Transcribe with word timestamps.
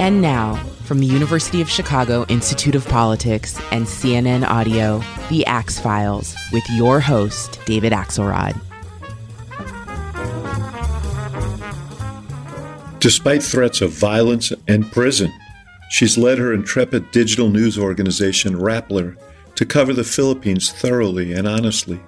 And 0.00 0.22
now, 0.22 0.54
from 0.84 0.98
the 0.98 1.06
University 1.06 1.60
of 1.60 1.68
Chicago 1.68 2.24
Institute 2.30 2.74
of 2.74 2.88
Politics 2.88 3.60
and 3.70 3.84
CNN 3.84 4.48
Audio, 4.48 5.02
The 5.28 5.44
Axe 5.44 5.78
Files, 5.78 6.34
with 6.54 6.64
your 6.70 7.00
host, 7.00 7.60
David 7.66 7.92
Axelrod. 7.92 8.58
Despite 12.98 13.42
threats 13.42 13.82
of 13.82 13.90
violence 13.90 14.54
and 14.66 14.90
prison, 14.90 15.30
she's 15.90 16.16
led 16.16 16.38
her 16.38 16.54
intrepid 16.54 17.10
digital 17.10 17.50
news 17.50 17.78
organization, 17.78 18.54
Rappler, 18.54 19.18
to 19.54 19.66
cover 19.66 19.92
the 19.92 20.02
Philippines 20.02 20.72
thoroughly 20.72 21.34
and 21.34 21.46
honestly, 21.46 22.00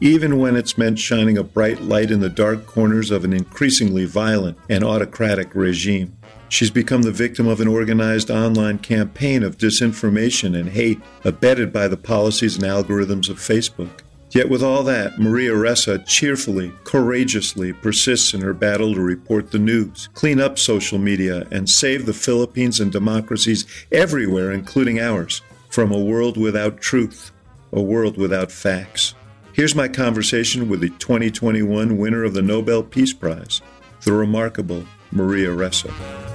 even 0.00 0.38
when 0.38 0.54
it's 0.54 0.78
meant 0.78 1.00
shining 1.00 1.36
a 1.36 1.42
bright 1.42 1.82
light 1.82 2.12
in 2.12 2.20
the 2.20 2.30
dark 2.30 2.64
corners 2.66 3.10
of 3.10 3.24
an 3.24 3.32
increasingly 3.32 4.04
violent 4.04 4.56
and 4.68 4.84
autocratic 4.84 5.52
regime. 5.56 6.16
She's 6.50 6.70
become 6.70 7.02
the 7.02 7.12
victim 7.12 7.46
of 7.46 7.60
an 7.60 7.68
organized 7.68 8.28
online 8.28 8.78
campaign 8.78 9.44
of 9.44 9.56
disinformation 9.56 10.58
and 10.58 10.68
hate, 10.68 11.00
abetted 11.24 11.72
by 11.72 11.86
the 11.86 11.96
policies 11.96 12.56
and 12.56 12.64
algorithms 12.64 13.30
of 13.30 13.38
Facebook. 13.38 14.00
Yet, 14.32 14.48
with 14.48 14.62
all 14.62 14.82
that, 14.82 15.18
Maria 15.18 15.52
Ressa 15.52 16.04
cheerfully, 16.06 16.72
courageously 16.82 17.72
persists 17.72 18.34
in 18.34 18.40
her 18.40 18.52
battle 18.52 18.94
to 18.94 19.00
report 19.00 19.52
the 19.52 19.60
news, 19.60 20.08
clean 20.14 20.40
up 20.40 20.58
social 20.58 20.98
media, 20.98 21.46
and 21.52 21.70
save 21.70 22.04
the 22.04 22.12
Philippines 22.12 22.80
and 22.80 22.90
democracies 22.90 23.64
everywhere, 23.92 24.50
including 24.50 24.98
ours, 24.98 25.42
from 25.68 25.92
a 25.92 25.98
world 25.98 26.36
without 26.36 26.80
truth, 26.80 27.30
a 27.72 27.80
world 27.80 28.16
without 28.16 28.50
facts. 28.50 29.14
Here's 29.52 29.76
my 29.76 29.86
conversation 29.86 30.68
with 30.68 30.80
the 30.80 30.90
2021 30.90 31.96
winner 31.96 32.24
of 32.24 32.34
the 32.34 32.42
Nobel 32.42 32.82
Peace 32.82 33.12
Prize, 33.12 33.60
the 34.02 34.12
remarkable 34.12 34.84
Maria 35.12 35.48
Ressa. 35.48 36.29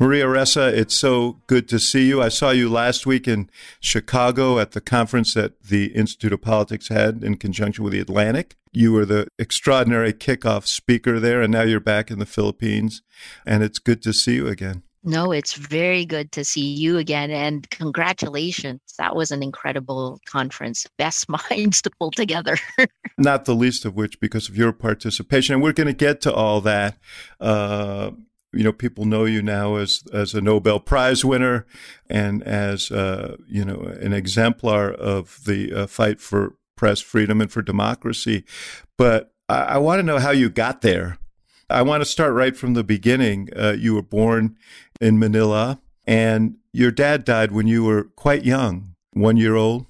Maria 0.00 0.26
Ressa, 0.26 0.72
it's 0.72 0.94
so 0.94 1.40
good 1.48 1.68
to 1.68 1.78
see 1.80 2.06
you. 2.06 2.22
I 2.22 2.28
saw 2.28 2.50
you 2.50 2.68
last 2.68 3.04
week 3.04 3.26
in 3.26 3.50
Chicago 3.80 4.60
at 4.60 4.70
the 4.70 4.80
conference 4.80 5.34
that 5.34 5.60
the 5.62 5.86
Institute 5.86 6.32
of 6.32 6.40
Politics 6.40 6.86
had 6.86 7.24
in 7.24 7.36
conjunction 7.36 7.82
with 7.82 7.92
the 7.92 8.00
Atlantic. 8.00 8.56
You 8.72 8.92
were 8.92 9.04
the 9.04 9.26
extraordinary 9.40 10.12
kickoff 10.12 10.66
speaker 10.66 11.18
there, 11.18 11.42
and 11.42 11.52
now 11.52 11.62
you're 11.62 11.80
back 11.80 12.12
in 12.12 12.20
the 12.20 12.26
Philippines, 12.26 13.02
and 13.44 13.64
it's 13.64 13.80
good 13.80 14.00
to 14.02 14.12
see 14.12 14.36
you 14.36 14.46
again. 14.46 14.84
No, 15.04 15.32
it's 15.32 15.54
very 15.54 16.04
good 16.04 16.30
to 16.32 16.44
see 16.44 16.74
you 16.74 16.98
again, 16.98 17.30
and 17.30 17.68
congratulations. 17.70 18.80
That 18.98 19.16
was 19.16 19.30
an 19.30 19.42
incredible 19.42 20.20
conference. 20.26 20.86
Best 20.96 21.26
minds 21.50 21.82
to 21.82 21.90
pull 21.98 22.10
together. 22.12 22.56
Not 23.16 23.46
the 23.46 23.54
least 23.54 23.84
of 23.84 23.96
which 23.96 24.20
because 24.20 24.48
of 24.48 24.56
your 24.56 24.72
participation. 24.72 25.54
And 25.54 25.62
we're 25.62 25.72
going 25.72 25.88
to 25.88 25.92
get 25.92 26.20
to 26.22 26.32
all 26.32 26.60
that. 26.60 26.98
Uh, 27.40 28.12
you 28.52 28.64
know 28.64 28.72
people 28.72 29.04
know 29.04 29.24
you 29.24 29.42
now 29.42 29.76
as 29.76 30.02
as 30.12 30.34
a 30.34 30.40
Nobel 30.40 30.80
Prize 30.80 31.24
winner 31.24 31.66
and 32.08 32.42
as 32.42 32.90
uh, 32.90 33.36
you 33.46 33.64
know 33.64 33.80
an 34.00 34.12
exemplar 34.12 34.90
of 34.90 35.40
the 35.44 35.72
uh, 35.72 35.86
fight 35.86 36.20
for 36.20 36.54
press 36.76 37.00
freedom 37.00 37.40
and 37.40 37.52
for 37.52 37.62
democracy. 37.62 38.44
But 38.96 39.32
I, 39.48 39.60
I 39.60 39.78
want 39.78 39.98
to 39.98 40.02
know 40.04 40.18
how 40.18 40.30
you 40.30 40.48
got 40.48 40.80
there. 40.80 41.18
I 41.68 41.82
want 41.82 42.00
to 42.00 42.06
start 42.06 42.32
right 42.32 42.56
from 42.56 42.74
the 42.74 42.84
beginning. 42.84 43.50
Uh, 43.54 43.76
you 43.78 43.94
were 43.94 44.02
born 44.02 44.56
in 45.00 45.18
Manila, 45.18 45.80
and 46.06 46.56
your 46.72 46.90
dad 46.90 47.24
died 47.24 47.52
when 47.52 47.66
you 47.66 47.84
were 47.84 48.04
quite 48.04 48.44
young, 48.44 48.94
one 49.12 49.36
year 49.36 49.54
old. 49.54 49.86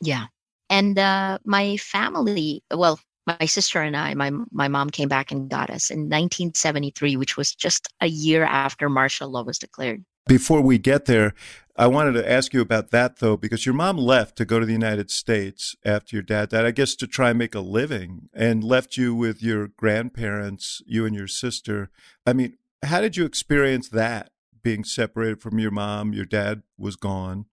Yeah, 0.00 0.26
and 0.68 0.98
uh, 0.98 1.38
my 1.44 1.76
family. 1.76 2.64
Well, 2.72 2.98
my 3.26 3.46
sister 3.46 3.80
and 3.80 3.96
I, 3.96 4.14
my 4.14 4.30
my 4.50 4.68
mom 4.68 4.90
came 4.90 5.08
back 5.08 5.30
and 5.30 5.48
got 5.48 5.70
us 5.70 5.90
in 5.90 6.00
1973, 6.00 7.16
which 7.16 7.36
was 7.36 7.54
just 7.54 7.88
a 8.00 8.06
year 8.06 8.44
after 8.44 8.88
martial 8.88 9.30
law 9.30 9.42
was 9.42 9.58
declared. 9.58 10.04
Before 10.26 10.60
we 10.60 10.78
get 10.78 11.06
there, 11.06 11.34
I 11.76 11.86
wanted 11.86 12.12
to 12.12 12.30
ask 12.30 12.52
you 12.52 12.60
about 12.60 12.90
that 12.90 13.18
though, 13.18 13.36
because 13.36 13.66
your 13.66 13.74
mom 13.74 13.96
left 13.96 14.36
to 14.36 14.44
go 14.44 14.58
to 14.58 14.66
the 14.66 14.72
United 14.72 15.10
States 15.10 15.74
after 15.84 16.16
your 16.16 16.22
dad 16.22 16.50
died, 16.50 16.64
I 16.64 16.70
guess 16.70 16.94
to 16.96 17.06
try 17.06 17.30
and 17.30 17.38
make 17.38 17.54
a 17.54 17.60
living, 17.60 18.28
and 18.34 18.62
left 18.62 18.96
you 18.96 19.14
with 19.14 19.42
your 19.42 19.68
grandparents, 19.68 20.82
you 20.86 21.04
and 21.06 21.14
your 21.14 21.28
sister. 21.28 21.90
I 22.26 22.32
mean, 22.32 22.56
how 22.84 23.00
did 23.00 23.16
you 23.16 23.24
experience 23.24 23.88
that 23.88 24.30
being 24.62 24.84
separated 24.84 25.40
from 25.40 25.58
your 25.58 25.70
mom? 25.70 26.12
Your 26.12 26.26
dad 26.26 26.62
was 26.78 26.96
gone. 26.96 27.46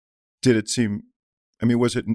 Did 0.41 0.55
it 0.55 0.69
seem 0.69 1.03
I 1.61 1.65
mean, 1.65 1.79
was 1.79 1.95
it 1.95 2.05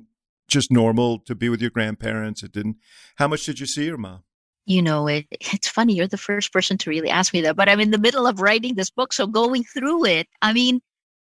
just 0.51 0.71
normal 0.71 1.19
to 1.21 1.35
be 1.35 1.49
with 1.49 1.61
your 1.61 1.71
grandparents? 1.71 2.43
It 2.43 2.53
didn't. 2.53 2.77
How 3.17 3.29
much 3.29 3.47
did 3.47 3.61
you 3.61 3.67
see 3.67 3.87
your 3.87 3.99
mom? 3.99 4.25
You 4.67 4.83
know, 4.83 5.07
it, 5.07 5.27
it's 5.31 5.69
funny. 5.69 5.95
You're 5.95 6.07
the 6.07 6.17
first 6.17 6.53
person 6.53 6.79
to 6.79 6.91
really 6.91 7.11
ask 7.11 7.33
me 7.33 7.41
that, 7.43 7.57
but 7.57 7.69
I'm 7.69 7.81
in 7.81 7.91
the 7.91 7.99
middle 7.99 8.27
of 8.27 8.41
writing 8.41 8.75
this 8.75 8.91
book. 8.91 9.13
So 9.13 9.27
going 9.27 9.65
through 9.65 10.05
it, 10.05 10.29
I 10.43 10.53
mean, 10.53 10.81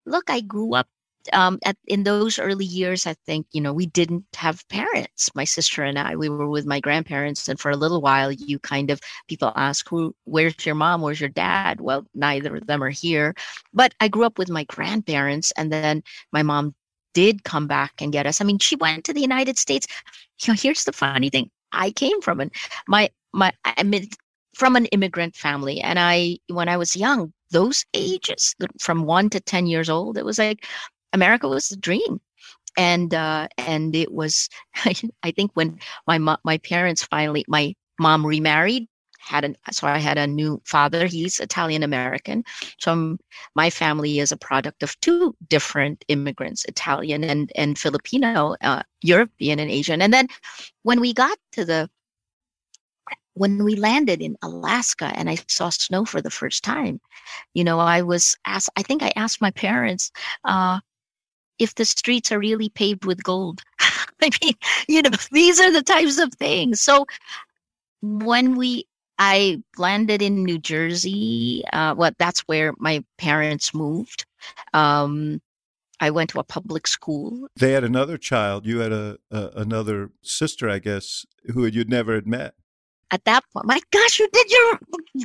look, 0.06 0.30
I 0.30 0.42
grew 0.42 0.74
up 0.74 0.88
um, 1.34 1.60
at, 1.64 1.78
in 1.86 2.04
those 2.04 2.40
early 2.40 2.66
years, 2.66 3.06
I 3.06 3.16
think, 3.26 3.48
you 3.52 3.62
know, 3.62 3.74
we 3.74 3.86
didn't 3.86 4.26
have 4.36 4.68
parents. 4.70 5.30
My 5.36 5.44
sister 5.44 5.84
and 5.84 6.00
I, 6.00 6.16
we 6.16 6.30
were 6.30 6.50
with 6.50 6.66
my 6.66 6.80
grandparents. 6.80 7.48
And 7.48 7.60
for 7.60 7.72
a 7.72 7.78
little 7.78 8.02
while, 8.02 8.32
you 8.32 8.60
kind 8.60 8.90
of, 8.90 9.00
people 9.28 9.54
ask, 9.56 9.88
who, 9.88 10.16
where's 10.24 10.66
your 10.66 10.76
mom? 10.76 11.02
Where's 11.02 11.20
your 11.20 11.30
dad? 11.30 11.80
Well, 11.80 12.08
neither 12.16 12.56
of 12.56 12.68
them 12.68 12.84
are 12.84 12.90
here. 12.90 13.36
But 13.74 13.94
I 14.00 14.08
grew 14.08 14.26
up 14.26 14.40
with 14.40 14.50
my 14.50 14.64
grandparents. 14.64 15.52
And 15.58 15.72
then 15.72 16.04
my 16.32 16.44
mom 16.44 16.74
did 17.14 17.44
come 17.44 17.68
back 17.68 17.94
and 18.00 18.12
get 18.12 18.26
us. 18.26 18.42
I 18.42 18.46
mean, 18.46 18.60
she 18.60 18.76
went 18.76 19.06
to 19.06 19.14
the 19.14 19.22
United 19.22 19.58
States. 19.58 19.88
You 20.44 20.54
know, 20.54 20.58
here's 20.60 20.84
the 20.84 20.94
funny 20.94 21.30
thing. 21.30 21.50
I 21.72 21.92
came 21.92 22.22
from 22.22 22.40
an 22.40 22.52
my 22.88 23.10
my 23.34 23.52
I 23.66 23.84
mean 23.84 24.08
from 24.56 24.76
an 24.76 24.86
immigrant 24.88 25.36
family, 25.36 25.80
and 25.82 26.00
I 26.00 26.38
when 26.48 26.70
I 26.70 26.78
was 26.78 26.96
young, 26.96 27.34
those 27.52 27.86
ages 27.94 28.56
from 28.80 29.06
one 29.06 29.30
to 29.32 29.40
ten 29.40 29.68
years 29.68 29.90
old, 29.90 30.18
it 30.18 30.26
was 30.26 30.40
like 30.40 30.66
America 31.14 31.48
was 31.48 31.70
the 31.70 31.78
dream, 31.78 32.20
and 32.78 33.14
uh, 33.14 33.48
and 33.58 33.96
it 33.96 34.12
was. 34.12 34.50
I 35.24 35.32
think 35.32 35.52
when 35.54 35.80
my 36.08 36.18
my 36.44 36.58
parents 36.60 37.04
finally, 37.04 37.46
my 37.48 37.76
mom 38.00 38.26
remarried, 38.26 38.88
had 39.32 39.46
an 39.46 39.56
so 39.72 39.88
I 39.88 39.98
had 39.98 40.18
a 40.18 40.28
new 40.28 40.62
father. 40.66 41.08
He's 41.08 41.40
Italian 41.40 41.84
American. 41.84 42.44
So 42.80 42.92
I'm, 42.92 43.20
my 43.56 43.70
family 43.70 44.20
is 44.20 44.32
a 44.32 44.38
product 44.38 44.84
of 44.84 45.00
two 45.00 45.36
different 45.48 46.04
immigrants, 46.08 46.66
Italian 46.66 47.24
and 47.24 47.52
and 47.56 47.80
Filipino, 47.80 48.56
uh, 48.62 48.84
European 49.02 49.60
and 49.60 49.72
Asian. 49.72 50.02
And 50.02 50.14
then 50.14 50.28
when 50.84 51.00
we 51.00 51.14
got 51.14 51.38
to 51.54 51.66
the 51.66 51.90
when 53.34 53.64
we 53.64 53.76
landed 53.76 54.22
in 54.22 54.36
Alaska 54.44 55.12
and 55.16 55.30
I 55.30 55.38
saw 55.48 55.70
snow 55.70 56.04
for 56.04 56.22
the 56.22 56.30
first 56.30 56.64
time, 56.64 57.00
you 57.54 57.64
know, 57.64 57.80
I 57.80 58.02
was 58.02 58.36
asked. 58.46 58.70
I 58.76 58.84
think 58.84 59.02
I 59.02 59.14
asked 59.16 59.42
my 59.42 59.52
parents. 59.52 60.12
Uh, 60.44 60.80
if 61.60 61.76
the 61.76 61.86
streets 61.86 62.32
are 62.32 62.40
really 62.40 62.70
paved 62.70 63.06
with 63.06 63.24
gold. 63.24 63.62
I 64.24 64.32
mean, 64.42 64.56
you 64.88 65.02
know, 65.04 65.12
these 65.32 65.60
are 65.60 65.72
the 65.72 65.84
types 65.84 66.18
of 66.20 66.34
things. 66.34 66.82
So 66.82 67.06
when 68.02 68.56
we 68.56 68.86
I 69.24 69.62
landed 69.78 70.24
in 70.24 70.44
New 70.44 70.58
Jersey. 70.58 71.64
Uh, 71.72 71.94
well, 71.96 72.10
that's 72.18 72.40
where 72.48 72.74
my 72.80 73.04
parents 73.20 73.72
moved. 73.72 74.26
Um, 74.74 75.44
I 76.00 76.10
went 76.10 76.32
to 76.32 76.40
a 76.40 76.44
public 76.44 76.88
school. 76.88 77.48
They 77.56 77.74
had 77.74 77.84
another 77.84 78.18
child. 78.18 78.66
You 78.66 78.80
had 78.80 78.92
a, 78.92 79.20
a 79.30 79.52
another 79.58 80.10
sister, 80.24 80.68
I 80.68 80.80
guess, 80.80 81.24
who 81.54 81.68
you'd 81.68 81.88
never 81.88 82.16
had 82.16 82.26
met. 82.26 82.56
At 83.12 83.24
that 83.26 83.44
point, 83.54 83.68
my 83.68 83.80
gosh, 83.92 84.18
you 84.18 84.28
did 84.34 84.50
your 84.50 84.80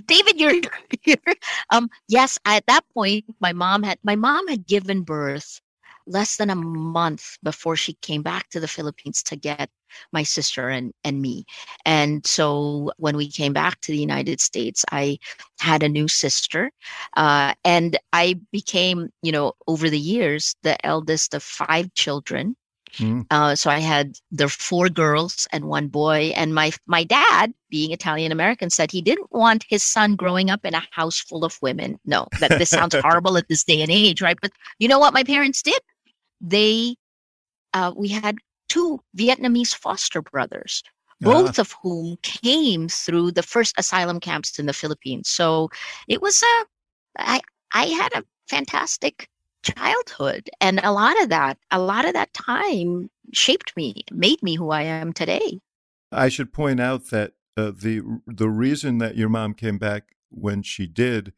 David, 0.05 0.39
you're, 0.39 0.61
you're 1.05 1.35
um 1.71 1.89
yes. 2.07 2.39
At 2.45 2.67
that 2.67 2.85
point, 2.93 3.25
my 3.41 3.55
mom 3.55 3.83
had 3.83 3.99
my 4.03 4.15
mom 4.15 4.47
had 4.47 4.67
given 4.67 5.05
birth 5.05 5.63
less 6.06 6.37
than 6.37 6.50
a 6.50 6.55
month 6.55 7.38
before 7.43 7.76
she 7.76 7.94
came 7.94 8.23
back 8.23 8.49
to 8.50 8.61
the 8.61 8.69
Philippines 8.69 9.23
to 9.25 9.37
get 9.37 9.70
my 10.12 10.23
sister 10.23 10.69
and, 10.69 10.93
and 11.05 11.20
me. 11.20 11.44
And 11.85 12.26
so 12.26 12.93
when 12.97 13.17
we 13.17 13.31
came 13.31 13.53
back 13.53 13.81
to 13.82 13.93
the 13.93 13.99
United 13.99 14.41
States, 14.41 14.85
I 14.91 15.19
had 15.61 15.82
a 15.82 15.88
new 15.88 16.08
sister. 16.08 16.70
Uh, 17.17 17.55
and 17.64 17.99
I 18.12 18.41
became, 18.53 19.11
you 19.23 19.32
know, 19.32 19.53
over 19.67 19.91
the 19.91 19.99
years, 19.99 20.55
the 20.62 20.85
eldest 20.85 21.35
of 21.35 21.43
five 21.43 21.93
children. 21.94 22.56
Mm. 22.99 23.26
Uh, 23.31 23.55
so 23.55 23.70
I 23.70 23.81
had 23.81 24.17
the 24.31 24.49
four 24.49 24.88
girls 24.88 25.47
and 25.52 25.67
one 25.67 25.88
boy. 25.88 26.32
And 26.37 26.55
my 26.55 26.73
my 26.87 27.05
dad, 27.05 27.52
being 27.69 27.93
Italian 27.93 28.32
American, 28.32 28.70
said 28.70 28.91
he 28.91 29.02
didn't 29.02 29.32
want 29.32 29.67
his 29.69 29.82
son 29.82 30.17
growing 30.17 30.50
up 30.50 30.64
in 30.64 30.75
a 30.75 30.82
house 30.91 31.19
full 31.19 31.44
of 31.44 31.59
women. 31.61 31.99
No, 32.05 32.26
that 32.41 32.59
this 32.59 32.70
sounds 32.70 32.94
horrible 33.02 33.37
at 33.37 33.49
this 33.49 33.64
day 33.64 33.82
and 33.82 33.91
age, 33.91 34.23
right? 34.23 34.38
But 34.41 34.52
you 34.79 34.88
know 34.88 34.99
what 34.99 35.14
my 35.14 35.25
parents 35.25 35.62
did? 35.62 35.81
They, 36.41 36.97
uh, 37.75 37.93
we 37.97 38.09
had 38.09 38.38
two 38.69 39.00
Vietnamese 39.17 39.75
foster 39.75 40.23
brothers, 40.23 40.83
both 41.21 41.59
of 41.59 41.75
whom 41.83 42.17
came 42.23 42.88
through 42.88 43.33
the 43.33 43.43
first 43.43 43.75
asylum 43.79 44.21
camps 44.21 44.59
in 44.59 44.67
the 44.67 44.73
Philippines. 44.73 45.29
So 45.29 45.71
it 46.09 46.21
was 46.21 46.43
a, 46.43 46.65
I 47.19 47.41
I 47.73 47.87
had 47.87 48.12
a 48.15 48.25
fantastic 48.49 49.29
childhood 49.62 50.49
and 50.61 50.81
a 50.85 50.93
lot 50.93 51.21
of 51.21 51.29
that 51.29 51.59
a 51.73 51.81
lot 51.81 52.05
of 52.05 52.12
that 52.12 52.33
time 52.33 53.11
shaped 53.33 53.77
me 53.77 54.05
made 54.12 54.41
me 54.41 54.55
who 54.55 54.71
i 54.71 54.83
am 54.83 55.12
today 55.12 55.59
i 56.12 56.29
should 56.29 56.53
point 56.53 56.79
out 56.79 57.11
that 57.11 57.33
uh, 57.56 57.73
the 57.75 58.00
the 58.27 58.49
reason 58.49 58.99
that 58.99 59.17
your 59.17 59.29
mom 59.29 59.55
came 59.55 59.77
back 59.77 60.15
when 60.31 60.62
she 60.62 60.87
did 60.87 61.33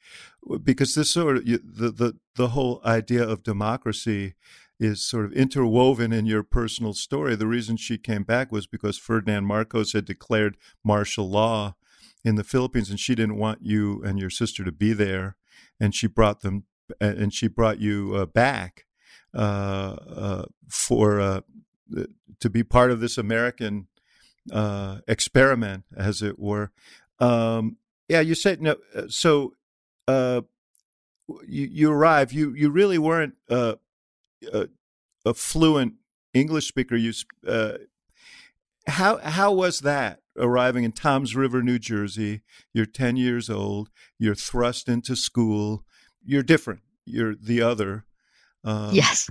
because 0.62 0.94
this 0.94 1.10
sort 1.10 1.38
of 1.38 1.46
the 1.46 1.90
the 1.90 2.16
the 2.34 2.48
whole 2.48 2.82
idea 2.84 3.26
of 3.26 3.42
democracy 3.42 4.34
is 4.80 5.02
sort 5.02 5.24
of 5.24 5.32
interwoven 5.32 6.12
in 6.12 6.26
your 6.26 6.42
personal 6.42 6.94
story 6.94 7.34
the 7.34 7.46
reason 7.46 7.76
she 7.76 7.98
came 7.98 8.22
back 8.22 8.52
was 8.52 8.66
because 8.66 8.98
Ferdinand 8.98 9.44
Marcos 9.44 9.92
had 9.92 10.04
declared 10.04 10.56
martial 10.84 11.28
law 11.28 11.74
in 12.24 12.36
the 12.36 12.44
Philippines 12.44 12.90
and 12.90 13.00
she 13.00 13.14
didn't 13.14 13.36
want 13.36 13.60
you 13.62 14.02
and 14.04 14.18
your 14.18 14.30
sister 14.30 14.64
to 14.64 14.72
be 14.72 14.92
there 14.92 15.36
and 15.80 15.94
she 15.94 16.06
brought 16.06 16.40
them 16.40 16.64
and 17.00 17.34
she 17.34 17.48
brought 17.48 17.78
you 17.80 18.14
uh, 18.14 18.26
back 18.26 18.86
uh, 19.34 19.96
uh, 20.08 20.44
for 20.68 21.20
uh, 21.20 21.40
to 22.40 22.50
be 22.50 22.62
part 22.62 22.90
of 22.90 23.00
this 23.00 23.18
American 23.18 23.88
uh, 24.52 24.98
experiment, 25.06 25.84
as 25.96 26.22
it 26.22 26.38
were. 26.38 26.70
Um, 27.18 27.76
yeah, 28.08 28.20
you 28.20 28.34
said 28.34 28.62
no. 28.62 28.76
Uh, 28.94 29.02
so 29.08 29.52
you 30.08 30.38
you 31.46 31.90
arrived. 31.90 32.32
You 32.32 32.54
you 32.54 32.70
really 32.70 32.98
weren't 32.98 33.34
a, 34.52 34.68
a, 35.24 35.34
fluent 35.34 35.94
English 36.34 36.68
speaker. 36.68 36.96
You 36.96 37.12
how 38.86 39.18
how 39.18 39.52
was 39.52 39.80
that 39.80 40.20
arriving 40.36 40.84
in 40.84 40.92
Toms 40.92 41.36
River, 41.36 41.62
New 41.62 41.78
Jersey? 41.78 42.42
You're 42.72 42.86
ten 42.86 43.16
years 43.16 43.50
old. 43.50 43.90
You're 44.18 44.34
thrust 44.34 44.88
into 44.88 45.16
school 45.16 45.84
you're 46.28 46.42
different. 46.42 46.82
You're 47.06 47.34
the 47.34 47.62
other. 47.62 48.04
Um, 48.64 48.90
yes. 48.92 49.30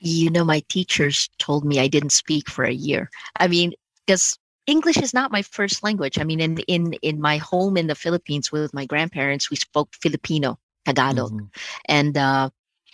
you 0.00 0.30
know, 0.30 0.44
my 0.44 0.62
teachers 0.68 1.28
told 1.38 1.64
me 1.64 1.78
I 1.78 1.86
didn't 1.86 2.12
speak 2.12 2.48
for 2.48 2.64
a 2.64 2.72
year. 2.72 3.10
I 3.38 3.46
mean, 3.46 3.72
because 4.06 4.38
English 4.66 4.96
is 4.96 5.12
not 5.12 5.30
my 5.30 5.42
first 5.42 5.82
language. 5.82 6.18
I 6.18 6.24
mean, 6.24 6.40
in 6.40 6.58
in 6.66 6.94
in 7.02 7.20
my 7.20 7.36
home 7.36 7.76
in 7.76 7.88
the 7.88 7.94
Philippines 7.94 8.50
with 8.50 8.72
my 8.72 8.86
grandparents, 8.86 9.50
we 9.50 9.56
spoke 9.56 9.90
Filipino, 10.00 10.58
Tagalog, 10.86 11.32
mm-hmm. 11.32 11.46
and 11.86 12.16
uh, 12.16 12.48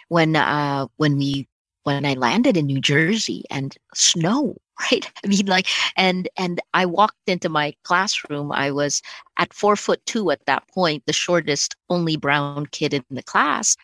when 0.08 0.36
uh, 0.36 0.86
when 0.96 1.18
we 1.18 1.48
when 1.84 2.04
I 2.04 2.14
landed 2.14 2.56
in 2.56 2.66
New 2.66 2.80
Jersey 2.80 3.44
and 3.50 3.74
snow, 3.94 4.56
right? 4.92 5.10
I 5.24 5.26
mean, 5.26 5.46
like, 5.46 5.68
and 5.96 6.28
and 6.36 6.60
I 6.74 6.86
walked 6.86 7.26
into 7.26 7.48
my 7.48 7.74
classroom. 7.84 8.52
I 8.52 8.70
was 8.70 9.02
at 9.38 9.54
four 9.54 9.76
foot 9.76 10.04
two 10.06 10.30
at 10.30 10.44
that 10.46 10.68
point, 10.68 11.04
the 11.06 11.12
shortest, 11.12 11.76
only 11.88 12.16
brown 12.16 12.66
kid 12.66 12.92
in 12.94 13.04
the 13.10 13.22
class. 13.22 13.76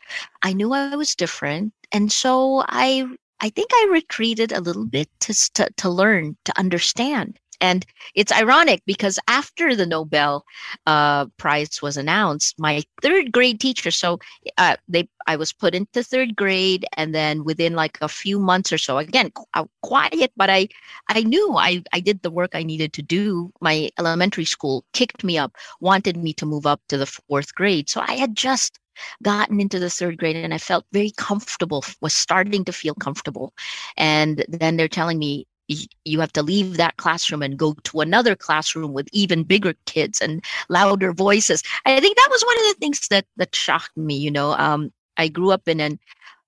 I 0.43 0.53
knew 0.53 0.73
I 0.73 0.97
was 0.97 1.15
different, 1.15 1.73
and 1.93 2.13
so 2.13 2.65
I 2.69 3.07
I 3.41 3.51
think 3.51 3.71
I 3.73 3.89
retreated 3.91 4.53
a 4.53 4.61
little 4.61 4.87
bit 4.87 5.09
to 5.21 5.35
to, 5.55 5.71
to 5.77 5.89
learn 5.91 6.37
to 6.45 6.59
understand. 6.59 7.39
And 7.65 7.87
it's 8.15 8.31
ironic 8.31 8.83
because 8.85 9.19
after 9.27 9.75
the 9.75 9.87
Nobel 9.87 10.45
uh, 10.85 11.25
Prize 11.39 11.81
was 11.81 11.97
announced, 11.97 12.59
my 12.59 12.83
third 13.01 13.33
grade 13.33 13.59
teacher, 13.59 13.91
so 13.91 14.19
uh, 14.59 14.77
they, 14.87 15.09
I 15.27 15.37
was 15.37 15.55
put 15.55 15.75
into 15.75 16.03
third 16.03 16.37
grade, 16.37 16.85
and 16.99 17.15
then 17.15 17.43
within 17.43 17.73
like 17.73 17.97
a 18.03 18.09
few 18.23 18.39
months 18.39 18.71
or 18.71 18.77
so, 18.77 18.99
again, 18.99 19.33
uh, 19.55 19.65
quiet, 19.83 20.31
but 20.37 20.51
I, 20.51 20.69
I 21.09 21.23
knew 21.23 21.57
I, 21.57 21.83
I 21.95 22.01
did 22.01 22.21
the 22.21 22.31
work 22.31 22.51
I 22.55 22.65
needed 22.65 22.93
to 22.95 23.03
do. 23.03 23.51
My 23.63 23.89
elementary 23.99 24.45
school 24.45 24.85
kicked 24.93 25.25
me 25.25 25.39
up, 25.39 25.57
wanted 25.81 26.19
me 26.19 26.35
to 26.35 26.45
move 26.45 26.67
up 26.67 26.83
to 26.89 26.99
the 26.99 27.07
fourth 27.07 27.55
grade, 27.55 27.89
so 27.89 28.03
I 28.07 28.13
had 28.13 28.37
just 28.37 28.79
gotten 29.23 29.59
into 29.59 29.79
the 29.79 29.89
third 29.89 30.19
grade 30.19 30.37
and 30.37 30.53
I 30.53 30.59
felt 30.59 30.85
very 30.93 31.13
comfortable, 31.17 31.83
was 32.03 32.13
starting 32.13 32.65
to 32.67 32.73
feel 32.73 32.95
comfortable. 32.95 33.55
And 33.97 34.45
then 34.49 34.77
they're 34.77 34.87
telling 35.01 35.19
me, 35.19 35.47
you 35.69 36.21
have 36.21 36.33
to 36.33 36.43
leave 36.43 36.77
that 36.77 36.97
classroom 36.97 37.43
and 37.43 37.59
go 37.59 37.75
to 37.85 38.01
another 38.01 38.37
classroom 38.37 38.93
with 38.93 39.09
even 39.13 39.43
bigger 39.43 39.75
kids 39.87 40.21
and 40.21 40.45
louder 40.69 41.13
voices. 41.13 41.63
I 41.87 42.01
think 42.01 42.17
that 42.17 42.29
was 42.31 42.43
one 42.43 42.59
of 42.59 42.65
the 42.65 42.77
things 42.81 43.09
that 43.09 43.27
that 43.37 43.55
shocked 43.55 43.97
me. 43.97 44.17
You 44.17 44.31
know, 44.31 44.53
um, 44.53 44.93
I 45.17 45.29
grew 45.29 45.51
up 45.51 45.69
in 45.69 45.81
an 45.81 45.99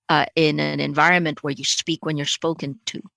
uh, 0.09 0.27
in 0.37 0.61
an 0.61 0.81
environment 0.81 1.43
where 1.43 1.55
you 1.55 1.65
speak 1.65 2.05
when 2.05 2.17
you're 2.17 2.27
spoken 2.27 2.79
to. 2.87 3.03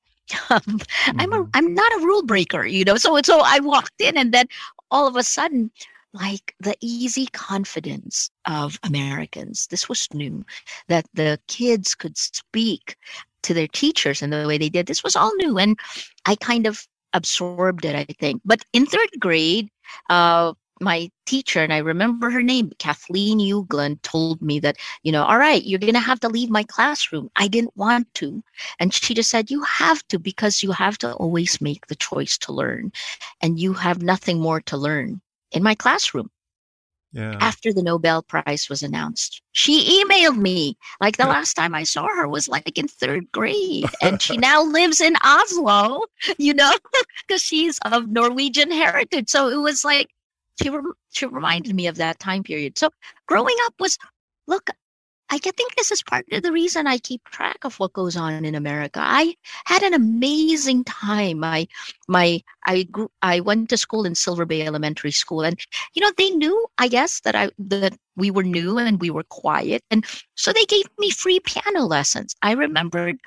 Um. 0.51 0.79
I'm 1.07 1.33
a 1.33 1.37
mm-hmm. 1.37 1.49
I'm 1.55 1.73
not 1.73 1.91
a 1.93 2.05
rule 2.05 2.23
breaker, 2.23 2.65
you 2.65 2.85
know. 2.85 2.97
So 2.97 3.19
so 3.23 3.41
I 3.43 3.59
walked 3.59 3.99
in, 3.99 4.15
and 4.15 4.31
then 4.31 4.47
all 4.91 5.07
of 5.07 5.15
a 5.15 5.23
sudden, 5.23 5.71
like 6.13 6.55
the 6.59 6.75
easy 6.81 7.27
confidence 7.27 8.29
of 8.45 8.79
Americans. 8.83 9.67
This 9.67 9.89
was 9.89 10.07
new 10.13 10.45
that 10.87 11.05
the 11.13 11.39
kids 11.47 11.95
could 11.95 12.17
speak 12.17 12.95
to 13.43 13.53
their 13.53 13.67
teachers 13.67 14.21
and 14.21 14.31
the 14.31 14.47
way 14.47 14.57
they 14.57 14.69
did. 14.69 14.87
This 14.87 15.03
was 15.03 15.15
all 15.15 15.33
new 15.35 15.57
and 15.57 15.77
i 16.25 16.35
kind 16.35 16.67
of 16.67 16.87
absorbed 17.13 17.85
it 17.85 17.95
i 17.95 18.05
think. 18.19 18.41
But 18.45 18.63
in 18.73 18.85
third 18.85 19.09
grade 19.19 19.69
uh, 20.09 20.53
my 20.81 21.09
teacher 21.25 21.61
and 21.61 21.73
i 21.73 21.77
remember 21.77 22.29
her 22.29 22.41
name 22.41 22.71
kathleen 22.79 23.39
Ugland, 23.39 24.01
told 24.01 24.41
me 24.41 24.59
that 24.59 24.77
you 25.03 25.11
know 25.11 25.23
all 25.23 25.37
right 25.37 25.63
you're 25.63 25.79
going 25.79 25.93
to 25.93 25.99
have 25.99 26.19
to 26.21 26.29
leave 26.29 26.49
my 26.49 26.63
classroom. 26.63 27.29
I 27.35 27.47
didn't 27.47 27.75
want 27.75 28.13
to. 28.15 28.43
And 28.79 28.93
she 28.93 29.13
just 29.13 29.29
said 29.29 29.51
you 29.51 29.61
have 29.63 30.07
to 30.07 30.19
because 30.19 30.63
you 30.63 30.71
have 30.71 30.97
to 30.99 31.13
always 31.13 31.59
make 31.61 31.87
the 31.87 31.95
choice 31.95 32.37
to 32.39 32.53
learn 32.53 32.91
and 33.41 33.59
you 33.59 33.73
have 33.73 34.01
nothing 34.01 34.39
more 34.39 34.61
to 34.61 34.77
learn 34.77 35.21
in 35.51 35.63
my 35.63 35.75
classroom 35.75 36.29
yeah. 37.11 37.37
after 37.39 37.73
the 37.73 37.81
Nobel 37.81 38.21
Prize 38.21 38.69
was 38.69 38.83
announced. 38.83 39.41
She 39.51 40.03
emailed 40.03 40.37
me. 40.37 40.77
Like 41.01 41.17
the 41.17 41.25
last 41.25 41.53
time 41.53 41.73
I 41.73 41.83
saw 41.83 42.07
her 42.07 42.27
was 42.27 42.47
like 42.47 42.77
in 42.77 42.87
third 42.87 43.31
grade. 43.31 43.85
And 44.01 44.21
she 44.21 44.37
now 44.37 44.63
lives 44.63 45.01
in 45.01 45.15
Oslo, 45.23 46.03
you 46.37 46.53
know, 46.53 46.71
because 47.27 47.41
she's 47.41 47.79
of 47.85 48.07
Norwegian 48.09 48.71
heritage. 48.71 49.29
So 49.29 49.49
it 49.49 49.57
was 49.57 49.83
like, 49.83 50.09
she, 50.61 50.69
re- 50.69 50.93
she 51.11 51.25
reminded 51.25 51.75
me 51.75 51.87
of 51.87 51.95
that 51.97 52.19
time 52.19 52.43
period. 52.43 52.77
So 52.77 52.89
growing 53.27 53.55
up 53.65 53.73
was, 53.79 53.97
look, 54.47 54.69
I 55.31 55.37
think 55.37 55.75
this 55.75 55.91
is 55.91 56.01
part 56.01 56.25
of 56.31 56.41
the 56.41 56.51
reason 56.51 56.87
I 56.87 56.97
keep 56.97 57.23
track 57.25 57.59
of 57.63 57.79
what 57.79 57.93
goes 57.93 58.17
on 58.17 58.45
in 58.45 58.55
America. 58.55 58.99
I 59.01 59.35
had 59.65 59.83
an 59.83 59.93
amazing 59.93 60.83
time. 60.85 61.43
I 61.43 61.67
my 62.07 62.41
I 62.65 62.83
grew 62.83 63.11
I 63.21 63.39
went 63.39 63.69
to 63.69 63.77
school 63.77 64.05
in 64.05 64.15
Silver 64.15 64.45
Bay 64.45 64.65
Elementary 64.65 65.11
School 65.11 65.41
and 65.41 65.59
you 65.93 66.01
know 66.01 66.11
they 66.17 66.31
knew 66.31 66.65
I 66.77 66.87
guess 66.87 67.19
that 67.21 67.35
I 67.35 67.51
that 67.59 67.97
we 68.15 68.31
were 68.31 68.43
new 68.43 68.77
and 68.79 68.99
we 68.99 69.11
were 69.11 69.23
quiet 69.23 69.83
and 69.91 70.05
so 70.35 70.51
they 70.51 70.65
gave 70.65 70.85
me 70.97 71.11
free 71.11 71.39
piano 71.39 71.85
lessons. 71.85 72.35
I 72.41 72.53
remembered 72.53 73.17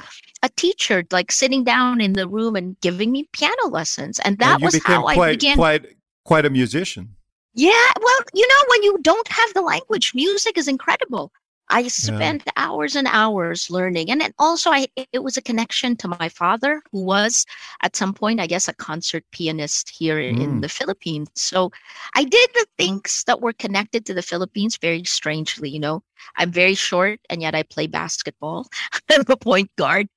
a 0.42 0.48
teacher 0.50 1.04
like 1.12 1.30
sitting 1.30 1.62
down 1.62 2.00
in 2.00 2.14
the 2.14 2.28
room 2.28 2.56
and 2.56 2.78
giving 2.80 3.12
me 3.12 3.28
piano 3.32 3.68
lessons 3.68 4.18
and 4.20 4.38
that 4.38 4.54
and 4.54 4.64
was 4.64 4.82
how 4.84 5.02
quite, 5.02 5.18
I 5.18 5.32
began 5.32 5.56
quite 5.56 5.86
quite 6.24 6.46
a 6.46 6.50
musician. 6.50 7.14
Yeah, 7.54 7.92
well, 8.00 8.18
you 8.32 8.48
know, 8.48 8.64
when 8.68 8.82
you 8.82 8.98
don't 9.02 9.28
have 9.28 9.52
the 9.52 9.60
language, 9.60 10.14
music 10.14 10.56
is 10.56 10.68
incredible. 10.68 11.30
I 11.72 11.88
spent 11.88 12.42
yeah. 12.46 12.52
hours 12.56 12.94
and 12.94 13.08
hours 13.10 13.70
learning. 13.70 14.10
And 14.10 14.20
then 14.20 14.32
also 14.38 14.70
I 14.70 14.86
it 15.12 15.22
was 15.22 15.36
a 15.36 15.42
connection 15.42 15.96
to 15.96 16.08
my 16.08 16.28
father 16.28 16.82
who 16.92 17.02
was 17.02 17.46
at 17.82 17.96
some 17.96 18.12
point 18.12 18.40
I 18.40 18.46
guess 18.46 18.68
a 18.68 18.74
concert 18.74 19.24
pianist 19.32 19.88
here 19.88 20.16
mm. 20.16 20.40
in 20.40 20.60
the 20.60 20.68
Philippines. 20.68 21.30
So 21.34 21.72
I 22.14 22.24
did 22.24 22.50
the 22.54 22.66
things 22.76 23.24
that 23.26 23.40
were 23.40 23.54
connected 23.54 24.04
to 24.06 24.14
the 24.14 24.22
Philippines 24.22 24.76
very 24.76 25.04
strangely, 25.04 25.70
you 25.70 25.80
know. 25.80 26.02
I'm 26.36 26.52
very 26.52 26.74
short 26.74 27.20
and 27.30 27.40
yet 27.40 27.54
I 27.54 27.62
play 27.62 27.86
basketball. 27.86 28.68
I'm 29.10 29.24
a 29.28 29.36
point 29.36 29.70
guard. 29.76 30.08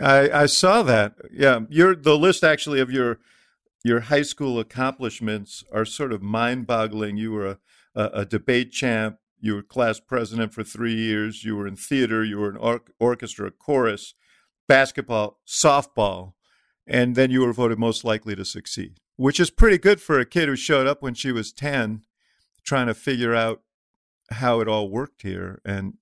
I 0.00 0.30
I 0.30 0.46
saw 0.46 0.82
that. 0.82 1.14
Yeah, 1.32 1.60
your 1.70 1.96
the 1.96 2.18
list 2.18 2.44
actually 2.44 2.80
of 2.80 2.90
your 2.90 3.20
your 3.82 4.00
high 4.00 4.22
school 4.22 4.60
accomplishments 4.60 5.64
are 5.72 5.86
sort 5.86 6.12
of 6.12 6.20
mind-boggling. 6.20 7.16
You 7.16 7.32
were 7.32 7.46
a, 7.46 7.58
a, 7.94 8.04
a 8.20 8.24
debate 8.26 8.72
champ 8.72 9.18
you 9.46 9.54
were 9.54 9.62
class 9.62 10.00
president 10.00 10.52
for 10.52 10.62
three 10.62 10.94
years. 10.94 11.44
You 11.44 11.56
were 11.56 11.66
in 11.66 11.76
theater. 11.76 12.24
You 12.24 12.38
were 12.38 12.50
in 12.50 12.56
or- 12.56 12.82
orchestra, 12.98 13.50
chorus, 13.50 14.14
basketball, 14.68 15.40
softball, 15.46 16.34
and 16.86 17.14
then 17.14 17.30
you 17.30 17.40
were 17.40 17.52
voted 17.52 17.78
most 17.78 18.04
likely 18.04 18.36
to 18.36 18.44
succeed, 18.44 18.98
which 19.16 19.40
is 19.40 19.50
pretty 19.50 19.78
good 19.78 20.00
for 20.00 20.18
a 20.18 20.26
kid 20.26 20.48
who 20.48 20.56
showed 20.56 20.86
up 20.86 21.02
when 21.02 21.14
she 21.14 21.32
was 21.32 21.52
ten, 21.52 22.02
trying 22.64 22.86
to 22.88 22.94
figure 22.94 23.34
out 23.34 23.62
how 24.30 24.60
it 24.60 24.68
all 24.68 24.90
worked 24.90 25.22
here 25.22 25.60
and 25.64 25.94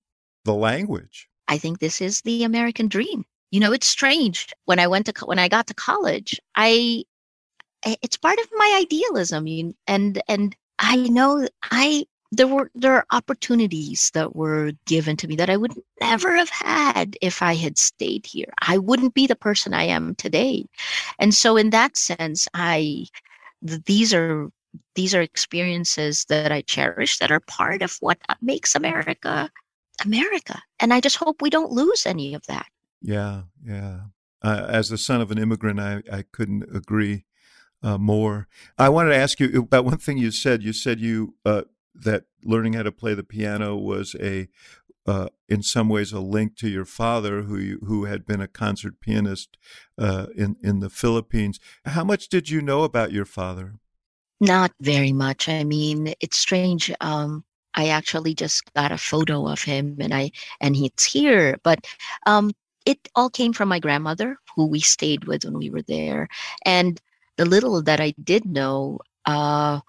the 0.43 0.53
language. 0.53 1.29
I 1.47 1.57
think 1.57 1.79
this 1.79 2.01
is 2.01 2.21
the 2.21 2.43
American 2.43 2.87
dream. 2.87 3.23
You 3.51 3.59
know, 3.59 3.71
it's 3.71 3.87
strange 3.87 4.51
when 4.65 4.79
I 4.79 4.87
went 4.87 5.05
to 5.05 5.25
when 5.25 5.39
I 5.39 5.47
got 5.47 5.67
to 5.67 5.73
college. 5.73 6.39
I 6.55 7.03
it's 7.85 8.17
part 8.17 8.39
of 8.39 8.47
my 8.53 8.79
idealism, 8.81 9.73
and 9.87 10.21
and 10.27 10.55
I 10.79 10.97
know 10.97 11.47
I 11.63 12.05
there 12.31 12.47
were 12.47 12.71
there 12.75 12.93
are 12.93 13.05
opportunities 13.11 14.11
that 14.13 14.35
were 14.35 14.71
given 14.85 15.15
to 15.17 15.27
me 15.27 15.35
that 15.35 15.49
I 15.49 15.57
would 15.57 15.73
never 16.01 16.35
have 16.35 16.49
had 16.49 17.17
if 17.21 17.41
I 17.41 17.55
had 17.55 17.77
stayed 17.77 18.25
here. 18.25 18.51
I 18.61 18.77
wouldn't 18.77 19.13
be 19.13 19.27
the 19.27 19.35
person 19.35 19.73
I 19.73 19.83
am 19.83 20.15
today. 20.15 20.65
And 21.19 21.33
so 21.33 21.57
in 21.57 21.69
that 21.69 21.97
sense, 21.97 22.47
I 22.53 23.05
these 23.61 24.13
are 24.13 24.49
these 24.95 25.15
are 25.15 25.21
experiences 25.21 26.25
that 26.29 26.51
I 26.51 26.61
cherish 26.61 27.19
that 27.19 27.31
are 27.31 27.39
part 27.41 27.81
of 27.81 27.97
what 27.99 28.17
makes 28.41 28.75
America 28.75 29.49
America. 30.03 30.61
And 30.79 30.93
I 30.93 30.99
just 30.99 31.15
hope 31.15 31.41
we 31.41 31.49
don't 31.49 31.71
lose 31.71 32.05
any 32.05 32.33
of 32.33 32.45
that. 32.47 32.67
Yeah, 33.01 33.43
yeah. 33.63 33.99
Uh, 34.41 34.65
as 34.67 34.89
the 34.89 34.97
son 34.97 35.21
of 35.21 35.31
an 35.31 35.37
immigrant, 35.37 35.79
I, 35.79 36.03
I 36.11 36.23
couldn't 36.31 36.63
agree 36.75 37.25
uh, 37.81 37.97
more. 37.97 38.47
I 38.77 38.89
wanted 38.89 39.11
to 39.11 39.15
ask 39.15 39.39
you 39.39 39.59
about 39.59 39.85
one 39.85 39.97
thing 39.97 40.17
you 40.17 40.31
said. 40.31 40.63
You 40.63 40.73
said 40.73 40.99
you 40.99 41.35
uh, 41.45 41.63
that 42.03 42.23
learning 42.43 42.73
how 42.73 42.83
to 42.83 42.91
play 42.91 43.13
the 43.13 43.23
piano 43.23 43.75
was 43.75 44.15
a 44.19 44.47
uh, 45.07 45.27
in 45.47 45.61
some 45.61 45.87
ways 45.87 46.11
a 46.11 46.19
link 46.19 46.55
to 46.57 46.67
your 46.67 46.85
father, 46.85 47.43
who 47.43 47.57
you, 47.57 47.79
who 47.85 48.05
had 48.05 48.25
been 48.25 48.41
a 48.41 48.47
concert 48.47 48.99
pianist 48.99 49.57
uh, 49.97 50.27
in 50.35 50.55
in 50.63 50.79
the 50.79 50.89
Philippines. 50.89 51.59
How 51.85 52.03
much 52.03 52.27
did 52.27 52.49
you 52.49 52.61
know 52.61 52.83
about 52.83 53.11
your 53.11 53.25
father? 53.25 53.75
Not 54.41 54.71
very 54.81 55.13
much. 55.13 55.47
I 55.47 55.63
mean, 55.63 56.13
it's 56.19 56.37
strange. 56.37 56.91
Um, 57.01 57.45
I 57.75 57.89
actually 57.89 58.33
just 58.33 58.73
got 58.73 58.91
a 58.91 58.97
photo 58.97 59.47
of 59.47 59.61
him, 59.61 59.97
and 59.99 60.13
I 60.13 60.31
and 60.59 60.75
he's 60.75 61.03
here. 61.03 61.57
But 61.63 61.85
um, 62.25 62.51
it 62.85 62.99
all 63.15 63.29
came 63.29 63.53
from 63.53 63.69
my 63.69 63.79
grandmother, 63.79 64.37
who 64.55 64.65
we 64.65 64.79
stayed 64.79 65.25
with 65.25 65.45
when 65.45 65.57
we 65.57 65.69
were 65.69 65.83
there, 65.83 66.27
and 66.65 66.99
the 67.37 67.45
little 67.45 67.81
that 67.83 67.99
I 67.99 68.13
did 68.23 68.45
know, 68.45 68.99
uh, 69.25 69.81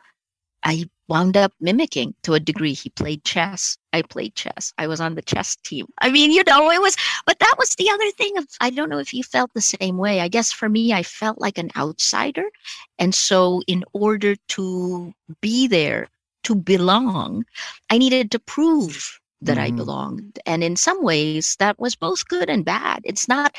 I 0.63 0.91
wound 1.09 1.37
up 1.37 1.53
mimicking 1.61 2.15
to 2.23 2.35
a 2.35 2.41
degree. 2.41 2.75
He 2.75 2.91
played 2.91 3.25
chess. 3.25 3.79
I 3.93 4.03
played 4.03 4.35
chess. 4.35 4.73
I 4.79 4.87
was 4.87 5.01
on 5.01 5.15
the 5.15 5.23
chess 5.23 5.57
team. 5.57 5.87
I 6.01 6.11
mean, 6.11 6.31
you 6.33 6.43
know, 6.45 6.71
it 6.71 6.81
was, 6.81 6.97
but 7.27 7.39
that 7.39 7.55
was 7.59 7.75
the 7.77 7.91
other 7.91 8.11
thing. 8.13 8.37
Of, 8.37 8.47
I 8.61 8.71
don't 8.71 8.91
know 8.91 8.99
if 8.99 9.15
you 9.15 9.23
felt 9.23 9.53
the 9.55 9.61
same 9.61 9.97
way. 9.97 10.21
I 10.21 10.29
guess 10.29 10.53
for 10.53 10.69
me, 10.69 10.93
I 10.93 11.03
felt 11.03 11.41
like 11.41 11.59
an 11.59 11.71
outsider. 11.77 12.45
And 12.99 13.15
so, 13.15 13.63
in 13.67 13.85
order 13.93 14.37
to 14.49 15.13
be 15.41 15.67
there, 15.67 16.09
to 16.45 16.55
belong, 16.55 17.45
I 17.91 17.99
needed 17.99 18.31
to 18.31 18.39
prove 18.39 19.19
that 19.43 19.59
mm. 19.59 19.63
I 19.63 19.71
belonged. 19.73 20.39
And 20.47 20.63
in 20.63 20.77
some 20.77 21.03
ways, 21.03 21.57
that 21.59 21.79
was 21.79 21.97
both 21.97 22.29
good 22.29 22.49
and 22.49 22.65
bad. 22.65 23.01
It's 23.05 23.29
not, 23.29 23.57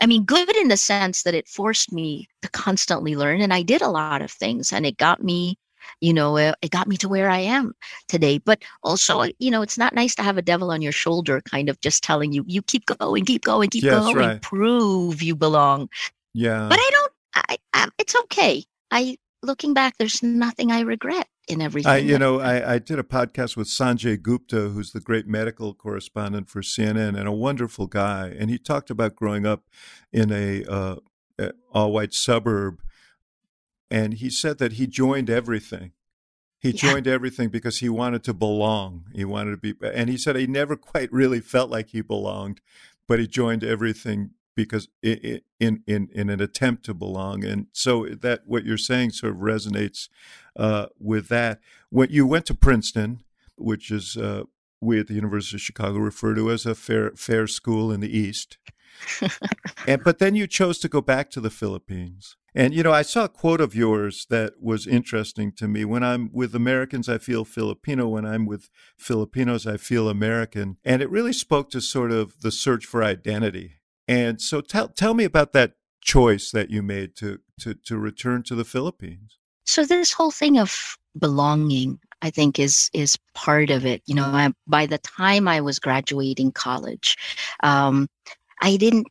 I 0.00 0.06
mean, 0.06 0.24
good 0.24 0.56
in 0.56 0.68
the 0.68 0.76
sense 0.76 1.24
that 1.24 1.34
it 1.34 1.48
forced 1.48 1.92
me 1.92 2.28
to 2.42 2.48
constantly 2.50 3.16
learn. 3.16 3.40
And 3.40 3.52
I 3.52 3.62
did 3.62 3.82
a 3.82 3.88
lot 3.88 4.22
of 4.22 4.30
things 4.30 4.72
and 4.72 4.86
it 4.86 4.98
got 4.98 5.22
me, 5.22 5.58
you 6.00 6.12
know, 6.12 6.36
it, 6.36 6.54
it 6.62 6.70
got 6.70 6.88
me 6.88 6.96
to 6.98 7.08
where 7.08 7.28
I 7.28 7.38
am 7.38 7.74
today. 8.08 8.38
But 8.38 8.62
also, 8.82 9.24
you 9.38 9.50
know, 9.50 9.62
it's 9.62 9.78
not 9.78 9.94
nice 9.94 10.14
to 10.16 10.22
have 10.22 10.38
a 10.38 10.42
devil 10.42 10.70
on 10.70 10.82
your 10.82 10.92
shoulder 10.92 11.40
kind 11.42 11.68
of 11.68 11.80
just 11.80 12.02
telling 12.02 12.32
you, 12.32 12.44
you 12.46 12.62
keep 12.62 12.86
going, 12.86 13.24
keep 13.24 13.42
going, 13.42 13.70
keep 13.70 13.84
yes, 13.84 13.98
going, 14.00 14.16
right. 14.16 14.42
prove 14.42 15.22
you 15.22 15.34
belong. 15.34 15.88
Yeah. 16.34 16.66
But 16.68 16.78
I 16.80 16.90
don't, 16.90 17.12
I, 17.34 17.56
I, 17.72 17.88
it's 17.98 18.16
okay. 18.24 18.64
I, 18.90 19.16
looking 19.42 19.74
back, 19.74 19.96
there's 19.98 20.22
nothing 20.22 20.72
I 20.72 20.80
regret 20.80 21.26
in 21.48 21.62
everything. 21.62 21.90
I, 21.90 21.98
you 21.98 22.18
know, 22.18 22.40
I, 22.40 22.74
I 22.74 22.78
did 22.78 22.98
a 22.98 23.02
podcast 23.02 23.56
with 23.56 23.68
Sanjay 23.68 24.20
Gupta, 24.20 24.68
who's 24.68 24.92
the 24.92 25.00
great 25.00 25.26
medical 25.26 25.74
correspondent 25.74 26.48
for 26.48 26.60
CNN 26.60 27.18
and 27.18 27.26
a 27.26 27.32
wonderful 27.32 27.86
guy. 27.86 28.34
And 28.38 28.50
he 28.50 28.58
talked 28.58 28.90
about 28.90 29.16
growing 29.16 29.46
up 29.46 29.64
in 30.12 30.30
a 30.32 30.64
uh, 30.64 30.96
all 31.72 31.92
white 31.92 32.14
suburb. 32.14 32.80
And 33.90 34.14
he 34.14 34.30
said 34.30 34.58
that 34.58 34.72
he 34.72 34.86
joined 34.86 35.30
everything. 35.30 35.92
He 36.60 36.70
yeah. 36.70 36.92
joined 36.92 37.06
everything 37.06 37.48
because 37.48 37.78
he 37.78 37.88
wanted 37.88 38.24
to 38.24 38.34
belong. 38.34 39.04
He 39.14 39.24
wanted 39.24 39.50
to 39.52 39.56
be, 39.56 39.74
and 39.82 40.10
he 40.10 40.16
said 40.16 40.36
he 40.36 40.46
never 40.46 40.76
quite 40.76 41.12
really 41.12 41.40
felt 41.40 41.70
like 41.70 41.90
he 41.90 42.00
belonged, 42.00 42.60
but 43.06 43.18
he 43.18 43.26
joined 43.26 43.64
everything 43.64 44.30
because 44.58 44.88
in 45.04 45.40
in 45.56 46.08
in 46.12 46.28
an 46.28 46.40
attempt 46.40 46.84
to 46.84 46.92
belong 46.92 47.44
and 47.44 47.68
so 47.72 48.06
that 48.06 48.42
what 48.44 48.64
you're 48.64 48.76
saying 48.76 49.10
sort 49.10 49.32
of 49.32 49.38
resonates 49.38 50.08
uh, 50.56 50.86
with 50.98 51.28
that 51.28 51.60
when 51.90 52.08
you 52.10 52.26
went 52.26 52.44
to 52.44 52.54
princeton 52.54 53.22
which 53.56 53.88
is 53.88 54.16
uh, 54.16 54.42
we 54.80 54.98
at 54.98 55.06
the 55.06 55.14
university 55.14 55.56
of 55.56 55.60
chicago 55.60 55.98
refer 55.98 56.34
to 56.34 56.50
as 56.50 56.66
a 56.66 56.74
fair 56.74 57.12
fair 57.12 57.46
school 57.46 57.92
in 57.92 58.00
the 58.00 58.18
east 58.18 58.58
and 59.86 60.02
but 60.02 60.18
then 60.18 60.34
you 60.34 60.46
chose 60.46 60.78
to 60.78 60.88
go 60.88 61.00
back 61.00 61.30
to 61.30 61.40
the 61.40 61.50
philippines. 61.50 62.36
And 62.54 62.74
you 62.74 62.82
know 62.82 62.92
i 62.92 63.02
saw 63.02 63.24
a 63.24 63.28
quote 63.28 63.60
of 63.60 63.74
yours 63.74 64.26
that 64.30 64.54
was 64.60 64.86
interesting 64.86 65.52
to 65.52 65.68
me. 65.68 65.84
When 65.84 66.02
i'm 66.02 66.30
with 66.32 66.54
americans 66.54 67.08
i 67.08 67.18
feel 67.18 67.44
filipino. 67.44 68.08
When 68.08 68.26
i'm 68.26 68.46
with 68.46 68.68
filipinos 68.96 69.66
i 69.66 69.76
feel 69.76 70.08
american. 70.08 70.76
And 70.84 71.02
it 71.02 71.10
really 71.10 71.32
spoke 71.32 71.70
to 71.70 71.80
sort 71.80 72.12
of 72.12 72.40
the 72.40 72.50
search 72.50 72.86
for 72.86 73.02
identity. 73.04 73.74
And 74.06 74.40
so 74.40 74.60
tell 74.60 74.88
tell 74.88 75.14
me 75.14 75.24
about 75.24 75.52
that 75.52 75.72
choice 76.08 76.50
that 76.52 76.70
you 76.70 76.82
made 76.82 77.14
to 77.16 77.38
to 77.60 77.74
to 77.74 77.98
return 77.98 78.42
to 78.44 78.54
the 78.54 78.64
Philippines. 78.64 79.38
So 79.66 79.84
this 79.84 80.12
whole 80.12 80.30
thing 80.30 80.58
of 80.58 80.96
belonging, 81.18 81.98
I 82.22 82.30
think, 82.30 82.58
is 82.58 82.90
is 82.94 83.18
part 83.34 83.70
of 83.70 83.84
it. 83.84 84.02
You 84.06 84.14
know, 84.14 84.24
I, 84.24 84.50
by 84.66 84.86
the 84.86 84.98
time 84.98 85.46
I 85.46 85.60
was 85.60 85.78
graduating 85.78 86.52
college, 86.52 87.16
um, 87.62 88.08
I 88.60 88.76
didn't 88.76 89.08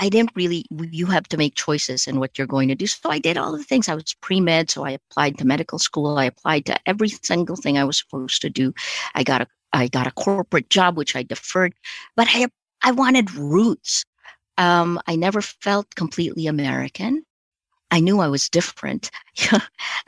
I 0.00 0.08
didn't 0.08 0.32
really, 0.34 0.64
you 0.70 1.04
have 1.06 1.28
to 1.28 1.36
make 1.36 1.54
choices 1.54 2.06
in 2.06 2.18
what 2.18 2.38
you're 2.38 2.46
going 2.46 2.68
to 2.68 2.74
do. 2.74 2.86
So 2.86 3.10
I 3.10 3.18
did 3.18 3.36
all 3.36 3.52
the 3.52 3.62
things. 3.62 3.86
I 3.86 3.94
was 3.94 4.14
pre 4.22 4.40
med, 4.40 4.70
so 4.70 4.82
I 4.86 4.92
applied 4.92 5.36
to 5.38 5.46
medical 5.46 5.78
school. 5.78 6.16
I 6.16 6.24
applied 6.24 6.64
to 6.66 6.88
every 6.88 7.10
single 7.10 7.54
thing 7.54 7.76
I 7.76 7.84
was 7.84 7.98
supposed 7.98 8.40
to 8.40 8.48
do. 8.48 8.72
I 9.14 9.22
got 9.22 9.42
a, 9.42 9.46
I 9.74 9.88
got 9.88 10.06
a 10.06 10.12
corporate 10.12 10.70
job, 10.70 10.96
which 10.96 11.14
I 11.14 11.22
deferred, 11.22 11.74
but 12.16 12.28
I, 12.30 12.46
I 12.82 12.92
wanted 12.92 13.34
roots. 13.34 14.06
Um, 14.56 14.98
I 15.06 15.16
never 15.16 15.42
felt 15.42 15.94
completely 15.96 16.46
American. 16.46 17.22
I 17.90 18.00
knew 18.00 18.20
I 18.20 18.28
was 18.28 18.48
different. 18.48 19.10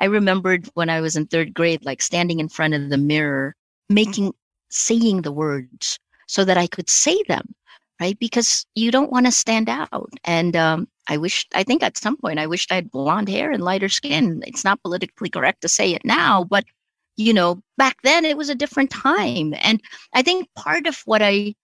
I 0.00 0.06
remembered 0.06 0.70
when 0.72 0.88
I 0.88 1.02
was 1.02 1.16
in 1.16 1.26
third 1.26 1.52
grade, 1.52 1.84
like 1.84 2.00
standing 2.00 2.40
in 2.40 2.48
front 2.48 2.72
of 2.72 2.88
the 2.88 2.96
mirror, 2.96 3.56
making, 3.90 4.32
saying 4.70 5.20
the 5.20 5.32
words 5.32 5.98
so 6.26 6.46
that 6.46 6.56
I 6.56 6.66
could 6.66 6.88
say 6.88 7.22
them, 7.28 7.54
right? 8.00 8.18
Because 8.18 8.66
you 8.74 8.90
don't 8.90 9.12
want 9.12 9.26
to 9.26 9.32
stand 9.32 9.68
out. 9.68 10.10
And 10.24 10.56
um, 10.56 10.88
I 11.08 11.16
wish, 11.16 11.46
I 11.54 11.62
think 11.62 11.82
at 11.82 11.98
some 11.98 12.16
point, 12.16 12.38
I 12.38 12.46
wished 12.46 12.72
I 12.72 12.76
had 12.76 12.90
blonde 12.90 13.28
hair 13.28 13.50
and 13.50 13.62
lighter 13.62 13.88
skin. 13.88 14.42
It's 14.46 14.64
not 14.64 14.82
politically 14.82 15.30
correct 15.30 15.62
to 15.62 15.68
say 15.68 15.92
it 15.92 16.04
now, 16.04 16.44
but 16.44 16.64
you 17.16 17.32
know, 17.32 17.62
back 17.76 17.96
then 18.02 18.24
it 18.24 18.36
was 18.36 18.48
a 18.48 18.54
different 18.54 18.90
time. 18.90 19.54
And 19.62 19.80
I 20.14 20.22
think 20.22 20.48
part 20.56 20.86
of 20.86 21.00
what 21.04 21.22
I 21.22 21.54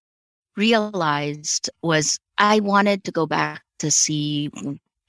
realized 0.56 1.70
was 1.82 2.18
I 2.36 2.60
wanted 2.60 3.04
to 3.04 3.12
go 3.12 3.26
back 3.26 3.62
to 3.78 3.90
see, 3.90 4.50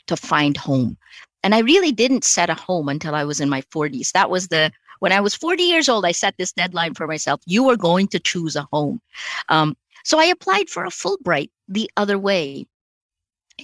to 0.08 0.16
find 0.16 0.56
home. 0.56 0.98
And 1.44 1.56
I 1.56 1.60
really 1.60 1.92
didn't 1.92 2.24
set 2.24 2.50
a 2.50 2.54
home 2.54 2.90
until 2.90 3.16
I 3.16 3.24
was 3.24 3.40
in 3.40 3.50
my 3.50 3.62
40s. 3.64 4.12
That 4.12 4.30
was 4.30 4.48
the, 4.48 4.72
when 5.00 5.12
I 5.12 5.22
was 5.22 5.36
40 5.36 5.64
years 5.64 5.90
old, 5.90 6.06
I 6.06 6.12
set 6.12 6.36
this 6.38 6.52
deadline 6.52 6.94
for 6.94 7.08
myself. 7.08 7.42
You 7.46 7.70
are 7.70 7.78
going 7.78 8.08
to 8.10 8.20
choose 8.20 8.56
a 8.56 8.68
home. 8.72 9.02
Um, 9.48 9.76
so 10.04 10.20
I 10.20 10.26
applied 10.26 10.70
for 10.70 10.86
a 10.86 10.90
Fulbright 10.90 11.50
the 11.68 11.90
other 11.98 12.18
way. 12.18 12.68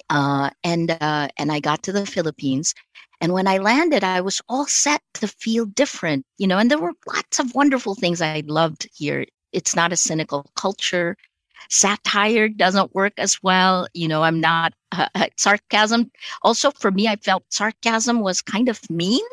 Uh, 0.09 0.49
and 0.63 0.91
uh, 0.91 1.29
and 1.37 1.51
I 1.51 1.61
got 1.61 1.83
to 1.83 1.93
the 1.93 2.05
Philippines, 2.05 2.73
and 3.21 3.31
when 3.31 3.47
I 3.47 3.59
landed, 3.59 4.03
I 4.03 4.19
was 4.19 4.41
all 4.49 4.65
set 4.65 5.01
to 5.15 5.27
feel 5.27 5.65
different, 5.65 6.25
you 6.37 6.47
know. 6.47 6.57
And 6.57 6.69
there 6.69 6.77
were 6.77 6.91
lots 7.07 7.39
of 7.39 7.55
wonderful 7.55 7.95
things 7.95 8.21
I 8.21 8.43
loved 8.45 8.89
here. 8.93 9.25
It's 9.53 9.73
not 9.73 9.93
a 9.93 9.97
cynical 9.97 10.51
culture 10.57 11.15
satire 11.69 12.49
doesn't 12.49 12.93
work 12.93 13.13
as 13.17 13.41
well. 13.43 13.87
You 13.93 14.07
know, 14.07 14.23
I'm 14.23 14.39
not 14.39 14.73
uh, 14.91 15.07
uh, 15.15 15.27
sarcasm. 15.37 16.11
Also, 16.41 16.71
for 16.71 16.91
me, 16.91 17.07
I 17.07 17.15
felt 17.17 17.43
sarcasm 17.49 18.21
was 18.21 18.41
kind 18.41 18.69
of 18.69 18.79
mean 18.89 19.23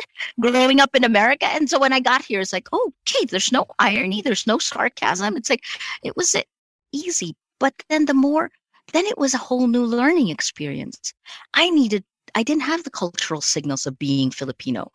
growing 0.40 0.80
up 0.80 0.94
in 0.94 1.04
America. 1.04 1.46
And 1.46 1.68
so 1.68 1.78
when 1.78 1.92
I 1.92 2.00
got 2.00 2.22
here, 2.22 2.40
it's 2.40 2.52
like, 2.52 2.68
okay, 2.72 3.24
there's 3.26 3.52
no 3.52 3.66
irony, 3.78 4.22
there's 4.22 4.46
no 4.46 4.58
sarcasm. 4.58 5.36
It's 5.36 5.50
like, 5.50 5.64
it 6.02 6.16
was 6.16 6.34
easy. 6.92 7.34
But 7.58 7.74
then 7.88 8.06
the 8.06 8.14
more, 8.14 8.50
then 8.92 9.06
it 9.06 9.18
was 9.18 9.34
a 9.34 9.38
whole 9.38 9.66
new 9.66 9.84
learning 9.84 10.28
experience. 10.28 11.14
I 11.54 11.70
needed 11.70 12.04
I 12.34 12.42
didn't 12.42 12.62
have 12.62 12.84
the 12.84 12.90
cultural 12.90 13.40
signals 13.40 13.86
of 13.86 13.98
being 13.98 14.30
Filipino. 14.30 14.90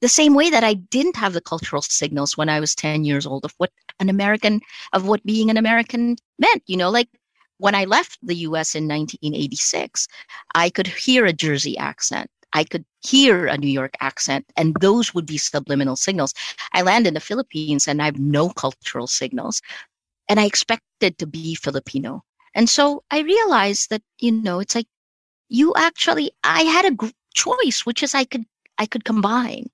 The 0.00 0.08
same 0.08 0.34
way 0.34 0.48
that 0.50 0.64
I 0.64 0.74
didn't 0.74 1.16
have 1.16 1.34
the 1.34 1.40
cultural 1.40 1.82
signals 1.82 2.36
when 2.36 2.48
I 2.48 2.60
was 2.60 2.74
10 2.74 3.04
years 3.04 3.26
old 3.26 3.44
of 3.44 3.52
what 3.58 3.70
an 4.00 4.08
American, 4.08 4.60
of 4.92 5.06
what 5.06 5.24
being 5.24 5.50
an 5.50 5.56
American 5.56 6.16
meant. 6.38 6.62
You 6.66 6.76
know, 6.76 6.90
like 6.90 7.08
when 7.58 7.74
I 7.74 7.84
left 7.84 8.18
the 8.22 8.36
US 8.36 8.74
in 8.74 8.88
1986, 8.88 10.06
I 10.54 10.70
could 10.70 10.86
hear 10.86 11.26
a 11.26 11.32
Jersey 11.32 11.76
accent. 11.76 12.30
I 12.54 12.64
could 12.64 12.84
hear 13.00 13.46
a 13.46 13.58
New 13.58 13.68
York 13.68 13.94
accent, 14.00 14.46
and 14.56 14.74
those 14.80 15.12
would 15.12 15.26
be 15.26 15.36
subliminal 15.36 15.96
signals. 15.96 16.32
I 16.72 16.80
land 16.80 17.06
in 17.06 17.12
the 17.12 17.20
Philippines 17.20 17.86
and 17.86 18.00
I 18.00 18.06
have 18.06 18.18
no 18.18 18.48
cultural 18.48 19.06
signals, 19.06 19.60
and 20.28 20.38
I 20.38 20.44
expected 20.44 21.18
to 21.18 21.26
be 21.26 21.54
Filipino. 21.54 22.24
And 22.54 22.68
so 22.68 23.04
I 23.10 23.20
realized 23.20 23.90
that, 23.90 24.02
you 24.18 24.32
know, 24.32 24.60
it's 24.60 24.74
like 24.74 24.86
you 25.48 25.72
actually, 25.76 26.30
I 26.44 26.62
had 26.62 26.84
a 26.92 27.12
choice, 27.34 27.84
which 27.84 28.02
is 28.02 28.14
I 28.14 28.24
could, 28.24 28.44
I 28.78 28.86
could 28.86 29.04
combine. 29.04 29.66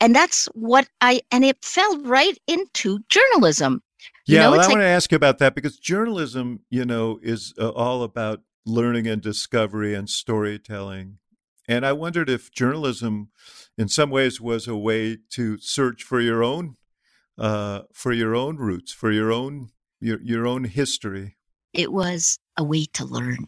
And 0.00 0.14
that's 0.14 0.46
what 0.54 0.88
I, 1.00 1.20
and 1.30 1.44
it 1.44 1.64
fell 1.64 1.98
right 2.02 2.36
into 2.46 3.00
journalism. 3.08 3.82
You 4.26 4.36
yeah, 4.36 4.42
know, 4.44 4.50
well, 4.52 4.60
I 4.60 4.64
like, 4.64 4.72
want 4.72 4.80
to 4.80 4.86
ask 4.86 5.12
you 5.12 5.16
about 5.16 5.38
that 5.38 5.54
because 5.54 5.78
journalism, 5.78 6.60
you 6.70 6.84
know, 6.84 7.20
is 7.22 7.54
uh, 7.58 7.68
all 7.70 8.02
about 8.02 8.40
learning 8.66 9.06
and 9.06 9.22
discovery 9.22 9.94
and 9.94 10.08
storytelling. 10.08 11.18
And 11.68 11.86
I 11.86 11.92
wondered 11.92 12.28
if 12.28 12.50
journalism, 12.50 13.30
in 13.78 13.88
some 13.88 14.10
ways, 14.10 14.40
was 14.40 14.66
a 14.66 14.76
way 14.76 15.18
to 15.30 15.58
search 15.58 16.02
for 16.02 16.20
your 16.20 16.42
own, 16.42 16.76
uh, 17.38 17.82
for 17.92 18.12
your 18.12 18.34
own 18.34 18.56
roots, 18.56 18.92
for 18.92 19.12
your 19.12 19.32
own 19.32 19.70
your 20.02 20.20
your 20.22 20.46
own 20.46 20.64
history. 20.64 21.36
It 21.72 21.92
was 21.92 22.38
a 22.56 22.64
way 22.64 22.86
to 22.92 23.04
learn, 23.04 23.46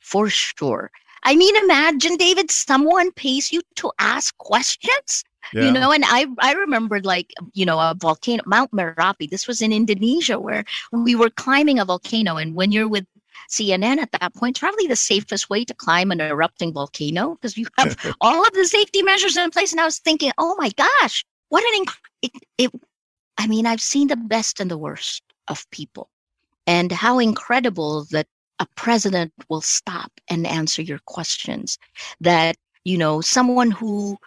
for 0.00 0.30
sure. 0.30 0.90
I 1.24 1.34
mean, 1.34 1.56
imagine, 1.56 2.16
David, 2.16 2.50
someone 2.50 3.10
pays 3.12 3.52
you 3.52 3.60
to 3.76 3.90
ask 3.98 4.36
questions. 4.38 5.24
Yeah. 5.52 5.64
You 5.66 5.72
know, 5.72 5.92
and 5.92 6.04
I 6.06 6.26
I 6.38 6.52
remembered 6.52 7.04
like 7.04 7.32
you 7.52 7.66
know 7.66 7.78
a 7.78 7.94
volcano, 7.98 8.42
Mount 8.46 8.72
Merapi. 8.72 9.28
This 9.28 9.46
was 9.46 9.60
in 9.60 9.72
Indonesia 9.72 10.38
where 10.38 10.64
we 10.92 11.14
were 11.14 11.30
climbing 11.30 11.78
a 11.78 11.84
volcano, 11.84 12.36
and 12.36 12.54
when 12.54 12.72
you're 12.72 12.88
with 12.88 13.06
CNN 13.50 13.98
at 13.98 14.12
that 14.12 14.34
point, 14.34 14.56
it's 14.56 14.60
probably 14.60 14.86
the 14.86 14.96
safest 14.96 15.50
way 15.50 15.64
to 15.64 15.74
climb 15.74 16.10
an 16.10 16.20
erupting 16.20 16.72
volcano 16.72 17.34
because 17.34 17.56
you 17.56 17.66
have 17.78 17.96
all 18.20 18.44
of 18.44 18.52
the 18.52 18.64
safety 18.64 19.02
measures 19.02 19.36
in 19.36 19.50
place. 19.50 19.72
And 19.72 19.80
I 19.80 19.84
was 19.84 19.98
thinking, 19.98 20.32
oh 20.38 20.56
my 20.58 20.70
gosh, 20.70 21.24
what 21.48 21.64
an 21.64 21.84
inc- 21.84 21.94
it, 22.22 22.32
it. 22.58 22.70
I 23.38 23.46
mean, 23.46 23.66
I've 23.66 23.82
seen 23.82 24.08
the 24.08 24.16
best 24.16 24.60
and 24.60 24.70
the 24.70 24.78
worst 24.78 25.22
of 25.48 25.68
people, 25.70 26.10
and 26.66 26.92
how 26.92 27.18
incredible 27.18 28.06
that 28.10 28.26
a 28.58 28.66
president 28.76 29.32
will 29.48 29.60
stop 29.60 30.12
and 30.28 30.46
answer 30.46 30.82
your 30.82 31.00
questions. 31.06 31.78
That 32.20 32.56
you 32.84 32.98
know, 32.98 33.20
someone 33.20 33.70
who 33.70 34.18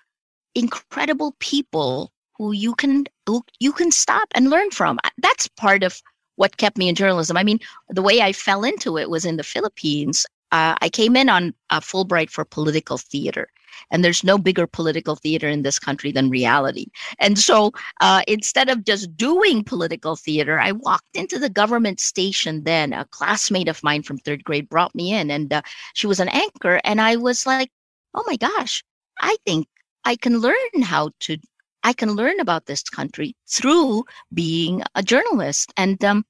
incredible 0.55 1.35
people 1.39 2.11
who 2.39 2.53
you 2.53 2.73
can 2.73 3.05
who 3.27 3.43
you 3.59 3.71
can 3.73 3.91
stop 3.91 4.27
and 4.33 4.49
learn 4.49 4.71
from. 4.71 4.97
That's 5.17 5.47
part 5.47 5.83
of 5.83 6.01
what 6.37 6.57
kept 6.57 6.77
me 6.77 6.87
in 6.87 6.95
journalism. 6.95 7.37
I 7.37 7.43
mean, 7.43 7.59
the 7.89 8.01
way 8.01 8.21
I 8.21 8.31
fell 8.31 8.63
into 8.63 8.97
it 8.97 9.09
was 9.09 9.25
in 9.25 9.37
the 9.37 9.43
Philippines. 9.43 10.25
Uh, 10.51 10.75
I 10.81 10.89
came 10.89 11.15
in 11.15 11.29
on 11.29 11.53
a 11.69 11.79
Fulbright 11.79 12.29
for 12.29 12.45
political 12.45 12.97
theater, 12.97 13.47
and 13.91 14.03
there's 14.03 14.23
no 14.23 14.37
bigger 14.37 14.67
political 14.67 15.15
theater 15.15 15.47
in 15.47 15.61
this 15.61 15.79
country 15.79 16.11
than 16.11 16.29
reality. 16.29 16.87
And 17.19 17.37
so 17.37 17.71
uh, 18.01 18.21
instead 18.27 18.69
of 18.69 18.85
just 18.85 19.15
doing 19.15 19.63
political 19.63 20.15
theater, 20.15 20.59
I 20.59 20.71
walked 20.71 21.15
into 21.15 21.39
the 21.39 21.49
government 21.49 21.99
station. 21.99 22.63
Then 22.63 22.93
a 22.93 23.05
classmate 23.05 23.67
of 23.67 23.83
mine 23.83 24.03
from 24.03 24.17
third 24.17 24.43
grade 24.43 24.69
brought 24.69 24.95
me 24.95 25.13
in, 25.13 25.31
and 25.31 25.53
uh, 25.53 25.61
she 25.93 26.07
was 26.07 26.19
an 26.19 26.29
anchor, 26.29 26.81
and 26.83 26.99
I 27.01 27.15
was 27.15 27.45
like, 27.45 27.71
"Oh 28.13 28.23
my 28.27 28.37
gosh, 28.37 28.83
I 29.19 29.37
think 29.45 29.67
I 30.05 30.15
can 30.15 30.39
learn 30.39 30.81
how 30.81 31.11
to 31.21 31.37
I 31.83 31.93
can 31.93 32.11
learn 32.11 32.39
about 32.39 32.65
this 32.65 32.83
country 32.83 33.35
through 33.47 34.05
being 34.33 34.83
a 34.95 35.03
journalist. 35.03 35.73
And 35.77 36.03
um, 36.03 36.25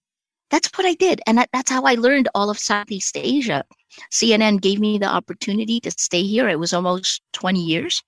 that's 0.50 0.70
what 0.78 0.86
I 0.86 0.94
did. 0.94 1.22
And 1.28 1.38
that, 1.38 1.50
that's 1.54 1.72
how 1.72 1.84
I 1.84 1.96
learned 1.96 2.30
all 2.36 2.50
of 2.50 2.60
Southeast 2.60 3.16
Asia. 3.18 3.64
CNN 4.12 4.62
gave 4.62 4.80
me 4.80 4.98
the 4.98 5.08
opportunity 5.08 5.80
to 5.82 5.92
stay 5.92 6.24
here. 6.24 6.50
It 6.50 6.60
was 6.60 6.74
almost 6.74 7.22
20 7.34 7.62
years. 7.62 8.04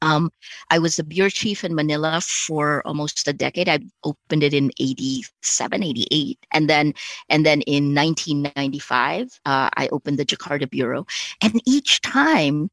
Um, 0.00 0.30
I 0.70 0.78
was 0.78 0.96
the 0.96 1.04
bureau 1.04 1.28
chief 1.28 1.64
in 1.64 1.74
Manila 1.74 2.20
for 2.20 2.86
almost 2.86 3.26
a 3.26 3.32
decade. 3.32 3.68
I 3.68 3.80
opened 4.04 4.44
it 4.44 4.54
in 4.54 4.70
87, 4.78 5.82
88. 5.82 6.38
And 6.52 6.70
then, 6.70 6.94
and 7.28 7.44
then 7.44 7.62
in 7.62 7.94
1995, 7.94 9.40
uh, 9.44 9.70
I 9.76 9.88
opened 9.90 10.18
the 10.18 10.24
Jakarta 10.24 10.70
bureau. 10.70 11.06
And 11.42 11.60
each 11.66 12.00
time 12.02 12.70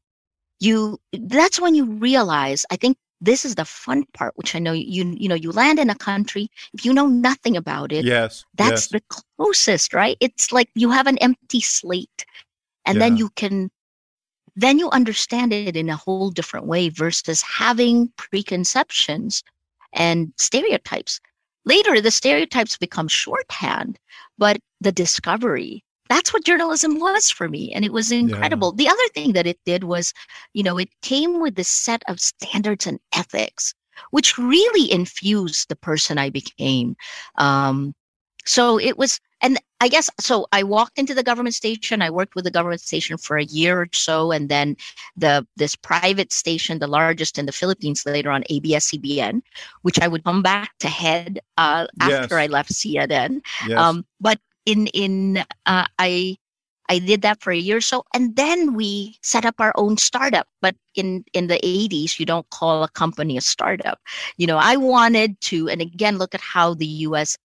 you, 0.60 0.98
that's 1.12 1.60
when 1.60 1.74
you 1.74 1.86
realize, 1.86 2.64
I 2.70 2.76
think 2.76 2.96
this 3.20 3.44
is 3.44 3.54
the 3.54 3.64
fun 3.64 4.04
part 4.12 4.32
which 4.36 4.54
i 4.54 4.58
know 4.58 4.72
you 4.72 5.14
you 5.18 5.28
know 5.28 5.34
you 5.34 5.50
land 5.52 5.78
in 5.78 5.90
a 5.90 5.94
country 5.94 6.48
if 6.74 6.84
you 6.84 6.92
know 6.92 7.06
nothing 7.06 7.56
about 7.56 7.92
it 7.92 8.04
yes 8.04 8.44
that's 8.54 8.90
yes. 8.92 9.02
the 9.02 9.02
closest 9.38 9.94
right 9.94 10.16
it's 10.20 10.52
like 10.52 10.68
you 10.74 10.90
have 10.90 11.06
an 11.06 11.18
empty 11.18 11.60
slate 11.60 12.26
and 12.84 12.96
yeah. 12.96 13.00
then 13.00 13.16
you 13.16 13.30
can 13.30 13.70
then 14.54 14.78
you 14.78 14.88
understand 14.90 15.52
it 15.52 15.76
in 15.76 15.90
a 15.90 15.96
whole 15.96 16.30
different 16.30 16.66
way 16.66 16.88
versus 16.88 17.42
having 17.42 18.10
preconceptions 18.16 19.42
and 19.92 20.32
stereotypes 20.36 21.20
later 21.64 22.00
the 22.00 22.10
stereotypes 22.10 22.76
become 22.76 23.08
shorthand 23.08 23.98
but 24.38 24.58
the 24.80 24.92
discovery 24.92 25.82
that's 26.08 26.32
what 26.32 26.44
journalism 26.44 26.98
was 26.98 27.30
for 27.30 27.48
me 27.48 27.72
and 27.72 27.84
it 27.84 27.92
was 27.92 28.12
incredible 28.12 28.74
yeah. 28.76 28.84
the 28.84 28.88
other 28.88 29.08
thing 29.14 29.32
that 29.32 29.46
it 29.46 29.58
did 29.64 29.84
was 29.84 30.12
you 30.52 30.62
know 30.62 30.78
it 30.78 30.88
came 31.02 31.40
with 31.40 31.54
this 31.54 31.68
set 31.68 32.02
of 32.08 32.20
standards 32.20 32.86
and 32.86 32.98
ethics 33.14 33.74
which 34.10 34.38
really 34.38 34.90
infused 34.90 35.68
the 35.68 35.76
person 35.76 36.18
i 36.18 36.30
became 36.30 36.96
um, 37.36 37.94
so 38.44 38.78
it 38.78 38.96
was 38.96 39.20
and 39.42 39.58
i 39.80 39.88
guess 39.88 40.08
so 40.20 40.46
i 40.52 40.62
walked 40.62 40.98
into 40.98 41.14
the 41.14 41.22
government 41.22 41.54
station 41.54 42.00
i 42.00 42.10
worked 42.10 42.34
with 42.34 42.44
the 42.44 42.50
government 42.50 42.80
station 42.80 43.18
for 43.18 43.36
a 43.36 43.44
year 43.44 43.82
or 43.82 43.88
so 43.92 44.32
and 44.32 44.48
then 44.48 44.76
the 45.16 45.46
this 45.56 45.74
private 45.76 46.32
station 46.32 46.78
the 46.78 46.86
largest 46.86 47.38
in 47.38 47.46
the 47.46 47.52
philippines 47.52 48.04
later 48.06 48.30
on 48.30 48.42
abs-cbn 48.50 49.42
which 49.82 50.00
i 50.00 50.08
would 50.08 50.24
come 50.24 50.42
back 50.42 50.70
to 50.78 50.88
head 50.88 51.40
uh, 51.58 51.86
after 52.00 52.14
yes. 52.14 52.32
i 52.32 52.46
left 52.46 52.72
cnn 52.72 53.40
yes. 53.66 53.78
um, 53.78 54.04
but 54.20 54.38
in 54.66 54.88
in 54.88 55.38
uh, 55.64 55.86
I 55.98 56.36
I 56.88 56.98
did 56.98 57.22
that 57.22 57.42
for 57.42 57.52
a 57.52 57.56
year 57.56 57.78
or 57.78 57.80
so, 57.80 58.04
and 58.14 58.36
then 58.36 58.74
we 58.74 59.18
set 59.22 59.44
up 59.44 59.56
our 59.58 59.72
own 59.76 59.96
startup. 59.96 60.46
But 60.60 60.76
in 60.94 61.24
in 61.32 61.46
the 61.46 61.58
'80s, 61.58 62.18
you 62.18 62.26
don't 62.26 62.48
call 62.50 62.82
a 62.82 62.88
company 62.88 63.36
a 63.36 63.40
startup. 63.40 63.98
You 64.36 64.46
know, 64.46 64.58
I 64.58 64.76
wanted 64.76 65.40
to, 65.42 65.68
and 65.68 65.80
again, 65.80 66.18
look 66.18 66.34
at 66.34 66.40
how 66.40 66.74
the 66.74 66.86
U.S. 66.86 67.36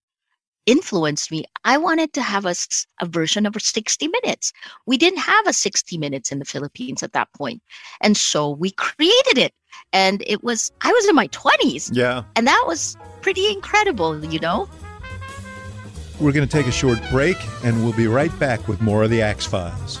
influenced 0.66 1.30
me. 1.30 1.44
I 1.64 1.78
wanted 1.78 2.12
to 2.14 2.22
have 2.22 2.46
a, 2.46 2.54
a 3.00 3.06
version 3.06 3.46
of 3.46 3.56
60 3.60 4.08
Minutes. 4.08 4.52
We 4.86 4.96
didn't 4.96 5.20
have 5.20 5.46
a 5.46 5.52
60 5.52 5.98
Minutes 5.98 6.30
in 6.30 6.38
the 6.38 6.44
Philippines 6.44 7.02
at 7.02 7.12
that 7.12 7.32
point, 7.32 7.62
and 8.00 8.16
so 8.16 8.50
we 8.50 8.70
created 8.72 9.38
it. 9.38 9.52
And 9.92 10.22
it 10.26 10.44
was 10.44 10.70
I 10.82 10.92
was 10.92 11.06
in 11.08 11.14
my 11.14 11.28
20s. 11.28 11.90
Yeah, 11.92 12.24
and 12.36 12.46
that 12.46 12.64
was 12.66 12.96
pretty 13.22 13.50
incredible. 13.50 14.24
You 14.24 14.40
know. 14.40 14.68
We're 16.22 16.30
going 16.30 16.46
to 16.46 16.56
take 16.56 16.68
a 16.68 16.72
short 16.72 17.00
break 17.10 17.36
and 17.64 17.82
we'll 17.82 17.94
be 17.94 18.06
right 18.06 18.36
back 18.38 18.68
with 18.68 18.80
more 18.80 19.02
of 19.02 19.10
the 19.10 19.20
Axe 19.20 19.44
Files. 19.44 20.00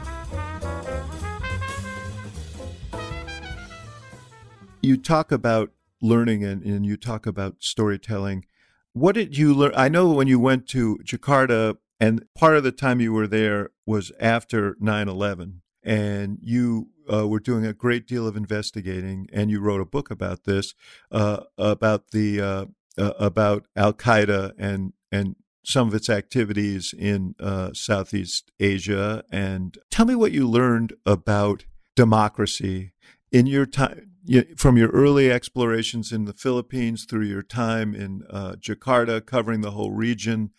You 4.81 4.97
talk 4.97 5.31
about 5.31 5.71
learning 6.01 6.43
and, 6.43 6.63
and 6.63 6.85
you 6.85 6.97
talk 6.97 7.27
about 7.27 7.57
storytelling. 7.59 8.45
What 8.93 9.13
did 9.13 9.37
you 9.37 9.53
learn? 9.53 9.73
I 9.75 9.89
know 9.89 10.11
when 10.11 10.27
you 10.27 10.39
went 10.39 10.67
to 10.69 10.97
Jakarta, 11.05 11.77
and 11.99 12.25
part 12.33 12.57
of 12.57 12.63
the 12.63 12.71
time 12.71 12.99
you 12.99 13.13
were 13.13 13.27
there 13.27 13.69
was 13.85 14.11
after 14.19 14.75
9 14.79 15.07
11, 15.07 15.61
and 15.83 16.39
you 16.41 16.89
uh, 17.11 17.27
were 17.27 17.39
doing 17.39 17.63
a 17.63 17.73
great 17.73 18.07
deal 18.07 18.27
of 18.27 18.35
investigating, 18.35 19.27
and 19.31 19.51
you 19.51 19.59
wrote 19.59 19.81
a 19.81 19.85
book 19.85 20.09
about 20.09 20.45
this, 20.45 20.73
uh, 21.11 21.41
about 21.59 22.09
the 22.09 22.41
uh, 22.41 22.65
uh 22.97 23.13
about 23.19 23.67
Al 23.75 23.93
Qaeda 23.93 24.53
and 24.57 24.93
and 25.11 25.35
some 25.63 25.87
of 25.87 25.93
its 25.93 26.09
activities 26.09 26.91
in 26.97 27.35
uh, 27.39 27.69
Southeast 27.73 28.51
Asia. 28.59 29.23
And 29.31 29.77
tell 29.91 30.07
me 30.07 30.15
what 30.15 30.31
you 30.31 30.49
learned 30.49 30.93
about 31.05 31.65
democracy 31.95 32.93
in 33.31 33.45
your 33.45 33.67
time. 33.67 34.10
From 34.55 34.77
your 34.77 34.89
early 34.89 35.31
explorations 35.31 36.11
in 36.11 36.25
the 36.25 36.33
Philippines 36.33 37.05
through 37.05 37.25
your 37.25 37.41
time 37.41 37.95
in 37.95 38.23
uh, 38.29 38.53
Jakarta, 38.53 39.25
covering 39.25 39.61
the 39.61 39.71
whole 39.71 39.91
region, 39.91 40.51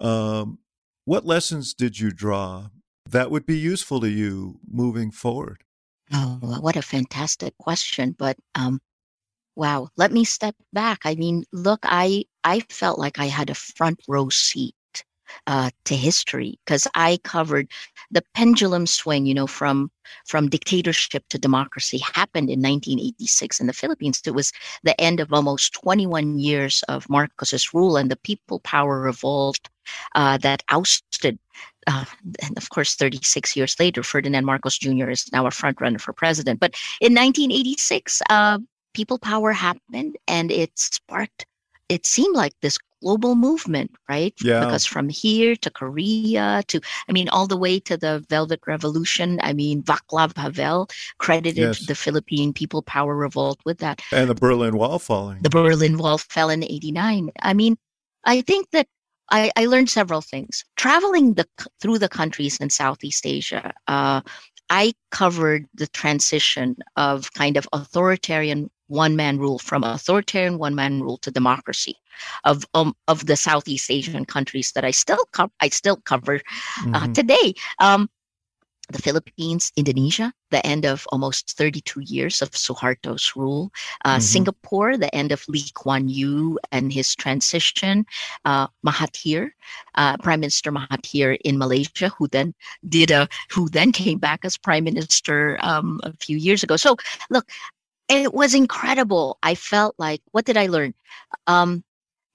um, 0.00 0.58
what 1.04 1.24
lessons 1.24 1.72
did 1.72 2.00
you 2.00 2.10
draw 2.10 2.68
that 3.08 3.30
would 3.30 3.46
be 3.46 3.56
useful 3.56 4.00
to 4.00 4.08
you 4.08 4.58
moving 4.68 5.10
forward? 5.10 5.62
Oh, 6.12 6.38
what 6.60 6.76
a 6.76 6.82
fantastic 6.82 7.56
question. 7.58 8.14
But 8.16 8.36
um, 8.54 8.80
wow, 9.54 9.88
let 9.96 10.12
me 10.12 10.24
step 10.24 10.54
back. 10.72 11.00
I 11.04 11.14
mean, 11.14 11.44
look, 11.52 11.80
I 11.84 12.24
I 12.44 12.60
felt 12.68 12.98
like 12.98 13.18
I 13.18 13.26
had 13.26 13.50
a 13.50 13.54
front 13.54 14.00
row 14.08 14.28
seat 14.28 14.74
uh, 15.46 15.70
to 15.84 15.94
history 15.94 16.58
because 16.64 16.86
I 16.94 17.18
covered 17.24 17.68
the 18.10 18.22
pendulum 18.34 18.86
swing, 18.86 19.26
you 19.26 19.34
know, 19.34 19.46
from 19.46 19.90
from 20.26 20.48
dictatorship 20.48 21.24
to 21.30 21.38
democracy 21.38 21.98
happened 21.98 22.48
in 22.48 22.60
1986 22.60 23.60
in 23.60 23.66
the 23.66 23.72
Philippines. 23.72 24.22
It 24.24 24.30
was 24.32 24.52
the 24.82 24.98
end 25.00 25.20
of 25.20 25.32
almost 25.32 25.72
21 25.74 26.38
years 26.38 26.82
of 26.88 27.08
Marcos's 27.08 27.74
rule 27.74 27.96
and 27.96 28.10
the 28.10 28.16
people 28.16 28.60
power 28.60 29.00
revolt 29.00 29.68
uh, 30.14 30.38
that 30.38 30.62
ousted. 30.68 31.38
Uh, 31.88 32.04
and 32.42 32.56
of 32.56 32.68
course, 32.70 32.94
36 32.94 33.56
years 33.56 33.76
later, 33.78 34.02
Ferdinand 34.02 34.44
Marcos 34.44 34.78
Jr. 34.78 35.10
is 35.10 35.30
now 35.32 35.46
a 35.46 35.50
frontrunner 35.50 36.00
for 36.00 36.12
president. 36.12 36.58
But 36.60 36.74
in 37.00 37.14
1986, 37.14 38.22
uh, 38.28 38.58
people 38.92 39.18
power 39.18 39.52
happened 39.52 40.16
and 40.26 40.50
it 40.50 40.76
sparked 40.78 41.46
it 41.88 42.06
seemed 42.06 42.34
like 42.34 42.52
this 42.62 42.78
global 43.02 43.34
movement, 43.34 43.92
right? 44.08 44.34
Yeah. 44.42 44.60
Because 44.60 44.86
from 44.86 45.08
here 45.08 45.56
to 45.56 45.70
Korea 45.70 46.62
to, 46.68 46.80
I 47.08 47.12
mean, 47.12 47.28
all 47.28 47.46
the 47.46 47.56
way 47.56 47.78
to 47.80 47.96
the 47.96 48.24
Velvet 48.28 48.60
Revolution. 48.66 49.38
I 49.42 49.52
mean, 49.52 49.82
Vaclav 49.82 50.36
Havel 50.36 50.88
credited 51.18 51.56
Yes. 51.56 51.86
the 51.86 51.94
Philippine 51.94 52.52
People 52.52 52.82
Power 52.82 53.16
Revolt 53.16 53.60
with 53.64 53.78
that. 53.78 54.02
And 54.12 54.28
the 54.30 54.34
Berlin 54.34 54.76
Wall 54.76 54.98
falling. 54.98 55.42
The 55.42 55.50
Berlin 55.50 55.98
Wall 55.98 56.18
fell 56.18 56.50
in 56.50 56.62
89. 56.62 57.30
I 57.42 57.54
mean, 57.54 57.76
I 58.24 58.40
think 58.40 58.70
that 58.70 58.86
I, 59.30 59.50
I 59.56 59.66
learned 59.66 59.90
several 59.90 60.20
things. 60.20 60.64
Traveling 60.76 61.34
the, 61.34 61.46
through 61.80 61.98
the 61.98 62.08
countries 62.08 62.58
in 62.58 62.70
Southeast 62.70 63.26
Asia, 63.26 63.72
uh, 63.88 64.20
I 64.70 64.94
covered 65.10 65.66
the 65.74 65.86
transition 65.86 66.76
of 66.96 67.32
kind 67.34 67.56
of 67.56 67.68
authoritarian 67.72 68.70
one 68.88 69.16
man 69.16 69.38
rule 69.38 69.58
from 69.58 69.82
authoritarian 69.84 70.58
one 70.58 70.74
man 70.74 71.02
rule 71.02 71.18
to 71.18 71.30
democracy 71.30 71.96
of 72.44 72.64
um, 72.74 72.94
of 73.08 73.26
the 73.26 73.36
Southeast 73.36 73.90
Asian 73.90 74.24
countries 74.24 74.72
that 74.72 74.84
I 74.84 74.90
still 74.90 75.24
co- 75.32 75.52
I 75.60 75.68
still 75.68 75.96
cover 75.96 76.40
uh, 76.94 77.06
Mhm. 77.06 77.14
today. 77.14 77.54
Um, 77.78 78.08
the 78.88 79.02
Philippines, 79.02 79.72
Indonesia, 79.76 80.32
the 80.50 80.64
end 80.64 80.86
of 80.86 81.06
almost 81.10 81.56
32 81.58 82.02
years 82.06 82.40
of 82.40 82.52
Suharto's 82.52 83.34
rule. 83.34 83.72
Uh, 84.04 84.18
Mhm. 84.18 84.22
Singapore, 84.22 84.96
the 84.96 85.12
end 85.12 85.32
of 85.32 85.42
Lee 85.48 85.70
Kuan 85.74 86.08
Yew 86.08 86.56
and 86.70 86.92
his 86.92 87.12
transition. 87.16 88.06
Uh, 88.44 88.68
Mahathir, 88.86 89.50
uh, 89.96 90.16
Prime 90.18 90.38
Minister 90.38 90.70
Mahathir 90.70 91.36
in 91.44 91.58
Malaysia, 91.58 92.10
who 92.16 92.28
then 92.28 92.54
did 92.88 93.10
a, 93.10 93.26
who 93.50 93.68
then 93.68 93.90
came 93.90 94.18
back 94.18 94.44
as 94.44 94.56
Prime 94.56 94.84
Minister 94.84 95.58
um, 95.62 95.98
a 96.04 96.12
few 96.22 96.36
years 96.38 96.62
ago. 96.62 96.76
So, 96.76 96.94
look, 97.28 97.50
it 98.08 98.32
was 98.32 98.54
incredible. 98.54 99.38
I 99.42 99.54
felt 99.54 99.94
like, 99.98 100.22
what 100.32 100.44
did 100.44 100.56
I 100.56 100.66
learn? 100.66 100.94
Um, 101.46 101.84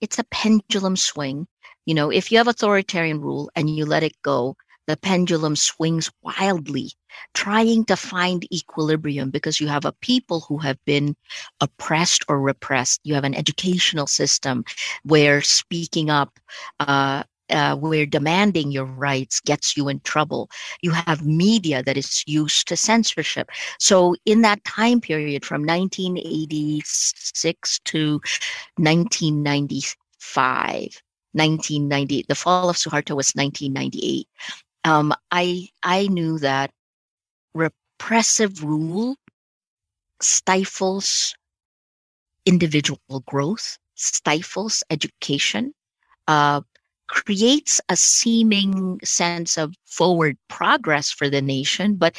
it's 0.02 0.20
a 0.20 0.26
pendulum 0.26 0.96
swing. 0.96 1.48
You 1.86 1.96
know, 1.96 2.12
if 2.12 2.32
you 2.32 2.38
have 2.38 2.48
authoritarian 2.48 3.22
rule 3.22 3.50
and 3.56 3.70
you 3.70 3.86
let 3.86 4.04
it 4.04 4.22
go, 4.22 4.56
the 4.88 4.98
pendulum 4.98 5.56
swings 5.56 6.12
wildly, 6.22 6.92
trying 7.34 7.86
to 7.86 7.96
find 7.96 8.52
equilibrium 8.52 9.30
because 9.30 9.60
you 9.60 9.68
have 9.68 9.86
a 9.86 9.94
people 10.02 10.42
who 10.42 10.58
have 10.58 10.78
been 10.86 11.16
oppressed 11.62 12.26
or 12.28 12.42
repressed. 12.42 13.00
You 13.04 13.14
have 13.14 13.24
an 13.24 13.36
educational 13.36 14.08
system 14.08 14.66
where 15.04 15.42
speaking 15.42 16.10
up, 16.10 16.40
uh, 16.80 17.24
uh, 17.52 17.76
where 17.76 18.06
demanding 18.06 18.72
your 18.72 18.86
rights 18.86 19.42
gets 19.42 19.76
you 19.78 19.90
in 19.90 20.00
trouble. 20.02 20.50
You 20.82 20.92
have 20.92 21.26
media 21.26 21.82
that 21.84 21.98
is 21.98 22.24
used 22.28 22.68
to 22.68 22.76
censorship. 22.76 23.50
So, 23.80 24.16
in 24.26 24.42
that 24.42 24.64
time 24.64 25.02
period 25.02 25.46
from 25.46 25.66
1986 25.66 27.80
to 27.86 28.22
1995, 28.78 31.02
1990, 31.34 32.26
the 32.28 32.36
fall 32.36 32.70
of 32.70 32.78
Suharto 32.78 33.16
was 33.16 33.34
1998. 33.34 34.28
Um, 34.84 35.14
I 35.32 35.70
I 35.84 36.08
knew 36.08 36.40
that 36.40 36.72
repressive 37.54 38.64
rule 38.64 39.16
stifles 40.22 41.36
individual 42.46 43.24
growth, 43.26 43.78
stifles 43.96 44.84
education, 44.90 45.74
uh, 46.28 46.62
creates 47.12 47.82
a 47.90 47.96
seeming 47.98 48.98
sense 49.04 49.58
of 49.58 49.76
forward 49.86 50.38
progress 50.48 51.12
for 51.12 51.30
the 51.30 51.42
nation. 51.42 51.96
But 51.96 52.18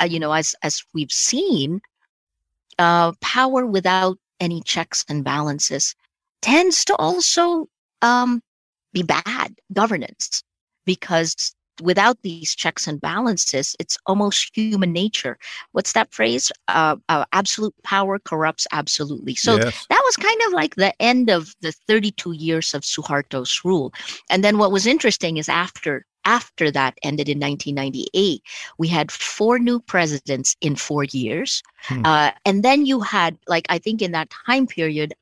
uh, 0.00 0.06
you 0.06 0.18
know, 0.18 0.32
as 0.32 0.54
as 0.62 0.84
we've 0.92 1.12
seen, 1.12 1.80
uh, 2.78 3.12
power 3.20 3.64
without 3.64 4.18
any 4.40 4.60
checks 4.60 5.04
and 5.08 5.22
balances 5.22 5.94
tends 6.40 6.84
to 6.86 6.96
also 6.96 7.68
um, 8.02 8.42
be 8.92 9.04
bad 9.04 9.54
governance 9.72 10.42
because 10.84 11.54
without 11.82 12.20
these 12.22 12.54
checks 12.54 12.86
and 12.86 13.00
balances, 13.00 13.76
it's 13.78 13.98
almost 14.06 14.56
human 14.56 14.92
nature. 14.92 15.38
What's 15.72 15.92
that 15.92 16.12
phrase? 16.12 16.52
Uh, 16.68 16.96
uh, 17.08 17.24
absolute 17.32 17.74
power 17.82 18.18
corrupts 18.18 18.66
absolutely. 18.72 19.34
So 19.34 19.56
Yes. 19.56 19.86
that 19.88 20.02
was 20.04 20.16
kind 20.16 20.40
of 20.46 20.52
like 20.52 20.76
the 20.76 20.94
end 21.02 21.30
of 21.30 21.54
the 21.60 21.72
32 21.72 22.32
years 22.32 22.74
of 22.74 22.82
Suharto's 22.82 23.64
rule. 23.64 23.92
And 24.30 24.42
then 24.44 24.58
what 24.58 24.72
was 24.72 24.86
interesting 24.86 25.36
is 25.36 25.48
after 25.48 26.06
after 26.24 26.70
that 26.70 26.96
ended 27.02 27.28
in 27.28 27.40
1998, 27.40 28.42
we 28.78 28.86
had 28.86 29.10
four 29.10 29.58
new 29.58 29.80
presidents 29.80 30.54
in 30.60 30.76
four 30.76 31.02
years. 31.04 31.62
Hmm. 31.82 32.06
Uh, 32.06 32.30
and 32.44 32.62
then 32.62 32.86
you 32.86 33.00
had, 33.00 33.36
like, 33.48 33.66
I 33.68 33.78
think 33.78 34.00
in 34.02 34.12
that 34.12 34.32
time 34.46 34.68
period, 34.68 35.14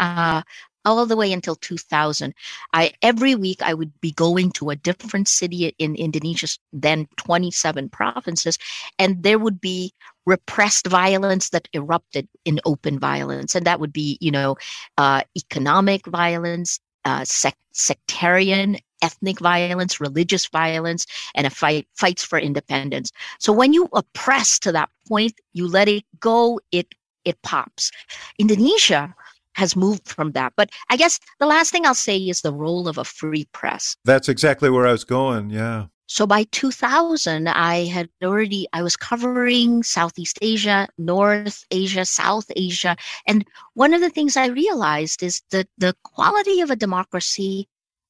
uh, 0.00 0.42
all 0.84 1.06
the 1.06 1.16
way 1.16 1.32
until 1.32 1.56
2000, 1.56 2.34
I 2.72 2.92
every 3.02 3.34
week 3.34 3.62
I 3.62 3.74
would 3.74 3.92
be 4.00 4.12
going 4.12 4.52
to 4.52 4.70
a 4.70 4.76
different 4.76 5.28
city 5.28 5.74
in 5.78 5.94
Indonesia's 5.94 6.58
then 6.72 7.08
27 7.16 7.88
provinces, 7.90 8.58
and 8.98 9.22
there 9.22 9.38
would 9.38 9.60
be 9.60 9.92
repressed 10.26 10.86
violence 10.86 11.50
that 11.50 11.68
erupted 11.72 12.28
in 12.44 12.60
open 12.64 12.98
violence, 12.98 13.54
and 13.54 13.66
that 13.66 13.80
would 13.80 13.92
be, 13.92 14.18
you 14.20 14.30
know, 14.30 14.56
uh, 14.98 15.22
economic 15.36 16.06
violence, 16.06 16.78
uh, 17.04 17.24
sec- 17.24 17.56
sectarian, 17.72 18.76
ethnic 19.02 19.40
violence, 19.40 20.00
religious 20.00 20.46
violence, 20.46 21.06
and 21.34 21.46
a 21.46 21.50
fight 21.50 21.88
fights 21.94 22.24
for 22.24 22.38
independence. 22.38 23.12
So 23.38 23.52
when 23.52 23.72
you 23.72 23.88
oppress 23.92 24.58
to 24.60 24.72
that 24.72 24.90
point, 25.08 25.34
you 25.52 25.66
let 25.66 25.88
it 25.88 26.04
go, 26.20 26.60
it 26.72 26.94
it 27.24 27.40
pops. 27.42 27.90
Indonesia 28.38 29.14
has 29.60 29.76
moved 29.76 30.08
from 30.08 30.32
that. 30.32 30.54
But 30.56 30.70
I 30.88 30.96
guess 30.96 31.20
the 31.38 31.46
last 31.46 31.70
thing 31.70 31.84
I'll 31.84 31.94
say 31.94 32.16
is 32.16 32.40
the 32.40 32.52
role 32.52 32.88
of 32.88 32.96
a 32.96 33.04
free 33.04 33.46
press. 33.52 33.94
That's 34.06 34.28
exactly 34.28 34.70
where 34.70 34.86
I 34.86 34.92
was 34.92 35.04
going. 35.04 35.50
Yeah. 35.50 35.86
So 36.06 36.26
by 36.26 36.44
2000, 36.50 37.46
I 37.46 37.84
had 37.84 38.08
already, 38.24 38.66
I 38.72 38.82
was 38.82 38.96
covering 38.96 39.84
Southeast 39.84 40.38
Asia, 40.42 40.88
North 40.98 41.64
Asia, 41.70 42.04
South 42.04 42.46
Asia. 42.56 42.96
And 43.28 43.44
one 43.74 43.94
of 43.94 44.00
the 44.00 44.10
things 44.10 44.36
I 44.36 44.46
realized 44.46 45.22
is 45.22 45.42
that 45.50 45.68
the 45.78 45.94
quality 46.02 46.62
of 46.62 46.70
a 46.70 46.74
democracy 46.74 47.68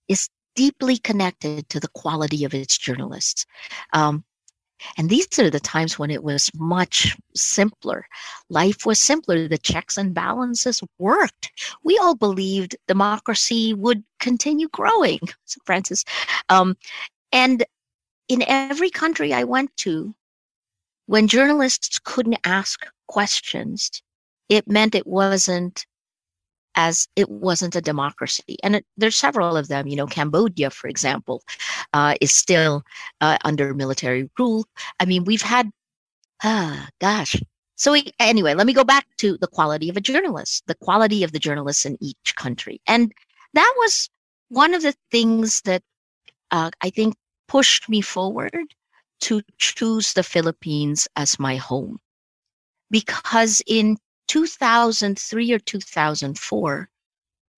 is 0.08 0.30
deeply 0.54 0.96
connected 0.98 1.68
to 1.68 1.80
the 1.80 1.88
quality 1.88 2.44
of 2.44 2.54
its 2.54 2.78
journalists. 2.78 3.44
Um, 3.92 4.24
and 4.96 5.08
these 5.08 5.38
are 5.38 5.50
the 5.50 5.60
times 5.60 5.98
when 5.98 6.10
it 6.10 6.22
was 6.22 6.50
much 6.54 7.16
simpler. 7.34 8.06
Life 8.48 8.86
was 8.86 8.98
simpler. 8.98 9.48
The 9.48 9.58
checks 9.58 9.96
and 9.96 10.14
balances 10.14 10.82
worked. 10.98 11.50
We 11.84 11.98
all 11.98 12.14
believed 12.14 12.76
democracy 12.88 13.74
would 13.74 14.02
continue 14.18 14.68
growing, 14.68 15.20
Francis. 15.64 16.04
Um, 16.48 16.76
and 17.32 17.64
in 18.28 18.42
every 18.46 18.90
country 18.90 19.32
I 19.32 19.44
went 19.44 19.76
to, 19.78 20.14
when 21.06 21.26
journalists 21.26 21.98
couldn't 21.98 22.38
ask 22.44 22.86
questions, 23.08 23.90
it 24.48 24.68
meant 24.68 24.94
it 24.94 25.06
wasn't 25.06 25.86
as 26.74 27.08
it 27.16 27.28
wasn't 27.28 27.76
a 27.76 27.80
democracy. 27.80 28.56
And 28.62 28.76
it, 28.76 28.86
there's 28.96 29.16
several 29.16 29.56
of 29.56 29.68
them. 29.68 29.86
You 29.86 29.96
know, 29.96 30.06
Cambodia, 30.06 30.70
for 30.70 30.88
example, 30.88 31.42
uh, 31.92 32.14
is 32.20 32.32
still 32.32 32.82
uh, 33.20 33.38
under 33.44 33.74
military 33.74 34.30
rule. 34.38 34.66
I 34.98 35.04
mean, 35.04 35.24
we've 35.24 35.42
had, 35.42 35.70
ah, 36.42 36.88
gosh. 37.00 37.36
So 37.76 37.92
we, 37.92 38.12
anyway, 38.18 38.54
let 38.54 38.66
me 38.66 38.74
go 38.74 38.84
back 38.84 39.06
to 39.18 39.38
the 39.38 39.46
quality 39.46 39.88
of 39.88 39.96
a 39.96 40.02
journalist, 40.02 40.64
the 40.66 40.74
quality 40.74 41.24
of 41.24 41.32
the 41.32 41.38
journalists 41.38 41.86
in 41.86 41.96
each 42.00 42.34
country, 42.36 42.80
and 42.86 43.12
that 43.54 43.74
was 43.78 44.10
one 44.48 44.74
of 44.74 44.82
the 44.82 44.94
things 45.10 45.62
that 45.62 45.82
uh, 46.50 46.70
I 46.82 46.90
think 46.90 47.14
pushed 47.48 47.88
me 47.88 48.00
forward 48.00 48.74
to 49.20 49.42
choose 49.58 50.12
the 50.12 50.22
Philippines 50.22 51.08
as 51.16 51.38
my 51.38 51.56
home. 51.56 51.98
Because 52.90 53.62
in 53.66 53.96
2003 54.30 55.52
or 55.52 55.58
2004, 55.58 56.88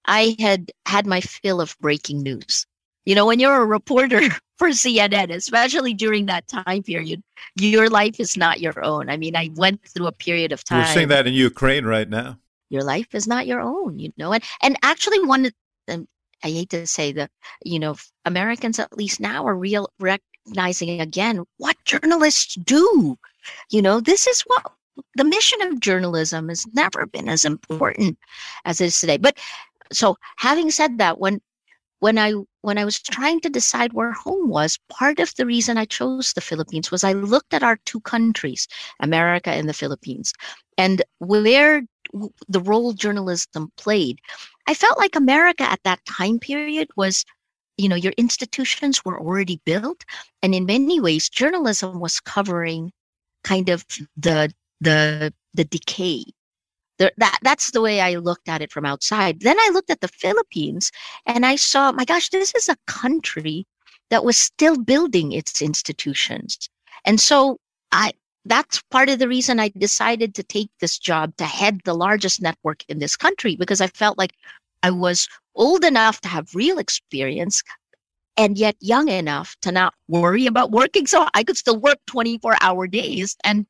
I 0.07 0.37
had 0.39 0.73
had 0.87 1.07
my 1.07 1.21
fill 1.21 1.61
of 1.61 1.77
breaking 1.83 2.23
news. 2.23 2.67
You 3.05 3.15
know, 3.15 3.27
when 3.27 3.41
you're 3.41 3.61
a 3.61 3.67
reporter 3.67 4.23
for 4.57 4.69
CNN, 4.69 5.31
especially 5.35 5.93
during 5.93 6.25
that 6.27 6.49
time 6.49 6.83
period, 6.83 7.23
your 7.57 7.91
life 7.91 8.19
is 8.19 8.39
not 8.39 8.61
your 8.61 8.83
own. 8.83 9.11
I 9.11 9.19
mean, 9.19 9.37
I 9.37 9.51
went 9.55 9.87
through 9.87 10.07
a 10.07 10.13
period 10.13 10.51
of 10.51 10.65
time. 10.65 10.79
We're 10.79 10.95
seeing 10.95 11.09
that 11.09 11.27
in 11.27 11.35
Ukraine 11.35 11.85
right 11.85 12.09
now. 12.09 12.39
Your 12.71 12.85
life 12.85 13.15
is 13.15 13.27
not 13.27 13.47
your 13.47 13.61
own, 13.61 13.99
you 13.99 14.11
know. 14.17 14.33
And 14.33 14.43
and 14.63 14.79
actually, 14.83 15.23
one 15.27 15.45
of 15.45 15.53
the, 15.87 16.07
I 16.43 16.49
hate 16.49 16.71
to 16.71 16.87
say 16.87 17.13
that, 17.13 17.31
you 17.67 17.81
know, 17.81 17.97
Americans 18.25 18.79
at 18.79 18.97
least 18.97 19.21
now 19.21 19.47
are 19.47 19.55
real 19.55 19.91
recognizing 20.01 21.03
again 21.03 21.45
what 21.59 21.77
journalists 21.85 22.55
do. 22.55 23.19
You 23.71 23.83
know, 23.83 24.01
this 24.01 24.27
is 24.27 24.41
what 24.47 24.73
the 25.15 25.25
mission 25.25 25.63
of 25.63 25.81
journalism 25.81 26.49
has 26.49 26.67
never 26.75 27.07
been 27.07 27.29
as 27.29 27.45
important 27.45 28.19
as 28.65 28.81
it 28.81 28.87
is 28.87 29.01
today. 29.01 29.17
But 29.17 29.39
so 29.93 30.17
having 30.37 30.71
said 30.71 30.99
that, 30.99 31.19
when 31.19 31.41
when 32.01 32.19
I 32.19 32.35
when 32.63 32.79
I 32.79 32.85
was 32.85 33.01
trying 33.01 33.41
to 33.41 33.49
decide 33.49 33.93
where 33.93 34.13
home 34.13 34.49
was, 34.49 34.79
part 34.89 35.21
of 35.21 35.35
the 35.37 35.47
reason 35.47 35.79
I 35.79 35.85
chose 35.85 36.33
the 36.33 36.41
Philippines 36.41 36.91
was 36.91 37.05
I 37.05 37.13
looked 37.13 37.55
at 37.55 37.63
our 37.63 37.79
two 37.85 38.01
countries, 38.01 38.67
America 39.01 39.51
and 39.51 39.69
the 39.69 39.75
Philippines, 39.75 40.33
and 40.77 41.03
where 41.19 41.83
the 42.49 42.61
role 42.61 42.93
journalism 42.93 43.71
played. 43.77 44.19
I 44.67 44.75
felt 44.75 44.99
like 44.99 45.17
America 45.17 45.63
at 45.63 45.81
that 45.85 46.05
time 46.05 46.39
period 46.39 46.89
was, 46.97 47.25
you 47.77 47.89
know, 47.89 47.97
your 47.97 48.15
institutions 48.19 49.05
were 49.05 49.21
already 49.21 49.61
built, 49.65 50.05
and 50.43 50.55
in 50.55 50.67
many 50.67 51.01
ways, 51.01 51.29
journalism 51.29 52.01
was 52.01 52.21
covering 52.21 52.93
kind 53.45 53.69
of 53.69 53.85
the 54.17 54.53
the 54.83 55.33
the 55.55 55.65
decay 55.65 56.25
that 56.99 57.39
that's 57.43 57.71
the 57.71 57.81
way 57.81 58.01
I 58.01 58.17
looked 58.17 58.49
at 58.49 58.63
it 58.63 58.71
from 58.71 58.85
outside. 58.85 59.41
Then 59.41 59.59
I 59.59 59.71
looked 59.73 59.91
at 59.91 60.01
the 60.01 60.09
Philippines 60.09 60.93
and 61.27 61.45
I 61.45 61.57
saw, 61.57 61.91
my 61.91 62.05
gosh, 62.05 62.29
this 62.29 62.55
is 62.55 62.69
a 62.69 62.77
country 62.87 63.67
that 64.11 64.25
was 64.25 64.37
still 64.37 64.79
building 64.79 65.33
its 65.33 65.63
institutions. 65.63 66.69
And 67.05 67.21
so 67.21 67.59
I 67.91 68.13
that's 68.45 68.83
part 68.91 69.09
of 69.09 69.19
the 69.19 69.29
reason 69.29 69.61
I 69.61 69.71
decided 69.79 70.35
to 70.35 70.43
take 70.43 70.71
this 70.81 70.99
job 70.99 71.37
to 71.37 71.45
head 71.45 71.81
the 71.85 71.95
largest 71.95 72.43
network 72.43 72.85
in 72.89 72.99
this 72.99 73.17
country 73.17 73.57
because 73.57 73.81
I 73.81 73.87
felt 73.87 74.19
like 74.19 74.35
I 74.83 74.91
was 74.91 75.29
old 75.55 75.85
enough 75.85 76.21
to 76.23 76.29
have 76.29 76.55
real 76.55 76.79
experience 76.79 77.63
and 78.37 78.59
yet 78.59 78.77
young 78.81 79.09
enough 79.09 79.57
to 79.63 79.71
not 79.71 79.95
worry 80.09 80.47
about 80.47 80.73
working 80.73 81.07
so 81.07 81.29
I 81.35 81.45
could 81.45 81.57
still 81.57 81.79
work 81.79 81.99
24 82.07 82.57
hour 82.61 82.87
days 82.89 83.37
and 83.45 83.67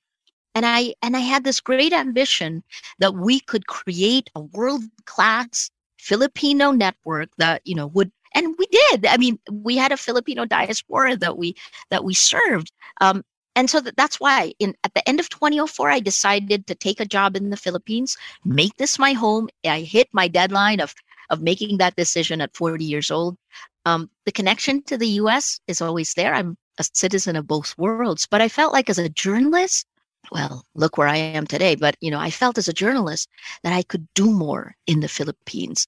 and 0.54 0.66
I 0.66 0.94
and 1.02 1.16
I 1.16 1.20
had 1.20 1.44
this 1.44 1.60
great 1.60 1.92
ambition 1.92 2.62
that 2.98 3.14
we 3.14 3.40
could 3.40 3.66
create 3.66 4.30
a 4.34 4.40
world 4.40 4.82
class 5.06 5.70
Filipino 5.98 6.72
network 6.72 7.30
that 7.38 7.62
you 7.64 7.74
know 7.74 7.86
would 7.88 8.12
and 8.34 8.54
we 8.58 8.66
did. 8.66 9.06
I 9.06 9.16
mean, 9.16 9.38
we 9.50 9.76
had 9.76 9.92
a 9.92 9.96
Filipino 9.96 10.44
diaspora 10.44 11.16
that 11.16 11.36
we 11.36 11.54
that 11.90 12.04
we 12.04 12.14
served. 12.14 12.72
Um, 13.00 13.24
and 13.54 13.68
so 13.68 13.80
that, 13.80 13.96
that's 13.96 14.18
why 14.18 14.54
in 14.58 14.74
at 14.84 14.94
the 14.94 15.06
end 15.08 15.20
of 15.20 15.28
2004 15.28 15.90
I 15.90 16.00
decided 16.00 16.66
to 16.66 16.74
take 16.74 17.00
a 17.00 17.06
job 17.06 17.36
in 17.36 17.50
the 17.50 17.56
Philippines, 17.56 18.16
make 18.44 18.76
this 18.76 18.98
my 18.98 19.12
home. 19.12 19.48
I 19.64 19.80
hit 19.80 20.08
my 20.12 20.28
deadline 20.28 20.80
of 20.80 20.94
of 21.30 21.40
making 21.40 21.78
that 21.78 21.96
decision 21.96 22.40
at 22.40 22.54
40 22.54 22.84
years 22.84 23.10
old. 23.10 23.38
Um, 23.86 24.10
the 24.26 24.32
connection 24.32 24.82
to 24.84 24.98
the 24.98 25.08
US 25.20 25.60
is 25.66 25.80
always 25.80 26.14
there. 26.14 26.34
I'm 26.34 26.56
a 26.78 26.84
citizen 26.94 27.36
of 27.36 27.46
both 27.46 27.76
worlds, 27.78 28.26
but 28.30 28.40
I 28.40 28.48
felt 28.48 28.72
like 28.72 28.88
as 28.90 28.98
a 28.98 29.08
journalist 29.08 29.86
well, 30.30 30.64
look 30.74 30.96
where 30.96 31.08
I 31.08 31.16
am 31.16 31.46
today. 31.46 31.74
But, 31.74 31.96
you 32.00 32.10
know, 32.10 32.20
I 32.20 32.30
felt 32.30 32.58
as 32.58 32.68
a 32.68 32.72
journalist 32.72 33.28
that 33.62 33.72
I 33.72 33.82
could 33.82 34.06
do 34.14 34.30
more 34.30 34.74
in 34.86 35.00
the 35.00 35.08
Philippines. 35.08 35.86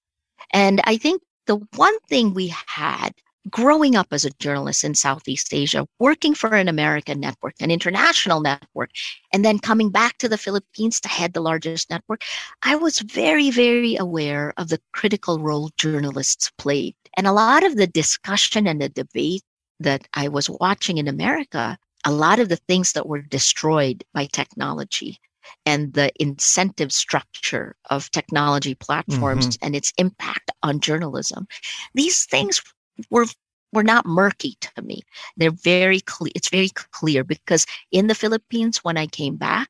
And 0.52 0.80
I 0.84 0.96
think 0.96 1.22
the 1.46 1.56
one 1.76 1.98
thing 2.08 2.34
we 2.34 2.54
had 2.66 3.12
growing 3.50 3.94
up 3.94 4.06
as 4.10 4.24
a 4.24 4.30
journalist 4.38 4.84
in 4.84 4.94
Southeast 4.94 5.52
Asia, 5.52 5.86
working 5.98 6.34
for 6.34 6.54
an 6.54 6.68
American 6.68 7.20
network, 7.20 7.54
an 7.60 7.70
international 7.70 8.40
network, 8.40 8.90
and 9.32 9.44
then 9.44 9.58
coming 9.58 9.90
back 9.90 10.16
to 10.18 10.28
the 10.28 10.38
Philippines 10.38 11.00
to 11.00 11.08
head 11.08 11.34
the 11.34 11.42
largest 11.42 11.90
network, 11.90 12.22
I 12.62 12.76
was 12.76 13.00
very, 13.00 13.50
very 13.50 13.96
aware 13.96 14.54
of 14.56 14.68
the 14.68 14.80
critical 14.92 15.40
role 15.40 15.70
journalists 15.76 16.50
played. 16.56 16.94
And 17.16 17.26
a 17.26 17.32
lot 17.32 17.64
of 17.64 17.76
the 17.76 17.86
discussion 17.86 18.66
and 18.66 18.80
the 18.80 18.88
debate 18.88 19.42
that 19.80 20.06
I 20.14 20.28
was 20.28 20.48
watching 20.48 20.98
in 20.98 21.08
America 21.08 21.76
a 22.04 22.12
lot 22.12 22.38
of 22.38 22.48
the 22.48 22.56
things 22.56 22.92
that 22.92 23.06
were 23.08 23.22
destroyed 23.22 24.04
by 24.12 24.26
technology 24.26 25.18
and 25.66 25.92
the 25.94 26.10
incentive 26.20 26.92
structure 26.92 27.76
of 27.90 28.10
technology 28.10 28.74
platforms 28.74 29.46
Mhm. 29.48 29.58
and 29.62 29.76
its 29.76 29.92
impact 29.98 30.50
on 30.62 30.80
journalism 30.80 31.46
these 31.94 32.24
things 32.26 32.62
were 33.10 33.26
were 33.72 33.82
not 33.82 34.06
murky 34.06 34.56
to 34.60 34.82
me 34.82 35.02
they're 35.36 35.50
very 35.50 36.00
clear 36.00 36.32
it's 36.34 36.48
very 36.48 36.70
clear 36.70 37.24
because 37.24 37.66
in 37.90 38.06
the 38.06 38.14
philippines 38.14 38.78
when 38.84 38.96
i 38.96 39.06
came 39.06 39.36
back 39.36 39.68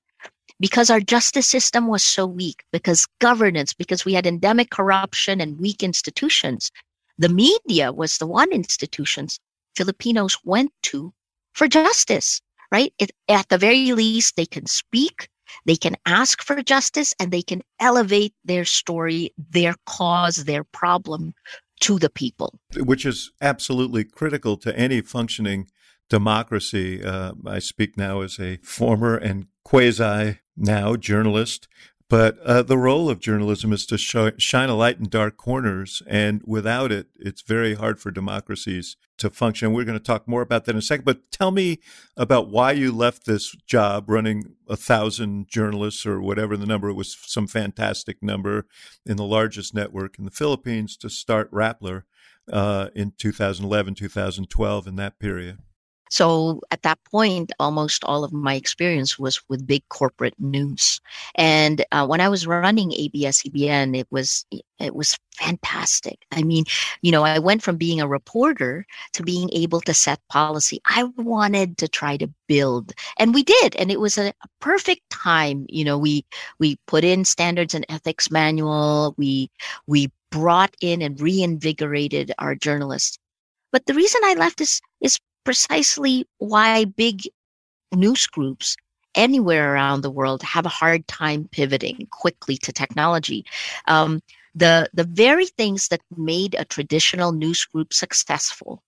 because 0.60 0.90
our 0.90 1.00
justice 1.00 1.46
system 1.46 1.86
was 1.88 2.02
so 2.02 2.26
weak 2.26 2.64
because 2.72 3.06
governance 3.20 3.72
because 3.74 4.04
we 4.04 4.12
had 4.12 4.26
endemic 4.26 4.70
corruption 4.70 5.40
and 5.40 5.58
weak 5.58 5.82
institutions 5.82 6.70
the 7.18 7.28
media 7.28 7.92
was 7.92 8.18
the 8.18 8.26
one 8.26 8.52
institutions 8.52 9.38
Filipinos 9.76 10.38
went 10.44 10.72
to 10.82 11.12
for 11.54 11.68
justice, 11.68 12.40
right? 12.70 12.92
It, 12.98 13.12
at 13.28 13.48
the 13.48 13.58
very 13.58 13.92
least, 13.92 14.36
they 14.36 14.46
can 14.46 14.66
speak, 14.66 15.28
they 15.64 15.76
can 15.76 15.96
ask 16.04 16.42
for 16.42 16.62
justice, 16.62 17.14
and 17.18 17.30
they 17.32 17.42
can 17.42 17.62
elevate 17.80 18.34
their 18.44 18.64
story, 18.64 19.32
their 19.50 19.74
cause, 19.86 20.44
their 20.44 20.64
problem 20.64 21.34
to 21.80 21.98
the 21.98 22.10
people. 22.10 22.58
Which 22.76 23.06
is 23.06 23.30
absolutely 23.40 24.04
critical 24.04 24.56
to 24.58 24.76
any 24.78 25.00
functioning 25.00 25.68
democracy. 26.10 27.02
Uh, 27.02 27.32
I 27.46 27.58
speak 27.58 27.96
now 27.96 28.20
as 28.20 28.38
a 28.38 28.58
former 28.58 29.16
and 29.16 29.46
quasi 29.64 30.40
now 30.56 30.96
journalist 30.96 31.66
but 32.10 32.38
uh, 32.40 32.62
the 32.62 32.76
role 32.76 33.08
of 33.08 33.18
journalism 33.18 33.72
is 33.72 33.86
to 33.86 33.96
show, 33.96 34.30
shine 34.36 34.68
a 34.68 34.74
light 34.74 34.98
in 34.98 35.08
dark 35.08 35.36
corners. 35.38 36.02
And 36.06 36.42
without 36.44 36.92
it, 36.92 37.08
it's 37.16 37.40
very 37.40 37.74
hard 37.74 37.98
for 37.98 38.10
democracies 38.10 38.96
to 39.18 39.30
function. 39.30 39.72
We're 39.72 39.84
going 39.84 39.98
to 39.98 40.04
talk 40.04 40.28
more 40.28 40.42
about 40.42 40.66
that 40.66 40.72
in 40.72 40.78
a 40.78 40.82
second. 40.82 41.06
But 41.06 41.30
tell 41.30 41.50
me 41.50 41.80
about 42.16 42.50
why 42.50 42.72
you 42.72 42.92
left 42.92 43.24
this 43.24 43.52
job 43.66 44.10
running 44.10 44.54
a 44.68 44.76
thousand 44.76 45.48
journalists 45.48 46.04
or 46.04 46.20
whatever 46.20 46.56
the 46.56 46.66
number, 46.66 46.90
it 46.90 46.94
was 46.94 47.16
some 47.22 47.46
fantastic 47.46 48.22
number 48.22 48.66
in 49.06 49.16
the 49.16 49.24
largest 49.24 49.74
network 49.74 50.18
in 50.18 50.26
the 50.26 50.30
Philippines 50.30 50.98
to 50.98 51.08
start 51.08 51.50
Rappler 51.50 52.02
uh, 52.52 52.88
in 52.94 53.12
2011, 53.16 53.94
2012, 53.94 54.86
in 54.86 54.96
that 54.96 55.18
period. 55.18 55.58
So 56.10 56.60
at 56.70 56.82
that 56.82 56.98
point, 57.04 57.52
almost 57.58 58.04
all 58.04 58.24
of 58.24 58.32
my 58.32 58.54
experience 58.54 59.18
was 59.18 59.40
with 59.48 59.66
big 59.66 59.82
corporate 59.88 60.34
news. 60.38 61.00
And 61.34 61.84
uh, 61.92 62.06
when 62.06 62.20
I 62.20 62.28
was 62.28 62.46
running 62.46 62.92
ABS-CBN, 62.92 63.96
it 63.96 64.06
was 64.10 64.46
it 64.78 64.94
was 64.94 65.18
fantastic. 65.36 66.18
I 66.32 66.42
mean, 66.42 66.64
you 67.02 67.12
know, 67.12 67.24
I 67.24 67.38
went 67.38 67.62
from 67.62 67.76
being 67.76 68.00
a 68.00 68.08
reporter 68.08 68.86
to 69.12 69.22
being 69.22 69.48
able 69.52 69.80
to 69.82 69.94
set 69.94 70.20
policy. 70.28 70.80
I 70.84 71.04
wanted 71.16 71.78
to 71.78 71.88
try 71.88 72.16
to 72.18 72.30
build, 72.48 72.92
and 73.18 73.34
we 73.34 73.42
did, 73.42 73.76
and 73.76 73.90
it 73.90 74.00
was 74.00 74.18
a, 74.18 74.28
a 74.28 74.48
perfect 74.60 75.08
time. 75.10 75.66
You 75.68 75.84
know, 75.84 75.98
we 75.98 76.24
we 76.58 76.76
put 76.86 77.04
in 77.04 77.24
standards 77.24 77.74
and 77.74 77.86
ethics 77.88 78.30
manual. 78.30 79.14
We 79.16 79.50
we 79.86 80.10
brought 80.30 80.74
in 80.80 81.00
and 81.02 81.20
reinvigorated 81.20 82.32
our 82.38 82.54
journalists. 82.54 83.18
But 83.72 83.86
the 83.86 83.94
reason 83.94 84.20
I 84.24 84.34
left 84.34 84.60
is 84.60 84.80
is 85.00 85.18
precisely 85.44 86.26
why 86.38 86.84
big 86.84 87.22
news 87.94 88.26
groups 88.26 88.76
anywhere 89.14 89.74
around 89.74 90.00
the 90.00 90.10
world 90.10 90.42
have 90.42 90.66
a 90.66 90.70
hard 90.70 91.06
time 91.06 91.48
pivoting 91.52 92.06
quickly 92.10 92.56
to 92.58 92.72
technology. 92.72 93.44
Um, 93.86 94.20
the 94.54 94.88
the 94.94 95.04
very 95.04 95.46
things 95.46 95.88
that 95.88 96.00
made 96.16 96.54
a 96.58 96.64
traditional 96.64 97.32
news 97.32 97.64
group 97.64 97.92
successful, 97.92 98.82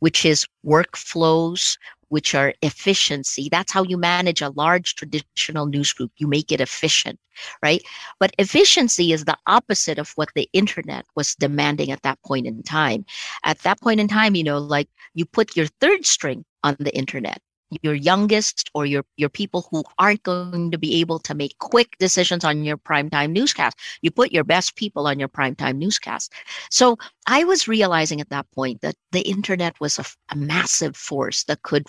which 0.00 0.24
is 0.24 0.46
workflows, 0.66 1.78
which 2.12 2.34
are 2.34 2.52
efficiency. 2.60 3.48
That's 3.50 3.72
how 3.72 3.84
you 3.84 3.96
manage 3.96 4.42
a 4.42 4.50
large 4.50 4.96
traditional 4.96 5.64
news 5.64 5.94
group. 5.94 6.12
You 6.18 6.26
make 6.26 6.52
it 6.52 6.60
efficient, 6.60 7.18
right? 7.62 7.82
But 8.20 8.34
efficiency 8.38 9.14
is 9.14 9.24
the 9.24 9.38
opposite 9.46 9.98
of 9.98 10.12
what 10.16 10.28
the 10.34 10.46
internet 10.52 11.06
was 11.16 11.34
demanding 11.36 11.90
at 11.90 12.02
that 12.02 12.18
point 12.22 12.46
in 12.46 12.62
time. 12.64 13.06
At 13.44 13.60
that 13.60 13.80
point 13.80 13.98
in 13.98 14.08
time, 14.08 14.34
you 14.34 14.44
know, 14.44 14.58
like 14.58 14.90
you 15.14 15.24
put 15.24 15.56
your 15.56 15.68
third 15.80 16.04
string 16.04 16.44
on 16.62 16.76
the 16.78 16.94
internet 16.94 17.40
your 17.82 17.94
youngest 17.94 18.70
or 18.74 18.86
your 18.86 19.04
your 19.16 19.28
people 19.28 19.66
who 19.70 19.82
aren't 19.98 20.22
going 20.22 20.70
to 20.70 20.78
be 20.78 21.00
able 21.00 21.18
to 21.20 21.34
make 21.34 21.58
quick 21.58 21.96
decisions 21.98 22.44
on 22.44 22.64
your 22.64 22.76
primetime 22.76 23.30
newscast. 23.30 23.78
You 24.02 24.10
put 24.10 24.32
your 24.32 24.44
best 24.44 24.76
people 24.76 25.06
on 25.06 25.18
your 25.18 25.28
primetime 25.28 25.76
newscast. 25.76 26.32
So 26.70 26.98
I 27.26 27.44
was 27.44 27.68
realizing 27.68 28.20
at 28.20 28.30
that 28.30 28.50
point 28.52 28.80
that 28.82 28.96
the 29.12 29.22
internet 29.22 29.78
was 29.80 29.98
a, 29.98 30.04
a 30.30 30.36
massive 30.36 30.96
force 30.96 31.44
that 31.44 31.62
could 31.62 31.86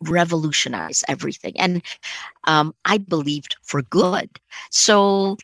revolutionize 0.00 1.04
everything. 1.08 1.58
And 1.58 1.82
um, 2.44 2.74
I 2.84 2.98
believed 2.98 3.56
for 3.62 3.82
good. 3.82 4.28
So 4.70 5.36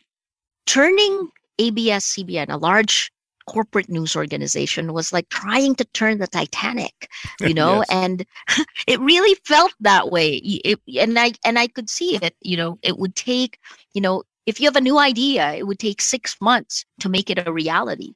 turning 0.65 1.29
ABS 1.57 2.13
CBN, 2.13 2.49
a 2.49 2.57
large 2.57 3.11
corporate 3.49 3.89
news 3.89 4.15
organization 4.15 4.93
was 4.93 5.11
like 5.11 5.27
trying 5.29 5.75
to 5.75 5.85
turn 5.85 6.19
the 6.19 6.27
Titanic, 6.27 7.09
you 7.41 7.53
know, 7.53 7.77
yes. 7.77 7.87
and 7.89 8.25
it 8.87 8.99
really 8.99 9.35
felt 9.45 9.73
that 9.79 10.11
way. 10.11 10.35
It, 10.35 10.79
and 10.99 11.17
I 11.17 11.33
and 11.43 11.57
I 11.57 11.67
could 11.67 11.89
see 11.89 12.15
it. 12.15 12.35
You 12.41 12.57
know, 12.57 12.79
it 12.81 12.97
would 12.97 13.15
take, 13.15 13.59
you 13.93 14.01
know, 14.01 14.23
if 14.45 14.59
you 14.59 14.67
have 14.67 14.75
a 14.75 14.81
new 14.81 14.99
idea, 14.99 15.53
it 15.53 15.67
would 15.67 15.79
take 15.79 16.01
six 16.01 16.35
months 16.41 16.85
to 16.99 17.09
make 17.09 17.29
it 17.29 17.45
a 17.45 17.51
reality. 17.51 18.13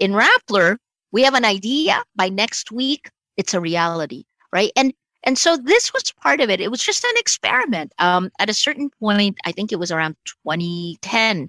In 0.00 0.12
Rappler, 0.12 0.78
we 1.12 1.22
have 1.22 1.34
an 1.34 1.44
idea. 1.44 2.02
By 2.16 2.28
next 2.28 2.72
week, 2.72 3.10
it's 3.36 3.54
a 3.54 3.60
reality, 3.60 4.24
right? 4.52 4.72
And 4.76 4.92
and 5.24 5.38
so 5.38 5.56
this 5.56 5.92
was 5.92 6.12
part 6.22 6.40
of 6.40 6.50
it. 6.50 6.60
It 6.60 6.70
was 6.70 6.82
just 6.82 7.04
an 7.04 7.14
experiment. 7.16 7.92
Um, 7.98 8.30
at 8.38 8.50
a 8.50 8.54
certain 8.54 8.90
point, 9.00 9.38
I 9.44 9.52
think 9.52 9.72
it 9.72 9.78
was 9.78 9.90
around 9.90 10.16
2010, 10.44 11.48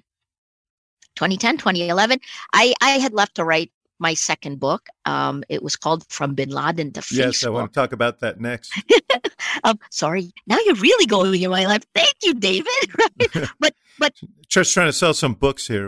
2010, 1.16 1.58
2011, 1.58 2.20
I, 2.52 2.74
I 2.80 2.90
had 2.90 3.12
left 3.12 3.34
to 3.36 3.44
write 3.44 3.72
my 3.98 4.14
second 4.14 4.60
book. 4.60 4.86
Um, 5.04 5.42
it 5.48 5.62
was 5.62 5.76
called 5.76 6.04
From 6.08 6.34
Bin 6.34 6.50
Laden 6.50 6.92
to 6.92 7.00
Facebook. 7.00 7.16
Yes, 7.16 7.44
I 7.44 7.50
want 7.50 7.72
to 7.72 7.80
talk 7.80 7.92
about 7.92 8.20
that 8.20 8.40
next. 8.40 8.72
um, 9.64 9.78
sorry, 9.90 10.32
now 10.46 10.58
you're 10.64 10.74
really 10.76 11.06
going 11.06 11.40
in 11.40 11.50
my 11.50 11.66
life. 11.66 11.84
Thank 11.94 12.14
you, 12.22 12.34
David. 12.34 12.66
but 13.60 13.74
but 13.98 14.14
just 14.48 14.74
trying 14.74 14.88
to 14.88 14.92
sell 14.92 15.14
some 15.14 15.34
books 15.34 15.66
here. 15.66 15.86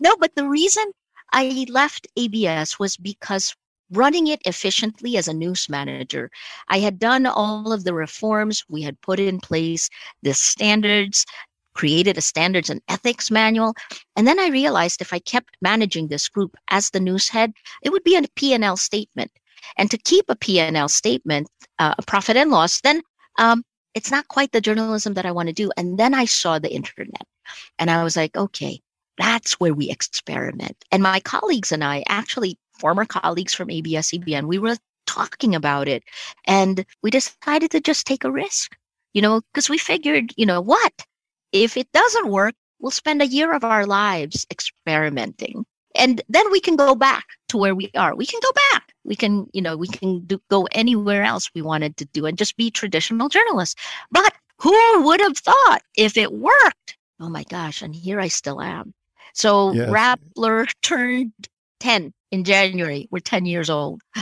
no, 0.00 0.16
but 0.16 0.34
the 0.34 0.48
reason 0.48 0.84
I 1.32 1.66
left 1.70 2.06
ABS 2.16 2.78
was 2.78 2.96
because 2.96 3.54
running 3.92 4.28
it 4.28 4.40
efficiently 4.44 5.16
as 5.16 5.26
a 5.26 5.34
news 5.34 5.68
manager, 5.68 6.30
I 6.68 6.78
had 6.78 6.98
done 6.98 7.26
all 7.26 7.72
of 7.72 7.84
the 7.84 7.94
reforms. 7.94 8.64
We 8.68 8.82
had 8.82 9.00
put 9.00 9.18
in 9.18 9.40
place 9.40 9.88
the 10.22 10.34
standards, 10.34 11.26
created 11.74 12.18
a 12.18 12.20
standards 12.20 12.70
and 12.70 12.80
ethics 12.88 13.30
manual. 13.30 13.74
And 14.16 14.26
then 14.26 14.38
I 14.38 14.48
realized 14.48 15.00
if 15.00 15.12
I 15.12 15.18
kept 15.18 15.56
managing 15.62 16.08
this 16.08 16.28
group 16.28 16.56
as 16.70 16.90
the 16.90 17.00
news 17.00 17.28
head, 17.28 17.52
it 17.82 17.90
would 17.90 18.04
be 18.04 18.16
a 18.16 18.22
P&L 18.36 18.76
statement. 18.76 19.30
And 19.76 19.90
to 19.90 19.98
keep 19.98 20.24
a 20.28 20.36
P&L 20.36 20.88
statement, 20.88 21.48
uh, 21.78 21.94
a 21.98 22.02
profit 22.02 22.36
and 22.36 22.50
loss, 22.50 22.80
then 22.80 23.02
um, 23.38 23.62
it's 23.94 24.10
not 24.10 24.28
quite 24.28 24.52
the 24.52 24.60
journalism 24.60 25.14
that 25.14 25.26
I 25.26 25.32
want 25.32 25.48
to 25.48 25.52
do. 25.52 25.70
And 25.76 25.98
then 25.98 26.14
I 26.14 26.24
saw 26.24 26.58
the 26.58 26.72
internet 26.72 27.26
and 27.78 27.90
I 27.90 28.04
was 28.04 28.16
like, 28.16 28.36
okay, 28.36 28.80
that's 29.18 29.60
where 29.60 29.74
we 29.74 29.90
experiment. 29.90 30.76
And 30.90 31.02
my 31.02 31.20
colleagues 31.20 31.72
and 31.72 31.84
I, 31.84 32.02
actually 32.08 32.58
former 32.78 33.04
colleagues 33.04 33.54
from 33.54 33.70
ABS 33.70 34.10
CBN, 34.10 34.46
we 34.46 34.58
were 34.58 34.76
talking 35.06 35.54
about 35.54 35.88
it 35.88 36.02
and 36.46 36.84
we 37.02 37.10
decided 37.10 37.70
to 37.72 37.80
just 37.80 38.06
take 38.06 38.24
a 38.24 38.30
risk, 38.30 38.76
you 39.12 39.20
know, 39.20 39.40
because 39.52 39.68
we 39.68 39.76
figured, 39.76 40.32
you 40.36 40.46
know, 40.46 40.60
what? 40.60 40.92
If 41.52 41.76
it 41.76 41.90
doesn't 41.92 42.28
work, 42.28 42.54
we'll 42.80 42.90
spend 42.90 43.22
a 43.22 43.26
year 43.26 43.52
of 43.54 43.64
our 43.64 43.86
lives 43.86 44.46
experimenting. 44.50 45.64
And 45.96 46.22
then 46.28 46.50
we 46.52 46.60
can 46.60 46.76
go 46.76 46.94
back 46.94 47.24
to 47.48 47.58
where 47.58 47.74
we 47.74 47.90
are. 47.96 48.14
We 48.14 48.26
can 48.26 48.40
go 48.42 48.52
back. 48.72 48.92
We 49.04 49.16
can, 49.16 49.48
you 49.52 49.60
know, 49.60 49.76
we 49.76 49.88
can 49.88 50.20
do, 50.20 50.40
go 50.48 50.68
anywhere 50.72 51.24
else 51.24 51.50
we 51.54 51.62
wanted 51.62 51.96
to 51.96 52.04
do 52.06 52.26
and 52.26 52.38
just 52.38 52.56
be 52.56 52.70
traditional 52.70 53.28
journalists. 53.28 53.74
But 54.10 54.32
who 54.58 55.02
would 55.04 55.20
have 55.20 55.36
thought 55.36 55.82
if 55.96 56.16
it 56.16 56.32
worked? 56.32 56.96
Oh 57.18 57.28
my 57.28 57.44
gosh. 57.44 57.82
And 57.82 57.94
here 57.94 58.20
I 58.20 58.28
still 58.28 58.60
am. 58.60 58.94
So 59.34 59.72
yes. 59.72 59.90
Rappler 59.90 60.68
turned 60.82 61.32
10 61.80 62.12
in 62.30 62.44
January. 62.44 63.08
We're 63.10 63.20
10 63.20 63.46
years 63.46 63.68
old. 63.68 64.02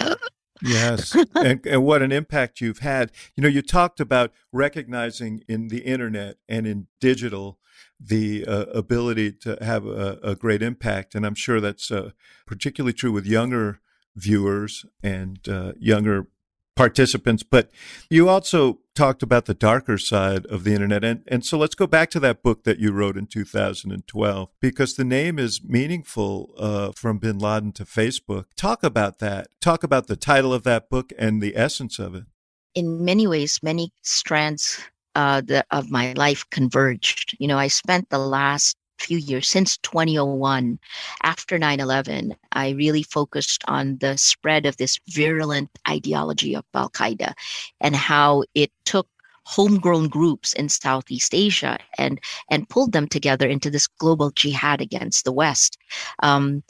yes. 0.63 1.17
And, 1.35 1.65
and 1.67 1.85
what 1.85 2.03
an 2.03 2.13
impact 2.13 2.61
you've 2.61 2.81
had. 2.81 3.13
You 3.37 3.43
know, 3.43 3.49
you 3.49 3.63
talked 3.63 4.01
about 4.01 4.33
recognizing 4.53 5.43
in 5.49 5.69
the 5.69 5.81
internet 5.81 6.37
and 6.49 6.67
in 6.67 6.89
digital 7.01 7.59
the 8.01 8.45
uh, 8.47 8.65
ability 8.67 9.33
to 9.33 9.59
have 9.61 9.87
a, 9.87 10.19
a, 10.23 10.35
great 10.35 10.63
impact. 10.63 11.15
And 11.15 11.27
I'm 11.27 11.35
sure 11.35 11.61
that's 11.61 11.91
uh, 11.91 12.11
particularly 12.47 12.93
true 12.93 13.13
with 13.13 13.27
younger 13.27 13.81
viewers 14.17 14.85
and 15.03 15.39
uh, 15.49 15.73
younger 15.79 16.29
participants. 16.79 17.43
But 17.43 17.71
you 18.09 18.29
also 18.29 18.79
talked 18.95 19.23
about 19.23 19.47
the 19.47 19.55
darker 19.55 19.99
side 19.99 20.47
of 20.47 20.63
the 20.63 20.73
internet. 20.73 21.05
And, 21.05 21.25
and 21.27 21.45
so 21.45 21.59
let's 21.59 21.75
go 21.75 21.89
back 21.89 22.09
to 22.11 22.21
that 22.21 22.43
book 22.43 22.63
that 22.65 22.79
you 22.79 22.93
wrote 22.93 23.17
in 23.17 23.27
2012, 23.27 24.49
because 24.61 24.95
the 24.95 25.05
name 25.05 25.39
is 25.39 25.61
meaningful 25.63 26.55
uh, 26.57 26.93
from 26.93 27.19
bin 27.19 27.39
Laden 27.39 27.73
to 27.73 27.85
Facebook. 27.85 28.45
Talk 28.57 28.85
about 28.85 29.19
that. 29.19 29.49
Talk 29.61 29.83
about 29.83 30.07
the 30.07 30.17
title 30.17 30.55
of 30.55 30.63
that 30.63 30.89
book 30.89 31.13
and 31.19 31.43
the 31.43 31.57
essence 31.57 31.99
of 31.99 32.15
it. 32.15 32.25
In 32.75 33.05
many 33.05 33.27
ways, 33.27 33.59
many 33.61 33.91
strands 34.03 34.81
uh, 35.17 35.41
the, 35.41 35.65
of 35.73 35.91
my 35.91 36.13
life 36.13 36.49
converged. 36.51 37.37
You 37.41 37.49
know, 37.49 37.59
I 37.59 37.67
spent 37.67 38.09
the 38.09 38.19
last 38.19 38.77
few 38.99 39.19
years 39.19 39.49
since 39.49 39.77
2001 39.79 40.79
after 41.23 41.59
9-11 41.59 42.33
i 42.53 42.71
really 42.71 43.03
focused 43.03 43.63
on 43.69 43.99
the 43.99 44.17
spread 44.17 44.67
of 44.67 44.77
this 44.77 44.99
virulent 45.09 45.71
ideology 45.89 46.55
of 46.55 46.65
al-qaeda 46.75 47.33
and 47.81 47.97
how 47.97 48.43
it 48.55 48.71
took 48.85 49.09
homegrown 49.45 50.09
groups 50.09 50.53
in 50.55 50.69
southeast 50.69 51.35
asia 51.35 51.79
and 51.97 52.21
and 52.51 52.69
pulled 52.69 52.93
them 52.93 53.09
together 53.09 53.49
into 53.49 53.71
this 53.71 53.87
global 53.87 54.31
jihad 54.31 54.81
against 54.81 55.25
the 55.25 55.33
west. 55.33 55.79
Um, 56.23 56.63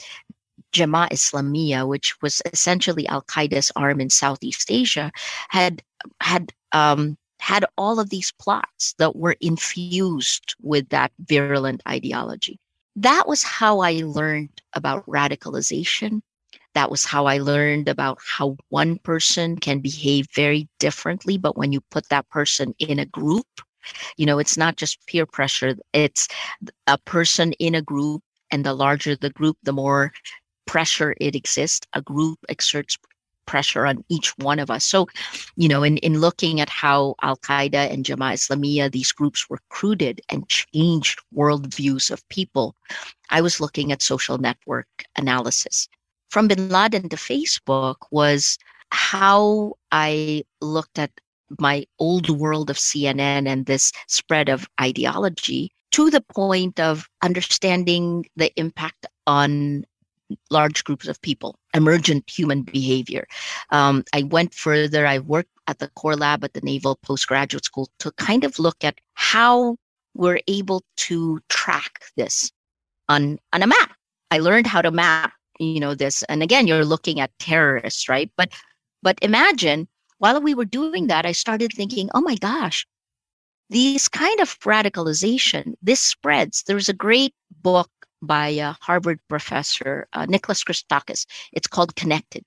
Jemaah 0.72 1.10
Islamiyah, 1.10 1.88
which 1.88 2.20
was 2.20 2.42
essentially 2.52 3.06
Al 3.08 3.22
Qaeda's 3.22 3.72
arm 3.74 4.00
in 4.00 4.10
Southeast 4.10 4.70
Asia, 4.70 5.10
had 5.48 5.82
had 6.20 6.52
um, 6.72 7.16
had 7.40 7.64
all 7.77 8.01
of 8.01 8.11
these 8.11 8.33
plots 8.33 8.94
that 8.98 9.16
were 9.16 9.37
infused 9.40 10.55
with 10.61 10.88
that 10.90 11.12
virulent 11.20 11.83
ideology. 11.88 12.59
That 12.97 13.28
was 13.28 13.43
how 13.43 13.80
I 13.80 14.03
learned 14.05 14.61
about 14.72 15.07
radicalization. 15.07 16.20
That 16.74 16.91
was 16.91 17.05
how 17.05 17.26
I 17.26 17.39
learned 17.39 17.89
about 17.89 18.18
how 18.24 18.57
one 18.68 18.99
person 18.99 19.57
can 19.57 19.80
behave 19.80 20.26
very 20.34 20.68
differently, 20.78 21.39
but 21.39 21.57
when 21.57 21.72
you 21.72 21.80
put 21.91 22.09
that 22.09 22.28
person 22.28 22.74
in 22.78 22.99
a 22.99 23.07
group, 23.07 23.47
you 24.16 24.26
know, 24.26 24.39
it's 24.39 24.57
not 24.57 24.76
just 24.76 25.05
peer 25.07 25.26
pressure, 25.26 25.76
it's 25.93 26.28
a 26.86 26.99
person 26.99 27.53
in 27.55 27.74
a 27.74 27.82
group, 27.82 28.22
and 28.51 28.64
the 28.64 28.74
larger 28.74 29.16
the 29.16 29.30
group, 29.30 29.57
the 29.62 29.72
more 29.72 30.12
pressure 30.66 31.14
it 31.20 31.34
exists. 31.34 31.86
A 31.95 32.03
group 32.03 32.39
exerts 32.49 32.97
pressure 33.49 33.86
on 33.86 34.05
each 34.09 34.36
one 34.38 34.61
of 34.61 34.70
us. 34.70 34.84
So, 34.84 35.09
you 35.57 35.68
know, 35.68 35.82
in, 35.82 35.96
in 35.99 36.20
looking 36.20 36.61
at 36.61 36.68
how 36.68 37.16
Al 37.22 37.38
Qaeda 37.38 37.90
and 37.92 38.05
Jemaah 38.05 38.34
Islamiyah, 38.34 38.92
these 38.92 39.11
groups 39.11 39.46
recruited 39.51 40.20
and 40.28 40.49
changed 40.49 41.20
worldviews 41.34 42.11
of 42.12 42.28
people, 42.28 42.76
I 43.30 43.40
was 43.40 43.61
looking 43.61 43.90
at 43.90 44.03
social 44.03 44.38
network 44.38 44.88
analysis. 45.16 45.88
From 46.30 46.46
bin 46.46 46.68
Laden 46.68 47.09
to 47.09 47.16
Facebook 47.16 47.96
was 48.11 48.59
how 48.90 49.74
I 49.90 50.44
looked 50.61 50.99
at 50.99 51.11
my 51.59 51.86
old 51.99 52.28
world 52.28 52.68
of 52.68 52.76
CNN 52.76 53.49
and 53.49 53.64
this 53.64 53.92
spread 54.07 54.51
of 54.51 54.68
ideology 54.80 55.72
to 55.92 56.11
the 56.11 56.20
point 56.20 56.78
of 56.78 57.09
understanding 57.22 58.26
the 58.36 58.53
impact 58.61 59.07
on 59.26 59.84
large 60.51 60.85
groups 60.85 61.09
of 61.09 61.20
people, 61.22 61.59
emergent 61.74 62.29
human 62.29 62.62
behavior. 62.62 63.26
Um, 63.70 64.05
I 64.12 64.22
went 64.24 64.55
further. 64.55 65.07
I 65.07 65.18
worked 65.18 65.51
at 65.66 65.79
the 65.79 65.89
core 65.89 66.16
lab 66.16 66.45
at 66.45 66.55
the 66.55 66.61
Naval 66.61 66.97
Postgraduate 67.03 67.64
School 67.64 67.89
to 67.99 68.11
kind 68.12 68.45
of 68.45 68.59
look 68.59 68.85
at 68.85 68.99
how 69.14 69.76
we're 70.14 70.41
able 70.49 70.83
to 70.97 71.41
track 71.49 72.05
this 72.16 72.51
on, 73.09 73.39
on 73.53 73.62
a 73.62 73.66
map. 73.66 73.93
I 74.31 74.39
learned 74.39 74.66
how 74.66 74.83
to 74.83 74.91
map, 74.91 75.33
you 75.59 75.81
know, 75.81 75.95
this. 75.95 76.22
And 76.24 76.43
again, 76.43 76.66
you're 76.66 76.85
looking 76.85 77.20
at 77.20 77.31
terrorists, 77.39 78.09
right? 78.09 78.31
But 78.37 78.53
but 79.03 79.18
imagine 79.22 79.89
while 80.18 80.41
we 80.41 80.55
were 80.55 80.64
doing 80.64 81.07
that, 81.07 81.24
I 81.24 81.33
started 81.33 81.72
thinking, 81.72 82.11
oh 82.14 82.20
my 82.20 82.35
gosh, 82.35 82.87
these 83.70 84.09
kind 84.09 84.41
of 84.41 84.59
radicalization, 84.61 85.74
this 85.83 86.01
spreads. 86.01 86.64
There's 86.66 86.89
a 86.89 86.95
great 86.95 87.35
book 87.62 87.91
by 88.22 88.48
a 88.48 88.74
Harvard 88.80 89.20
professor, 89.28 90.06
uh, 90.12 90.26
Nicholas 90.26 90.64
Christakis. 90.64 91.26
It's 91.52 91.66
called 91.66 91.96
Connected. 91.96 92.44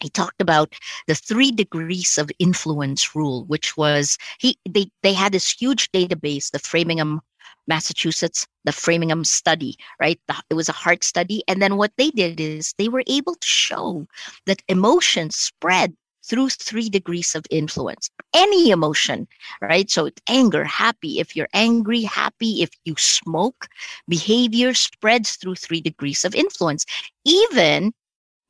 He 0.00 0.10
talked 0.10 0.40
about 0.42 0.74
the 1.06 1.14
three 1.14 1.50
degrees 1.50 2.18
of 2.18 2.30
influence 2.38 3.14
rule, 3.14 3.44
which 3.46 3.76
was 3.76 4.18
he 4.38 4.58
they 4.68 4.90
they 5.02 5.14
had 5.14 5.32
this 5.32 5.50
huge 5.50 5.90
database, 5.92 6.50
the 6.50 6.58
Framingham, 6.58 7.20
Massachusetts, 7.66 8.46
the 8.64 8.72
Framingham 8.72 9.24
study, 9.24 9.76
right? 10.00 10.20
The, 10.28 10.36
it 10.50 10.54
was 10.54 10.68
a 10.68 10.72
heart 10.72 11.02
study, 11.02 11.42
and 11.48 11.62
then 11.62 11.76
what 11.76 11.92
they 11.96 12.10
did 12.10 12.40
is 12.40 12.74
they 12.76 12.88
were 12.88 13.04
able 13.06 13.36
to 13.36 13.46
show 13.46 14.06
that 14.46 14.62
emotions 14.68 15.36
spread 15.36 15.96
through 16.28 16.48
three 16.50 16.88
degrees 16.88 17.34
of 17.34 17.44
influence. 17.50 18.10
Any 18.34 18.70
emotion, 18.70 19.28
right? 19.60 19.90
So 19.90 20.10
anger, 20.28 20.64
happy. 20.64 21.20
If 21.20 21.36
you're 21.36 21.48
angry, 21.52 22.02
happy. 22.02 22.62
If 22.62 22.70
you 22.84 22.94
smoke, 22.98 23.68
behavior 24.08 24.74
spreads 24.74 25.36
through 25.36 25.56
three 25.56 25.80
degrees 25.80 26.24
of 26.24 26.34
influence. 26.34 26.84
Even 27.24 27.92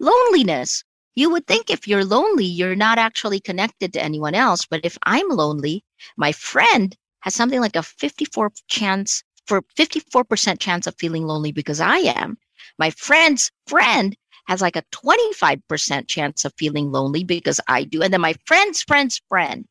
loneliness. 0.01 0.83
You 1.15 1.31
would 1.31 1.47
think 1.47 1.71
if 1.71 1.89
you're 1.89 2.05
lonely, 2.05 2.45
you're 2.45 2.77
not 2.77 2.99
actually 2.99 3.41
connected 3.41 3.93
to 3.95 4.03
anyone 4.03 4.35
else. 4.35 4.67
But 4.67 4.85
if 4.85 4.99
I'm 5.05 5.29
lonely, 5.31 5.83
my 6.17 6.33
friend 6.33 6.95
has 7.21 7.35
something 7.35 7.61
like 7.61 7.77
a 7.77 7.83
54 7.83 8.53
chance 8.69 9.23
for 9.47 9.63
54% 9.79 10.59
chance 10.59 10.87
of 10.87 10.95
feeling 10.99 11.25
lonely 11.25 11.53
because 11.53 11.81
I 11.81 11.99
am. 11.99 12.37
My 12.79 12.91
friend's 12.91 13.51
friend 13.67 14.17
has 14.47 14.61
like 14.61 14.77
a 14.77 14.85
25% 14.93 16.09
chance 16.09 16.45
of 16.45 16.55
feeling 16.57 16.93
lonely 16.93 17.25
because 17.25 17.61
I 17.69 17.85
do. 17.85 18.03
And 18.03 18.13
then 18.13 18.21
my 18.21 18.35
friend's 18.45 18.83
friend's 18.83 19.21
friend, 19.29 19.67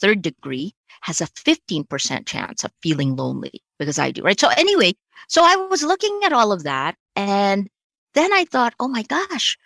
third 0.00 0.22
degree, 0.22 0.74
has 1.02 1.20
a 1.20 1.26
15% 1.26 2.26
chance 2.26 2.64
of 2.64 2.72
feeling 2.82 3.16
lonely 3.16 3.62
because 3.78 3.98
I 3.98 4.10
do. 4.10 4.22
Right. 4.22 4.38
So, 4.38 4.48
anyway, 4.56 4.94
so 5.28 5.42
I 5.44 5.56
was 5.56 5.82
looking 5.82 6.20
at 6.24 6.32
all 6.32 6.52
of 6.52 6.62
that. 6.64 6.96
And 7.16 7.68
then 8.14 8.32
I 8.32 8.44
thought, 8.44 8.74
oh 8.80 8.88
my 8.88 9.02
gosh, 9.02 9.58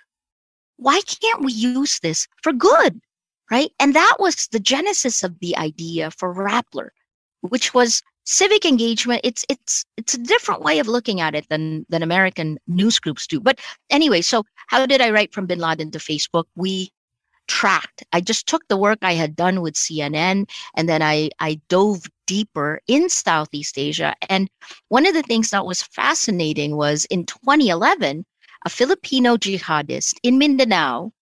why 0.76 1.00
can't 1.02 1.44
we 1.44 1.52
use 1.52 1.98
this 2.00 2.26
for 2.42 2.52
good? 2.52 3.00
Right. 3.50 3.70
And 3.78 3.94
that 3.94 4.16
was 4.18 4.48
the 4.48 4.60
genesis 4.60 5.22
of 5.22 5.38
the 5.40 5.56
idea 5.56 6.10
for 6.10 6.34
Rappler, 6.34 6.88
which 7.42 7.74
was 7.74 8.02
civic 8.25 8.64
engagement 8.64 9.20
it's 9.22 9.45
it's 9.49 9.85
it's 9.97 10.14
a 10.14 10.18
different 10.18 10.62
way 10.62 10.79
of 10.79 10.89
looking 10.89 11.20
at 11.20 11.35
it 11.35 11.47
than 11.51 11.85
than 11.91 12.03
american 12.03 12.59
news 12.66 12.99
groups 12.99 13.27
do. 13.27 13.39
But 13.41 13.61
anyway 13.91 14.22
so 14.22 14.45
how 14.66 14.87
did 14.87 15.01
i 15.01 15.11
write 15.11 15.33
from 15.33 15.47
bin 15.47 15.59
laden 15.59 15.91
to 15.93 15.99
facebook? 15.99 16.45
We 16.57 16.91
tracked. 17.47 18.03
I 18.14 18.22
just 18.22 18.47
took 18.47 18.66
the 18.68 18.77
work 18.77 18.99
i 19.03 19.12
had 19.12 19.37
done 19.37 19.61
with 19.61 19.75
cnn 19.75 20.49
and 20.75 20.89
then 20.89 21.03
i 21.03 21.29
i 21.41 21.61
dove 21.68 22.07
deeper 22.27 22.81
in 22.89 23.11
southeast 23.11 23.79
asia. 23.79 24.14
And 24.31 24.49
one 24.89 25.07
of 25.07 25.12
the 25.14 25.22
things 25.22 25.51
that 25.51 25.66
was 25.66 25.83
fascinating 25.83 26.77
was 26.77 27.05
in 27.07 27.27
2011 27.27 28.25
a 28.64 28.70
filipino 28.70 29.37
jihadist 29.37 30.14
in 30.22 30.39
mindanao 30.39 31.12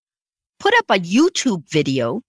put 0.61 0.75
up 0.75 0.85
a 0.91 1.01
youtube 1.01 1.69
video. 1.69 2.23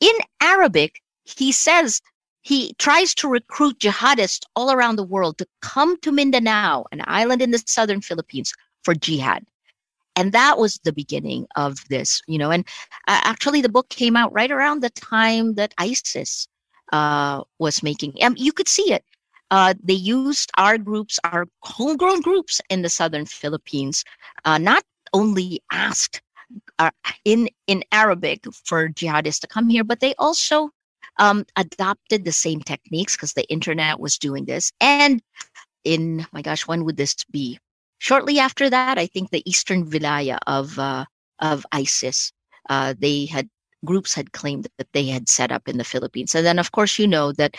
In 0.00 0.14
arabic 0.42 1.00
he 1.24 1.52
says 1.52 2.02
he 2.42 2.74
tries 2.74 3.14
to 3.16 3.28
recruit 3.28 3.78
jihadists 3.78 4.44
all 4.56 4.72
around 4.72 4.96
the 4.96 5.04
world 5.04 5.38
to 5.38 5.46
come 5.60 5.98
to 6.00 6.12
Mindanao, 6.12 6.84
an 6.92 7.02
island 7.06 7.42
in 7.42 7.50
the 7.50 7.62
southern 7.66 8.00
Philippines, 8.00 8.52
for 8.82 8.94
jihad. 8.94 9.44
And 10.16 10.32
that 10.32 10.58
was 10.58 10.80
the 10.84 10.92
beginning 10.92 11.46
of 11.56 11.86
this, 11.88 12.20
you 12.26 12.38
know. 12.38 12.50
And 12.50 12.66
uh, 13.08 13.20
actually, 13.24 13.60
the 13.60 13.68
book 13.68 13.88
came 13.90 14.16
out 14.16 14.32
right 14.32 14.50
around 14.50 14.82
the 14.82 14.90
time 14.90 15.54
that 15.54 15.74
ISIS 15.78 16.48
uh, 16.92 17.42
was 17.58 17.82
making. 17.82 18.14
Um, 18.22 18.34
you 18.36 18.52
could 18.52 18.68
see 18.68 18.92
it. 18.92 19.04
Uh, 19.50 19.74
they 19.82 19.94
used 19.94 20.50
our 20.56 20.78
groups, 20.78 21.18
our 21.24 21.46
homegrown 21.62 22.20
groups 22.20 22.60
in 22.70 22.82
the 22.82 22.88
southern 22.88 23.26
Philippines, 23.26 24.04
uh, 24.44 24.58
not 24.58 24.84
only 25.12 25.60
asked 25.72 26.22
uh, 26.78 26.90
in 27.24 27.48
in 27.66 27.82
Arabic 27.92 28.44
for 28.64 28.88
jihadists 28.88 29.40
to 29.40 29.46
come 29.46 29.68
here, 29.68 29.84
but 29.84 30.00
they 30.00 30.14
also 30.18 30.70
um, 31.20 31.44
adopted 31.56 32.24
the 32.24 32.32
same 32.32 32.60
techniques 32.60 33.14
because 33.14 33.34
the 33.34 33.48
internet 33.48 34.00
was 34.00 34.18
doing 34.18 34.46
this. 34.46 34.72
And 34.80 35.22
in 35.84 36.26
my 36.32 36.42
gosh, 36.42 36.66
when 36.66 36.84
would 36.84 36.96
this 36.96 37.14
be? 37.30 37.58
Shortly 37.98 38.38
after 38.38 38.70
that, 38.70 38.98
I 38.98 39.06
think 39.06 39.30
the 39.30 39.48
Eastern 39.48 39.88
Vilaya 39.88 40.38
of 40.46 40.78
uh, 40.78 41.04
of 41.38 41.64
ISIS, 41.72 42.32
uh, 42.68 42.94
they 42.98 43.26
had 43.26 43.48
groups 43.84 44.14
had 44.14 44.32
claimed 44.32 44.66
that 44.78 44.92
they 44.92 45.06
had 45.06 45.28
set 45.28 45.52
up 45.52 45.68
in 45.68 45.78
the 45.78 45.84
Philippines. 45.84 46.34
And 46.34 46.44
then, 46.44 46.58
of 46.58 46.72
course, 46.72 46.98
you 46.98 47.06
know 47.06 47.32
that 47.32 47.56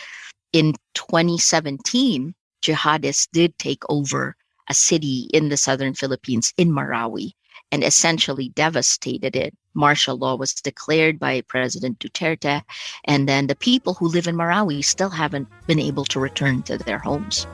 in 0.53 0.74
2017, 0.95 2.34
jihadists 2.62 3.28
did 3.32 3.57
take 3.57 3.84
over 3.89 4.36
a 4.70 4.74
city 4.74 5.30
in 5.34 5.49
the 5.49 5.57
southern 5.57 5.93
Philippines 5.93 6.53
in 6.57 6.72
Marawi 6.72 7.32
and 7.72 7.84
essentially 7.84 8.49
devastated 8.49 9.36
it. 9.36 9.55
Martial 9.74 10.18
law 10.18 10.36
was 10.36 10.54
declared 10.54 11.20
by 11.20 11.42
President 11.42 12.00
Duterte, 12.00 12.62
and 13.06 13.28
then 13.28 13.48
the 13.48 13.56
people 13.56 13.94
who 13.94 14.08
live 14.08 14.28
in 14.28 14.36
Marawi 14.36 14.84
still 14.84 15.10
haven't 15.10 15.48
been 15.68 15.80
able 15.80 16.06
to 16.06 16.20
return 16.20 16.62
to 16.64 16.78
their 16.78 17.00
homes. 17.00 17.48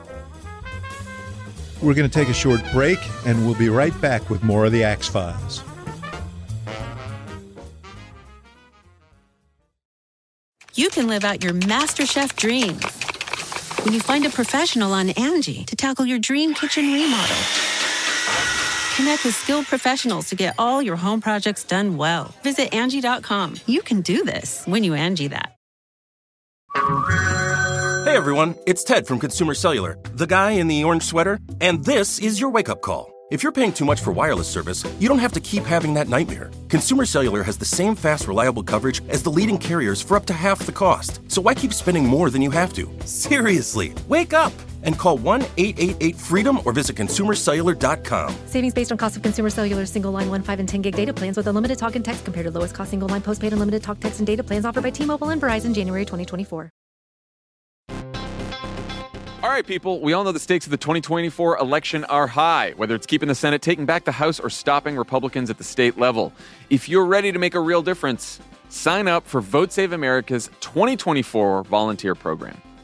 We're 1.80 1.94
going 1.94 2.10
to 2.10 2.14
take 2.14 2.28
a 2.28 2.34
short 2.34 2.60
break, 2.72 2.98
and 3.24 3.46
we'll 3.46 3.54
be 3.54 3.68
right 3.68 3.98
back 4.00 4.28
with 4.30 4.42
more 4.42 4.64
of 4.64 4.72
the 4.72 4.82
Axe 4.82 5.08
Files. 5.08 5.62
You 10.74 10.90
can 10.90 11.08
live 11.08 11.24
out 11.24 11.42
your 11.42 11.54
MasterChef 11.54 12.36
dreams 12.36 12.84
when 13.84 13.94
you 13.94 14.00
find 14.00 14.26
a 14.26 14.30
professional 14.30 14.92
on 14.92 15.10
Angie 15.10 15.64
to 15.64 15.76
tackle 15.76 16.06
your 16.06 16.18
dream 16.18 16.54
kitchen 16.54 16.92
remodel 16.92 17.36
Connect 18.98 19.24
with 19.24 19.36
skilled 19.36 19.64
professionals 19.66 20.28
to 20.30 20.34
get 20.34 20.56
all 20.58 20.82
your 20.82 20.96
home 20.96 21.20
projects 21.20 21.62
done 21.62 21.96
well. 21.96 22.34
Visit 22.42 22.74
Angie.com. 22.74 23.54
You 23.64 23.80
can 23.80 24.00
do 24.00 24.24
this 24.24 24.64
when 24.64 24.82
you 24.82 24.94
Angie 24.94 25.28
that. 25.28 25.54
Hey 28.04 28.16
everyone, 28.16 28.56
it's 28.66 28.82
Ted 28.82 29.06
from 29.06 29.20
Consumer 29.20 29.54
Cellular, 29.54 29.96
the 30.14 30.26
guy 30.26 30.50
in 30.50 30.66
the 30.66 30.82
orange 30.82 31.04
sweater, 31.04 31.38
and 31.60 31.84
this 31.84 32.18
is 32.18 32.40
your 32.40 32.50
wake 32.50 32.68
up 32.68 32.82
call. 32.82 33.12
If 33.30 33.44
you're 33.44 33.52
paying 33.52 33.72
too 33.72 33.84
much 33.84 34.00
for 34.00 34.10
wireless 34.10 34.48
service, 34.48 34.84
you 34.98 35.06
don't 35.06 35.20
have 35.20 35.34
to 35.34 35.40
keep 35.40 35.62
having 35.62 35.94
that 35.94 36.08
nightmare. 36.08 36.50
Consumer 36.68 37.06
Cellular 37.06 37.44
has 37.44 37.56
the 37.56 37.64
same 37.64 37.94
fast, 37.94 38.26
reliable 38.26 38.64
coverage 38.64 39.00
as 39.08 39.22
the 39.22 39.30
leading 39.30 39.58
carriers 39.58 40.02
for 40.02 40.16
up 40.16 40.26
to 40.26 40.32
half 40.32 40.66
the 40.66 40.72
cost. 40.72 41.20
So 41.30 41.40
why 41.40 41.54
keep 41.54 41.72
spending 41.72 42.04
more 42.04 42.30
than 42.30 42.42
you 42.42 42.50
have 42.50 42.72
to? 42.72 42.90
Seriously, 43.04 43.94
wake 44.08 44.32
up! 44.32 44.52
And 44.82 44.98
call 44.98 45.16
1 45.18 45.42
888 45.56 46.16
freedom 46.16 46.60
or 46.64 46.72
visit 46.72 46.96
consumercellular.com. 46.96 48.34
Savings 48.46 48.74
based 48.74 48.92
on 48.92 48.98
cost 48.98 49.16
of 49.16 49.22
consumer 49.22 49.50
cellular 49.50 49.86
single 49.86 50.12
line 50.12 50.28
1, 50.28 50.42
5, 50.42 50.60
and 50.60 50.68
10 50.68 50.82
gig 50.82 50.96
data 50.96 51.12
plans 51.12 51.36
with 51.36 51.46
unlimited 51.46 51.78
talk 51.78 51.96
and 51.96 52.04
text 52.04 52.24
compared 52.24 52.44
to 52.44 52.50
lowest 52.50 52.74
cost 52.74 52.90
single 52.90 53.08
line 53.08 53.22
postpaid 53.22 53.52
unlimited 53.52 53.82
talk, 53.82 54.00
text, 54.00 54.20
and 54.20 54.26
data 54.26 54.42
plans 54.42 54.64
offered 54.64 54.82
by 54.82 54.90
T 54.90 55.04
Mobile 55.06 55.30
and 55.30 55.40
Verizon 55.40 55.74
January 55.74 56.04
2024. 56.04 56.70
All 59.40 59.50
right, 59.50 59.64
people, 59.64 60.00
we 60.00 60.12
all 60.12 60.24
know 60.24 60.32
the 60.32 60.40
stakes 60.40 60.66
of 60.66 60.72
the 60.72 60.76
2024 60.76 61.58
election 61.58 62.04
are 62.06 62.26
high, 62.26 62.72
whether 62.76 62.96
it's 62.96 63.06
keeping 63.06 63.28
the 63.28 63.36
Senate, 63.36 63.62
taking 63.62 63.86
back 63.86 64.04
the 64.04 64.12
House, 64.12 64.40
or 64.40 64.50
stopping 64.50 64.96
Republicans 64.96 65.48
at 65.48 65.58
the 65.58 65.64
state 65.64 65.96
level. 65.96 66.32
If 66.70 66.88
you're 66.88 67.06
ready 67.06 67.30
to 67.30 67.38
make 67.38 67.54
a 67.54 67.60
real 67.60 67.80
difference, 67.80 68.40
sign 68.68 69.06
up 69.06 69.24
for 69.28 69.40
Vote 69.40 69.72
Save 69.72 69.92
America's 69.92 70.50
2024 70.60 71.62
volunteer 71.62 72.16
program. 72.16 72.60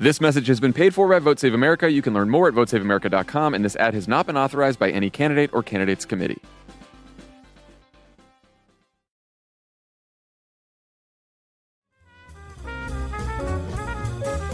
This 0.00 0.18
message 0.18 0.46
has 0.46 0.60
been 0.60 0.72
paid 0.72 0.94
for 0.94 1.06
by 1.10 1.18
Vote 1.18 1.38
Save 1.38 1.52
America. 1.52 1.90
You 1.90 2.00
can 2.00 2.14
learn 2.14 2.30
more 2.30 2.48
at 2.48 2.54
votesaveamerica.com, 2.54 3.52
and 3.52 3.62
this 3.62 3.76
ad 3.76 3.92
has 3.92 4.08
not 4.08 4.26
been 4.26 4.34
authorized 4.34 4.78
by 4.78 4.90
any 4.90 5.10
candidate 5.10 5.50
or 5.52 5.62
candidates 5.62 6.06
committee. 6.06 6.40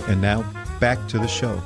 And 0.08 0.20
now 0.20 0.44
back 0.80 1.06
to 1.10 1.18
the 1.20 1.28
show. 1.28 1.62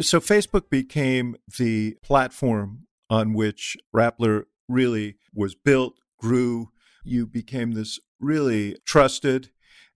So, 0.00 0.20
Facebook 0.20 0.70
became 0.70 1.36
the 1.58 1.98
platform 2.02 2.86
on 3.10 3.34
which 3.34 3.76
Rappler 3.94 4.44
really 4.70 5.16
was 5.34 5.54
built, 5.54 5.98
grew. 6.18 6.70
You 7.04 7.26
became 7.26 7.72
this 7.72 8.00
really 8.18 8.76
trusted 8.86 9.50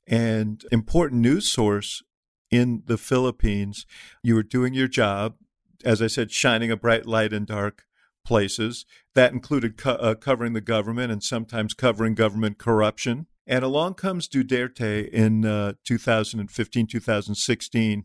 and 0.06 0.64
important 0.70 1.20
news 1.20 1.50
source 1.50 2.02
in 2.50 2.82
the 2.86 2.98
Philippines. 2.98 3.86
You 4.22 4.34
were 4.34 4.42
doing 4.42 4.74
your 4.74 4.88
job, 4.88 5.36
as 5.84 6.00
I 6.00 6.06
said, 6.06 6.30
shining 6.30 6.70
a 6.70 6.76
bright 6.76 7.06
light 7.06 7.32
in 7.32 7.44
dark 7.44 7.84
places. 8.24 8.84
That 9.14 9.32
included 9.32 9.76
co- 9.76 9.92
uh, 9.92 10.14
covering 10.14 10.52
the 10.52 10.60
government 10.60 11.12
and 11.12 11.22
sometimes 11.22 11.74
covering 11.74 12.14
government 12.14 12.58
corruption. 12.58 13.26
And 13.46 13.64
along 13.64 13.94
comes 13.94 14.28
Duterte 14.28 15.08
in 15.08 15.44
uh, 15.44 15.72
2015, 15.84 16.86
2016. 16.86 18.04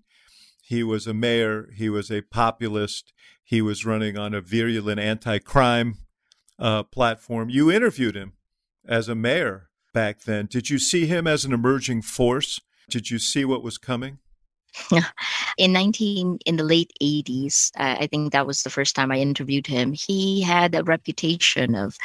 He 0.61 0.83
was 0.83 1.07
a 1.07 1.13
mayor, 1.13 1.69
he 1.75 1.89
was 1.89 2.09
a 2.09 2.21
populist, 2.21 3.11
he 3.43 3.61
was 3.61 3.85
running 3.85 4.17
on 4.17 4.33
a 4.33 4.39
virulent 4.39 4.99
anti 4.99 5.39
crime 5.39 5.97
uh, 6.57 6.83
platform. 6.83 7.49
You 7.49 7.69
interviewed 7.69 8.15
him 8.15 8.33
as 8.87 9.07
a 9.07 9.15
mayor 9.15 9.69
back 9.93 10.21
then. 10.21 10.47
Did 10.47 10.69
you 10.69 10.79
see 10.79 11.05
him 11.05 11.27
as 11.27 11.45
an 11.45 11.53
emerging 11.53 12.01
force? 12.01 12.59
Did 12.89 13.09
you 13.09 13.19
see 13.19 13.45
what 13.45 13.63
was 13.63 13.77
coming? 13.77 14.19
in 15.57 15.71
19 15.71 16.39
in 16.45 16.55
the 16.55 16.63
late 16.63 16.91
80s 17.01 17.71
uh, 17.77 17.97
i 17.99 18.07
think 18.07 18.31
that 18.31 18.47
was 18.47 18.63
the 18.63 18.69
first 18.69 18.95
time 18.95 19.11
i 19.11 19.17
interviewed 19.19 19.67
him 19.67 19.93
he 19.93 20.41
had 20.41 20.73
a 20.73 20.83
reputation 20.83 21.75
of 21.75 21.95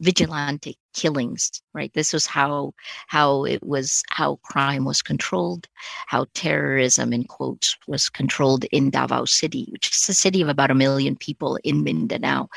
vigilante 0.00 0.76
killings 0.92 1.62
right 1.72 1.92
this 1.94 2.12
was 2.12 2.26
how 2.26 2.72
how 3.06 3.44
it 3.44 3.62
was 3.62 4.02
how 4.10 4.36
crime 4.42 4.84
was 4.84 5.02
controlled 5.02 5.68
how 6.06 6.26
terrorism 6.34 7.12
in 7.12 7.24
quotes 7.24 7.76
was 7.86 8.08
controlled 8.08 8.64
in 8.72 8.90
davao 8.90 9.24
city 9.24 9.68
which 9.70 9.90
is 9.90 10.08
a 10.08 10.14
city 10.14 10.42
of 10.42 10.48
about 10.48 10.70
a 10.70 10.74
million 10.74 11.14
people 11.14 11.58
in 11.62 11.84
mindanao 11.84 12.48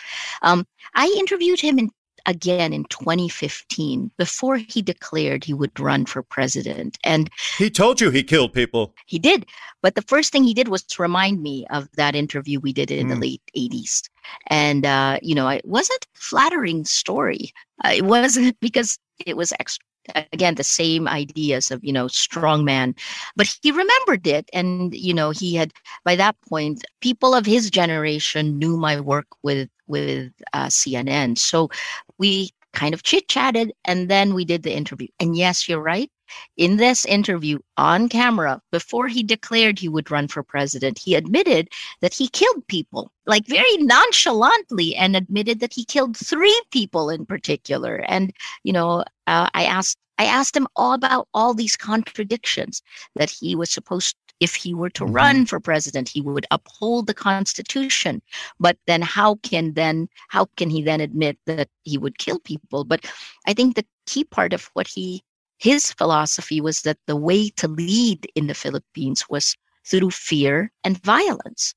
um, 0.42 0.66
i 0.96 1.06
interviewed 1.20 1.60
him 1.60 1.78
in 1.78 1.92
again 2.30 2.72
in 2.72 2.86
2015 2.86 4.12
before 4.18 4.58
he 4.58 4.82
declared 4.84 5.44
he 5.44 5.54
would 5.54 5.78
run 5.80 6.06
for 6.06 6.22
president. 6.22 6.98
And 7.04 7.30
he 7.58 7.72
told 7.72 8.00
you 8.00 8.12
he 8.12 8.24
killed 8.24 8.54
people. 8.54 8.94
He 9.08 9.18
did. 9.18 9.48
But 9.82 9.96
the 9.96 10.04
first 10.04 10.32
thing 10.32 10.44
he 10.44 10.54
did 10.54 10.68
was 10.68 10.84
to 10.84 11.02
remind 11.02 11.42
me 11.42 11.66
of 11.72 11.90
that 11.94 12.16
interview 12.16 12.60
we 12.60 12.72
did 12.72 12.92
in 12.92 13.08
mm. 13.08 13.10
the 13.10 13.20
late 13.20 13.42
80s. 13.58 14.04
And, 14.48 14.86
uh, 14.86 15.18
you 15.24 15.34
know, 15.34 15.50
it 15.50 15.66
wasn't 15.66 16.06
a 16.06 16.20
flattering 16.20 16.86
story. 16.86 17.52
Uh, 17.84 17.94
it 17.96 18.06
wasn't 18.06 18.58
because 18.62 19.00
it 19.26 19.36
was 19.36 19.52
extra 19.60 19.84
again 20.32 20.56
the 20.56 20.64
same 20.64 21.08
ideas 21.08 21.70
of 21.70 21.84
you 21.84 21.94
know 21.94 22.08
strong 22.08 22.66
man 22.66 22.96
but 23.36 23.54
he 23.62 23.70
remembered 23.70 24.26
it 24.26 24.50
and 24.54 24.96
you 24.96 25.14
know 25.14 25.30
he 25.30 25.54
had 25.54 25.72
by 26.04 26.16
that 26.16 26.36
point 26.48 26.84
people 27.00 27.36
of 27.36 27.46
his 27.46 27.70
generation 27.70 28.58
knew 28.58 28.76
my 28.76 29.00
work 29.00 29.28
with 29.44 29.70
with 29.90 30.32
uh, 30.54 30.68
cnn 30.68 31.38
so 31.38 31.70
we 32.18 32.52
kind 32.74 32.94
of 32.94 33.04
chit 33.04 33.28
chatted 33.28 33.74
and 33.86 34.10
then 34.10 34.34
we 34.34 34.46
did 34.46 34.64
the 34.64 34.76
interview. 34.76 35.08
And 35.20 35.36
yes 35.36 35.68
you're 35.68 35.82
right. 35.82 36.10
In 36.58 36.78
this 36.78 37.06
interview 37.06 37.58
on 37.78 38.08
camera 38.08 38.62
before 38.72 39.08
he 39.08 39.24
declared 39.24 39.80
he 39.80 39.90
would 39.90 40.12
run 40.12 40.28
for 40.28 40.44
president 40.44 41.00
he 41.00 41.16
admitted 41.16 41.70
that 42.02 42.14
he 42.14 42.28
killed 42.28 42.68
people 42.68 43.12
like 43.26 43.48
very 43.48 43.78
nonchalantly 43.78 44.96
and 44.96 45.16
admitted 45.16 45.60
that 45.60 45.74
he 45.74 45.84
killed 45.84 46.16
three 46.16 46.62
people 46.72 47.10
in 47.10 47.26
particular. 47.26 47.98
And 48.08 48.32
you 48.64 48.74
know 48.74 49.04
uh, 49.28 49.50
i 49.54 49.64
asked 49.64 49.98
i 50.20 50.26
asked 50.26 50.56
him 50.56 50.68
all 50.76 50.94
about 50.94 51.28
all 51.34 51.54
these 51.56 51.76
contradictions 51.76 52.84
that 53.16 53.32
he 53.32 53.56
was 53.56 53.72
supposed 53.72 54.16
if 54.40 54.56
he 54.56 54.74
were 54.74 54.90
to 54.92 55.04
mm-hmm. 55.04 55.14
run 55.14 55.46
for 55.46 55.60
president 55.60 56.10
he 56.10 56.22
would 56.22 56.46
uphold 56.52 57.08
the 57.08 57.14
constitution. 57.14 58.22
But 58.60 58.78
then 58.88 59.02
how 59.02 59.36
can 59.36 59.74
then 59.74 60.10
how 60.30 60.46
can 60.58 60.70
he 60.70 60.82
then 60.82 61.02
admit 61.02 61.38
that 61.46 61.70
he 61.84 61.98
would 61.98 62.18
kill 62.18 62.40
people? 62.40 62.84
But 62.84 63.06
i 63.48 63.54
think 63.54 63.76
the 63.76 63.86
key 64.06 64.24
part 64.24 64.54
of 64.54 64.70
what 64.74 64.88
he 64.88 65.24
his 65.58 65.92
philosophy 65.92 66.62
was 66.62 66.82
that 66.82 66.98
the 67.06 67.18
way 67.18 67.50
to 67.50 67.68
lead 67.68 68.28
in 68.36 68.48
the 68.48 68.54
philippines 68.54 69.26
was 69.30 69.56
through 69.86 70.12
fear 70.12 70.72
and 70.84 71.02
violence. 71.04 71.74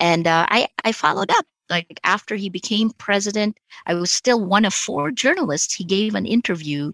And 0.00 0.26
uh, 0.26 0.46
I, 0.48 0.68
I 0.84 0.92
followed 0.92 1.30
up 1.30 1.46
like 1.70 2.00
after 2.04 2.34
he 2.34 2.50
became 2.50 2.90
president 2.98 3.56
i 3.86 3.94
was 3.94 4.10
still 4.10 4.44
one 4.44 4.64
of 4.64 4.74
four 4.74 5.10
journalists. 5.10 5.74
He 5.74 5.84
gave 5.84 6.14
an 6.14 6.26
interview 6.26 6.92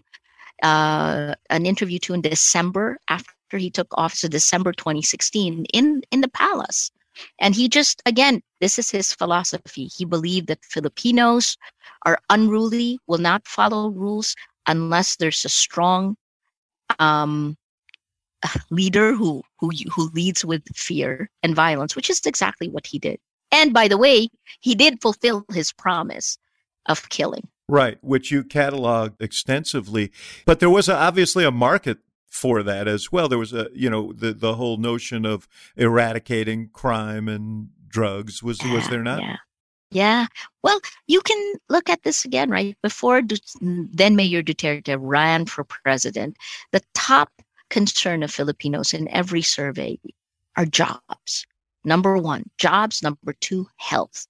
uh, 0.63 1.35
an 1.49 1.65
interview 1.65 1.99
to 1.99 2.13
in 2.13 2.21
december 2.21 2.97
after 3.07 3.33
after 3.49 3.57
he 3.57 3.71
took 3.71 3.87
office 3.93 4.23
in 4.23 4.29
December 4.29 4.71
2016 4.71 5.65
in, 5.73 6.03
in 6.11 6.21
the 6.21 6.27
palace. 6.27 6.91
And 7.39 7.55
he 7.55 7.67
just, 7.67 7.99
again, 8.05 8.41
this 8.61 8.77
is 8.77 8.91
his 8.91 9.11
philosophy. 9.11 9.85
He 9.85 10.05
believed 10.05 10.47
that 10.49 10.63
Filipinos 10.63 11.57
are 12.05 12.19
unruly, 12.29 12.99
will 13.07 13.17
not 13.17 13.47
follow 13.47 13.89
rules 13.89 14.35
unless 14.67 15.15
there's 15.15 15.43
a 15.45 15.49
strong 15.49 16.15
um, 16.99 17.57
leader 18.69 19.15
who, 19.15 19.41
who, 19.59 19.71
who 19.91 20.11
leads 20.13 20.45
with 20.45 20.61
fear 20.75 21.27
and 21.41 21.55
violence, 21.55 21.95
which 21.95 22.11
is 22.11 22.21
exactly 22.27 22.69
what 22.69 22.85
he 22.85 22.99
did. 22.99 23.17
And 23.51 23.73
by 23.73 23.87
the 23.87 23.97
way, 23.97 24.27
he 24.59 24.75
did 24.75 25.01
fulfill 25.01 25.43
his 25.51 25.73
promise 25.73 26.37
of 26.85 27.09
killing. 27.09 27.47
Right, 27.67 27.97
which 28.01 28.29
you 28.29 28.43
cataloged 28.43 29.19
extensively. 29.19 30.11
But 30.45 30.59
there 30.59 30.69
was 30.69 30.87
a, 30.87 30.95
obviously 30.95 31.43
a 31.45 31.51
market 31.51 31.97
for 32.29 32.63
that 32.63 32.87
as 32.87 33.11
well. 33.11 33.27
There 33.27 33.39
was 33.39 33.53
a, 33.53 33.67
you 33.73 33.89
know, 33.89 34.13
the 34.13 34.33
the 34.33 34.55
whole 34.55 34.77
notion 34.77 35.25
of 35.25 35.47
eradicating 35.75 36.69
crime 36.71 37.27
and 37.27 37.69
drugs 37.87 38.41
was 38.43 38.59
was 38.63 38.87
there 38.89 39.03
not? 39.03 39.21
Yeah. 39.21 39.37
Yeah. 39.91 40.27
Well, 40.61 40.79
you 41.07 41.19
can 41.21 41.55
look 41.67 41.89
at 41.89 42.03
this 42.03 42.23
again, 42.23 42.51
right? 42.51 42.77
Before 42.83 43.23
then 43.59 44.15
Mayor 44.15 44.43
Duterte 44.43 44.95
ran 44.99 45.47
for 45.47 45.63
president, 45.63 46.37
the 46.71 46.83
top 46.93 47.31
concern 47.71 48.21
of 48.21 48.31
Filipinos 48.31 48.93
in 48.93 49.07
every 49.09 49.41
survey 49.41 49.99
are 50.57 50.65
jobs. 50.65 51.47
Number 51.83 52.17
one, 52.17 52.43
jobs. 52.57 53.01
Number 53.01 53.33
two, 53.41 53.67
health. 53.77 54.27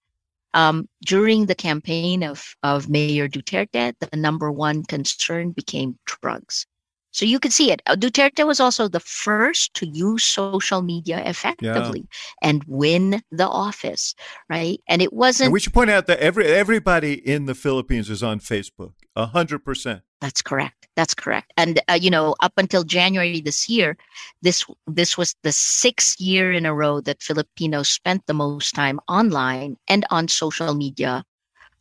Um, 0.53 0.87
during 1.05 1.45
the 1.45 1.55
campaign 1.55 2.23
of, 2.23 2.55
of 2.63 2.89
Mayor 2.89 3.27
Duterte, 3.27 3.93
the 3.99 4.17
number 4.17 4.51
one 4.51 4.83
concern 4.83 5.51
became 5.51 5.99
drugs. 6.05 6.65
So 7.11 7.25
you 7.25 7.39
can 7.39 7.51
see 7.51 7.71
it. 7.71 7.81
Uh, 7.87 7.95
Duterte 7.95 8.45
was 8.45 8.59
also 8.59 8.87
the 8.87 8.99
first 8.99 9.73
to 9.75 9.87
use 9.87 10.23
social 10.23 10.81
media 10.81 11.23
effectively 11.25 12.01
yeah. 12.01 12.49
and 12.49 12.63
win 12.67 13.21
the 13.31 13.47
office, 13.47 14.13
right? 14.49 14.79
And 14.87 15.01
it 15.01 15.11
wasn't. 15.11 15.47
And 15.47 15.53
we 15.53 15.59
should 15.59 15.73
point 15.73 15.89
out 15.89 16.07
that 16.07 16.19
every 16.19 16.45
everybody 16.45 17.13
in 17.13 17.45
the 17.45 17.55
Philippines 17.55 18.09
is 18.09 18.21
on 18.21 18.39
Facebook, 18.39 18.93
a 19.15 19.25
hundred 19.25 19.65
percent. 19.65 20.01
That's 20.21 20.41
correct. 20.41 20.87
That's 20.95 21.13
correct. 21.13 21.51
And 21.57 21.81
uh, 21.89 21.97
you 21.99 22.09
know, 22.09 22.35
up 22.41 22.53
until 22.57 22.83
January 22.83 23.41
this 23.41 23.67
year, 23.67 23.97
this 24.41 24.65
this 24.85 25.17
was 25.17 25.35
the 25.43 25.51
sixth 25.51 26.19
year 26.19 26.51
in 26.51 26.65
a 26.65 26.73
row 26.73 27.01
that 27.01 27.23
Filipinos 27.23 27.89
spent 27.89 28.27
the 28.27 28.33
most 28.33 28.75
time 28.75 28.99
online 29.07 29.77
and 29.87 30.05
on 30.11 30.27
social 30.27 30.75
media 30.75 31.23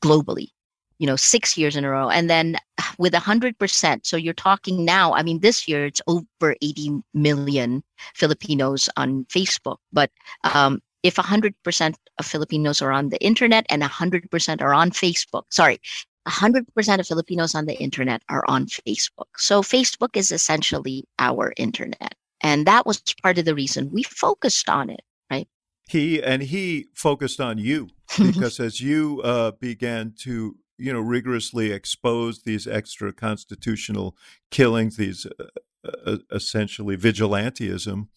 globally. 0.00 0.48
You 0.98 1.06
know, 1.06 1.16
six 1.16 1.56
years 1.56 1.76
in 1.76 1.84
a 1.84 1.90
row, 1.90 2.10
and 2.10 2.28
then 2.28 2.56
with 2.98 3.14
a 3.14 3.20
hundred 3.20 3.58
percent. 3.58 4.06
So 4.06 4.16
you're 4.16 4.34
talking 4.34 4.84
now. 4.84 5.14
I 5.14 5.22
mean, 5.22 5.40
this 5.40 5.68
year 5.68 5.86
it's 5.86 6.02
over 6.06 6.56
80 6.60 7.02
million 7.14 7.82
Filipinos 8.14 8.88
on 8.96 9.24
Facebook, 9.26 9.78
but 9.92 10.10
um, 10.44 10.80
if 11.02 11.14
100% 11.14 11.94
of 12.18 12.26
Filipinos 12.26 12.82
are 12.82 12.92
on 12.92 13.10
the 13.10 13.22
internet 13.24 13.66
and 13.70 13.82
100% 13.82 14.60
are 14.60 14.74
on 14.74 14.90
Facebook, 14.90 15.44
sorry, 15.50 15.80
100% 16.28 16.98
of 16.98 17.06
Filipinos 17.06 17.54
on 17.54 17.66
the 17.66 17.78
internet 17.78 18.22
are 18.28 18.44
on 18.48 18.66
Facebook. 18.66 19.28
So 19.36 19.62
Facebook 19.62 20.10
is 20.14 20.30
essentially 20.30 21.04
our 21.18 21.52
internet. 21.56 22.14
And 22.40 22.66
that 22.66 22.86
was 22.86 23.02
part 23.22 23.38
of 23.38 23.44
the 23.44 23.54
reason 23.54 23.90
we 23.90 24.02
focused 24.02 24.68
on 24.68 24.90
it, 24.90 25.00
right? 25.30 25.48
He 25.88 26.22
and 26.22 26.42
he 26.42 26.88
focused 26.94 27.40
on 27.40 27.58
you 27.58 27.88
because 28.18 28.60
as 28.60 28.80
you 28.80 29.20
uh, 29.24 29.52
began 29.52 30.14
to 30.20 30.56
you 30.78 30.92
know 30.92 31.00
rigorously 31.00 31.70
expose 31.72 32.42
these 32.42 32.66
extra 32.66 33.12
constitutional 33.12 34.16
killings, 34.50 34.96
these 34.96 35.26
uh, 35.26 35.44
uh, 36.06 36.18
essentially 36.32 36.96
vigilantism 36.96 38.08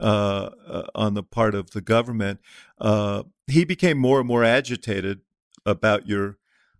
uh, 0.00 0.50
uh, 0.66 0.82
on 0.94 1.14
the 1.14 1.22
part 1.22 1.54
of 1.54 1.70
the 1.72 1.80
government, 1.80 2.40
uh, 2.80 3.22
he 3.46 3.64
became 3.64 3.98
more 3.98 4.20
and 4.20 4.28
more 4.28 4.44
agitated 4.44 5.20
about 5.66 6.06
your 6.06 6.38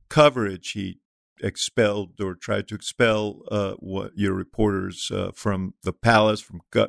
coverage. 0.08 0.72
He 0.72 0.98
expelled 1.42 2.20
or 2.20 2.34
tried 2.34 2.68
to 2.68 2.74
expel 2.74 3.42
uh, 3.50 3.72
what 3.74 4.12
your 4.16 4.34
reporters 4.34 5.10
uh, 5.10 5.30
from 5.34 5.74
the 5.82 5.92
palace 5.92 6.40
from 6.40 6.60
co- 6.70 6.88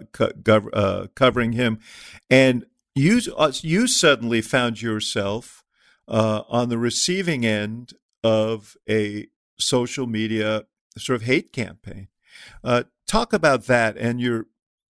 uh, 0.73 1.07
covering 1.15 1.53
him, 1.53 1.79
and 2.29 2.65
you 2.95 3.21
uh, 3.37 3.51
you 3.61 3.87
suddenly 3.87 4.41
found 4.41 4.81
yourself 4.81 5.63
uh, 6.07 6.43
on 6.49 6.69
the 6.69 6.77
receiving 6.77 7.45
end 7.45 7.93
of 8.23 8.75
a 8.89 9.27
social 9.59 10.07
media 10.07 10.65
sort 10.97 11.15
of 11.15 11.23
hate 11.23 11.51
campaign. 11.51 12.07
Uh, 12.63 12.83
talk 13.07 13.33
about 13.33 13.65
that 13.65 13.97
and 13.97 14.21
your 14.21 14.47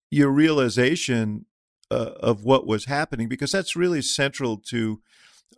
your 0.09 0.29
realization 0.29 1.45
of 1.89 2.43
what 2.43 2.65
was 2.65 2.85
happening 2.85 3.27
because 3.27 3.51
that's 3.51 3.75
really 3.75 4.01
central 4.01 4.57
to 4.57 5.01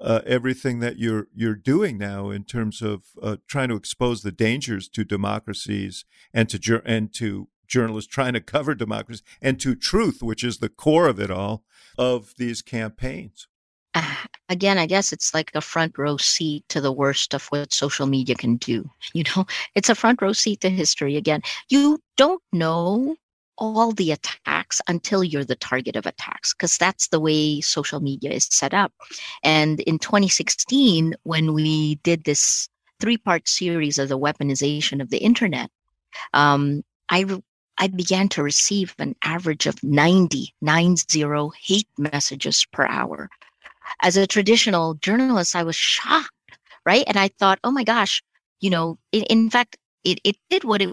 uh, 0.01 0.21
everything 0.25 0.79
that 0.79 0.97
you're 0.97 1.27
you're 1.33 1.55
doing 1.55 1.97
now 1.97 2.29
in 2.29 2.43
terms 2.43 2.81
of 2.81 3.03
uh, 3.21 3.37
trying 3.47 3.69
to 3.69 3.75
expose 3.75 4.21
the 4.21 4.31
dangers 4.31 4.89
to 4.89 5.03
democracies 5.03 6.05
and 6.33 6.49
to 6.49 6.81
and 6.85 7.13
to 7.13 7.47
journalists 7.67 8.11
trying 8.11 8.33
to 8.33 8.41
cover 8.41 8.75
democracy 8.75 9.23
and 9.41 9.59
to 9.59 9.75
truth, 9.75 10.21
which 10.21 10.43
is 10.43 10.57
the 10.57 10.69
core 10.69 11.07
of 11.07 11.19
it 11.19 11.31
all, 11.31 11.63
of 11.97 12.33
these 12.37 12.61
campaigns. 12.61 13.47
Again, 14.53 14.77
I 14.77 14.85
guess 14.85 15.11
it's 15.11 15.33
like 15.33 15.49
a 15.55 15.61
front 15.61 15.97
row 15.97 16.17
seat 16.17 16.63
to 16.69 16.79
the 16.79 16.91
worst 16.91 17.33
of 17.33 17.47
what 17.47 17.73
social 17.73 18.05
media 18.05 18.35
can 18.35 18.57
do. 18.57 18.87
You 19.15 19.23
know, 19.35 19.45
it's 19.73 19.89
a 19.89 19.95
front 19.95 20.21
row 20.21 20.33
seat 20.33 20.61
to 20.61 20.69
history. 20.69 21.17
Again, 21.17 21.41
you 21.69 21.99
don't 22.17 22.41
know 22.51 23.15
all 23.57 23.91
the 23.93 24.11
attacks 24.11 24.79
until 24.87 25.23
you're 25.23 25.43
the 25.43 25.55
target 25.55 25.95
of 25.95 26.05
attacks 26.05 26.53
because 26.53 26.77
that's 26.77 27.07
the 27.07 27.19
way 27.19 27.61
social 27.61 27.99
media 27.99 28.31
is 28.31 28.45
set 28.45 28.73
up 28.73 28.91
and 29.43 29.79
in 29.81 29.97
2016 29.99 31.13
when 31.23 31.53
we 31.53 31.95
did 32.03 32.23
this 32.23 32.67
three 32.99 33.17
part 33.17 33.47
series 33.47 33.97
of 33.99 34.09
the 34.09 34.17
weaponization 34.17 35.01
of 35.01 35.09
the 35.11 35.19
internet 35.19 35.69
um, 36.33 36.83
i 37.09 37.25
i 37.77 37.87
began 37.87 38.27
to 38.27 38.41
receive 38.41 38.95
an 38.97 39.15
average 39.23 39.67
of 39.67 39.83
90 39.83 40.53
90 40.61 41.49
hate 41.61 41.89
messages 41.97 42.65
per 42.71 42.87
hour 42.87 43.29
as 44.01 44.17
a 44.17 44.27
traditional 44.27 44.95
journalist 44.95 45.55
i 45.55 45.63
was 45.63 45.75
shocked 45.75 46.57
right 46.85 47.03
and 47.07 47.17
i 47.17 47.27
thought 47.27 47.59
oh 47.63 47.71
my 47.71 47.83
gosh 47.83 48.23
you 48.59 48.69
know 48.69 48.97
in, 49.11 49.23
in 49.23 49.49
fact 49.49 49.77
it, 50.03 50.19
it 50.23 50.35
did 50.49 50.63
what 50.63 50.81
it 50.81 50.89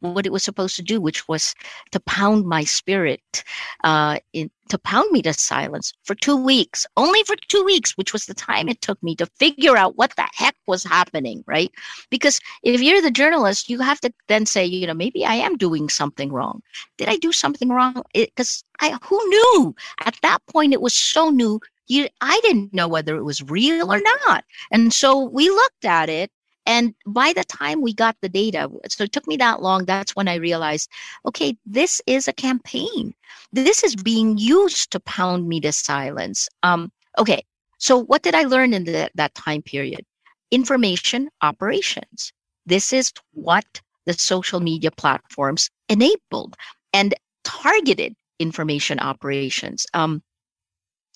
what 0.00 0.26
it 0.26 0.32
was 0.32 0.42
supposed 0.42 0.76
to 0.76 0.82
do, 0.82 1.00
which 1.00 1.28
was 1.28 1.54
to 1.92 2.00
pound 2.00 2.46
my 2.46 2.64
spirit, 2.64 3.44
uh, 3.84 4.18
in, 4.32 4.50
to 4.68 4.78
pound 4.78 5.10
me 5.10 5.22
to 5.22 5.32
silence 5.32 5.92
for 6.04 6.14
two 6.14 6.36
weeks, 6.36 6.86
only 6.96 7.22
for 7.24 7.36
two 7.48 7.64
weeks, 7.64 7.96
which 7.96 8.12
was 8.12 8.26
the 8.26 8.34
time 8.34 8.68
it 8.68 8.80
took 8.80 9.02
me 9.02 9.14
to 9.16 9.26
figure 9.38 9.76
out 9.76 9.96
what 9.96 10.14
the 10.16 10.28
heck 10.32 10.56
was 10.66 10.84
happening, 10.84 11.44
right? 11.46 11.70
Because 12.10 12.40
if 12.62 12.80
you're 12.80 13.02
the 13.02 13.10
journalist, 13.10 13.68
you 13.68 13.80
have 13.80 14.00
to 14.00 14.12
then 14.28 14.46
say, 14.46 14.64
you 14.64 14.86
know, 14.86 14.94
maybe 14.94 15.24
I 15.24 15.34
am 15.34 15.56
doing 15.56 15.88
something 15.88 16.32
wrong. 16.32 16.62
Did 16.96 17.08
I 17.08 17.16
do 17.16 17.32
something 17.32 17.68
wrong? 17.68 18.02
Because 18.14 18.64
I, 18.80 18.98
who 19.02 19.28
knew? 19.28 19.74
At 20.04 20.16
that 20.22 20.38
point, 20.46 20.72
it 20.72 20.80
was 20.80 20.94
so 20.94 21.30
new. 21.30 21.60
You, 21.90 22.08
I 22.20 22.38
didn't 22.44 22.72
know 22.72 22.86
whether 22.86 23.16
it 23.16 23.24
was 23.24 23.42
real 23.42 23.92
or 23.92 24.00
not. 24.26 24.44
And 24.70 24.92
so 24.92 25.24
we 25.24 25.50
looked 25.50 25.84
at 25.84 26.08
it 26.08 26.30
and 26.66 26.94
by 27.04 27.32
the 27.32 27.42
time 27.42 27.80
we 27.80 27.92
got 27.92 28.16
the 28.20 28.28
data, 28.28 28.70
so 28.88 29.02
it 29.02 29.12
took 29.12 29.26
me 29.26 29.36
that 29.38 29.60
long, 29.60 29.86
that's 29.86 30.14
when 30.14 30.28
I 30.28 30.36
realized, 30.36 30.88
okay, 31.26 31.56
this 31.66 32.00
is 32.06 32.28
a 32.28 32.32
campaign. 32.32 33.12
This 33.52 33.82
is 33.82 33.96
being 33.96 34.38
used 34.38 34.92
to 34.92 35.00
pound 35.00 35.48
me 35.48 35.60
to 35.62 35.72
silence. 35.72 36.48
Um, 36.62 36.92
okay, 37.18 37.42
so 37.78 37.98
what 37.98 38.22
did 38.22 38.36
I 38.36 38.44
learn 38.44 38.72
in 38.72 38.84
the, 38.84 39.10
that 39.16 39.34
time 39.34 39.62
period? 39.62 40.04
Information 40.52 41.28
operations. 41.42 42.32
This 42.66 42.92
is 42.92 43.12
what 43.32 43.80
the 44.06 44.12
social 44.12 44.60
media 44.60 44.92
platforms 44.92 45.70
enabled 45.88 46.56
and 46.92 47.14
targeted 47.42 48.14
information 48.38 49.00
operations. 49.00 49.86
Um, 49.94 50.22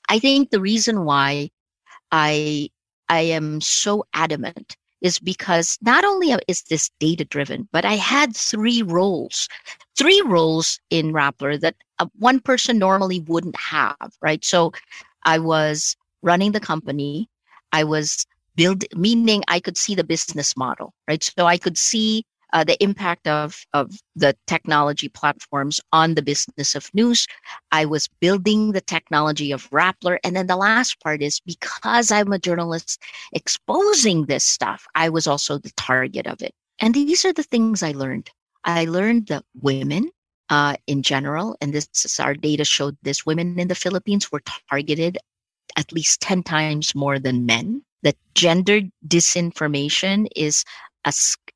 I 0.09 0.19
think 0.19 0.51
the 0.51 0.61
reason 0.61 1.05
why 1.05 1.51
I 2.13 2.71
I 3.09 3.21
am 3.21 3.61
so 3.61 4.05
adamant 4.15 4.77
is 5.03 5.19
because 5.19 5.79
not 5.83 6.05
only 6.05 6.35
is 6.49 6.63
this 6.63 6.91
data 6.99 7.25
driven, 7.27 7.69
but 7.73 7.85
I 7.85 7.95
had 7.95 8.35
three 8.35 8.83
roles, 8.83 9.49
three 9.99 10.23
roles 10.23 10.81
in 10.89 11.13
Rappler 11.13 11.61
that 11.61 11.77
one 12.19 12.41
person 12.41 12.79
normally 12.79 13.21
wouldn't 13.21 13.57
have, 13.57 14.13
right? 14.23 14.43
So 14.43 14.73
I 15.25 15.39
was 15.39 15.95
running 16.23 16.53
the 16.53 16.61
company. 16.61 17.29
I 17.73 17.85
was 17.85 18.25
build 18.57 18.85
meaning 18.95 19.43
I 19.49 19.61
could 19.61 19.77
see 19.77 19.95
the 19.95 20.05
business 20.05 20.57
model, 20.57 20.95
right? 21.07 21.23
So 21.23 21.45
I 21.45 21.59
could 21.59 21.77
see 21.77 22.25
uh, 22.55 22.65
the 22.65 22.83
impact 22.83 23.27
of, 23.27 23.67
of 23.75 23.91
the 24.15 24.35
technology 24.47 25.09
platforms 25.09 25.81
on 25.93 26.15
the 26.15 26.23
business 26.23 26.75
of 26.75 26.89
news. 26.95 27.27
I 27.73 27.85
was 27.85 28.09
building 28.21 28.73
the 28.73 28.81
technology 28.81 29.51
of 29.51 29.69
Rappler. 29.71 30.19
And 30.25 30.37
then 30.37 30.47
the 30.47 30.57
last 30.57 31.01
part 31.01 31.21
is 31.21 31.41
because 31.41 32.13
I'm 32.13 32.33
a 32.33 32.39
journalist 32.39 33.03
exposing 33.33 34.27
this 34.27 34.45
stuff, 34.45 34.87
I 34.95 35.09
was 35.09 35.27
also 35.27 35.59
the 35.59 35.73
target 35.77 36.27
of 36.27 36.41
it. 36.41 36.55
And 36.81 36.95
these 36.95 37.25
are 37.25 37.33
the 37.33 37.43
things 37.43 37.83
I 37.83 37.91
learned. 37.91 38.31
I 38.65 38.85
learned 38.85 39.27
that 39.27 39.45
women 39.61 40.11
uh, 40.49 40.77
in 40.87 41.03
general, 41.03 41.57
and 41.61 41.73
this 41.73 41.89
is 42.05 42.21
our 42.21 42.35
data 42.35 42.65
showed 42.65 42.97
this, 43.03 43.27
women 43.27 43.59
in 43.59 43.69
the 43.69 43.75
Philippines 43.75 44.31
were 44.31 44.43
targeted 44.71 45.19
at 45.77 45.93
least 45.93 46.21
10 46.21 46.45
times 46.45 46.95
more 46.95 47.19
than 47.19 47.47
men 47.47 47.83
that 48.05 48.17
gender 48.35 48.81
disinformation 49.09 50.29
is 50.37 50.65
a, 51.05 51.13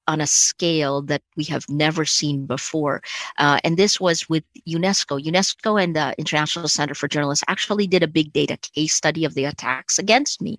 on 0.07 0.21
a 0.21 0.27
scale 0.27 1.03
that 1.03 1.23
we 1.37 1.45
have 1.45 1.69
never 1.69 2.05
seen 2.05 2.47
before. 2.47 3.03
Uh, 3.39 3.59
and 3.65 3.77
this 3.77 4.01
was 4.01 4.29
with 4.29 4.45
UNESCO. 4.67 5.23
UNESCO 5.23 5.83
and 5.83 5.95
the 5.95 6.15
International 6.19 6.69
Center 6.69 6.95
for 6.95 7.09
Journalists 7.09 7.45
actually 7.49 7.87
did 7.87 8.03
a 8.03 8.09
big 8.09 8.33
data 8.33 8.57
case 8.57 8.95
study 8.95 9.25
of 9.25 9.35
the 9.35 9.45
attacks 9.45 9.99
against 9.99 10.41
me, 10.41 10.59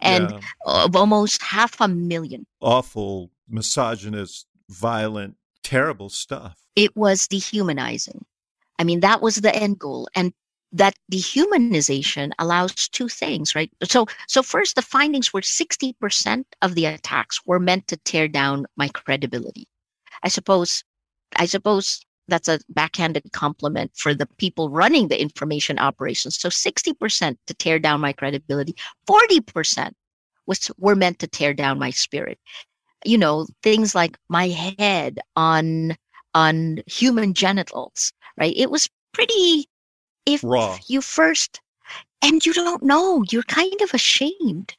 and 0.00 0.30
yeah. 0.30 0.40
of 0.66 0.96
almost 0.96 1.42
half 1.42 1.80
a 1.80 1.88
million. 1.88 2.46
Awful, 2.60 3.30
misogynist, 3.48 4.46
violent, 4.68 5.36
terrible 5.62 6.08
stuff. 6.08 6.58
It 6.76 6.96
was 6.96 7.28
dehumanizing. 7.28 8.24
I 8.78 8.84
mean, 8.84 9.00
that 9.00 9.22
was 9.22 9.36
the 9.36 9.54
end 9.54 9.78
goal. 9.78 10.08
And 10.14 10.32
that 10.74 10.96
dehumanization 11.10 12.32
allows 12.40 12.74
two 12.74 13.08
things, 13.08 13.54
right? 13.54 13.70
So, 13.84 14.06
so 14.26 14.42
first, 14.42 14.74
the 14.74 14.82
findings 14.82 15.32
were 15.32 15.40
60% 15.40 16.44
of 16.62 16.74
the 16.74 16.86
attacks 16.86 17.40
were 17.46 17.60
meant 17.60 17.86
to 17.88 17.96
tear 17.98 18.26
down 18.26 18.66
my 18.76 18.88
credibility. 18.88 19.68
I 20.24 20.28
suppose, 20.28 20.82
I 21.36 21.46
suppose 21.46 22.04
that's 22.26 22.48
a 22.48 22.58
backhanded 22.68 23.30
compliment 23.32 23.92
for 23.94 24.14
the 24.14 24.26
people 24.38 24.68
running 24.68 25.06
the 25.06 25.20
information 25.20 25.78
operations. 25.78 26.40
So 26.40 26.48
60% 26.48 27.36
to 27.46 27.54
tear 27.54 27.78
down 27.78 28.00
my 28.00 28.12
credibility, 28.12 28.74
40% 29.08 29.92
was 30.46 30.70
were 30.78 30.96
meant 30.96 31.20
to 31.20 31.28
tear 31.28 31.54
down 31.54 31.78
my 31.78 31.90
spirit. 31.90 32.38
You 33.04 33.18
know, 33.18 33.46
things 33.62 33.94
like 33.94 34.18
my 34.28 34.48
head 34.48 35.20
on 35.36 35.94
on 36.34 36.82
human 36.86 37.32
genitals, 37.32 38.12
right? 38.36 38.54
It 38.56 38.70
was 38.70 38.88
pretty 39.12 39.68
if 40.26 40.42
Raw. 40.42 40.78
you 40.88 41.00
first 41.00 41.60
and 42.22 42.44
you 42.44 42.52
don't 42.52 42.82
know 42.82 43.24
you're 43.30 43.42
kind 43.44 43.80
of 43.82 43.92
ashamed. 43.94 44.74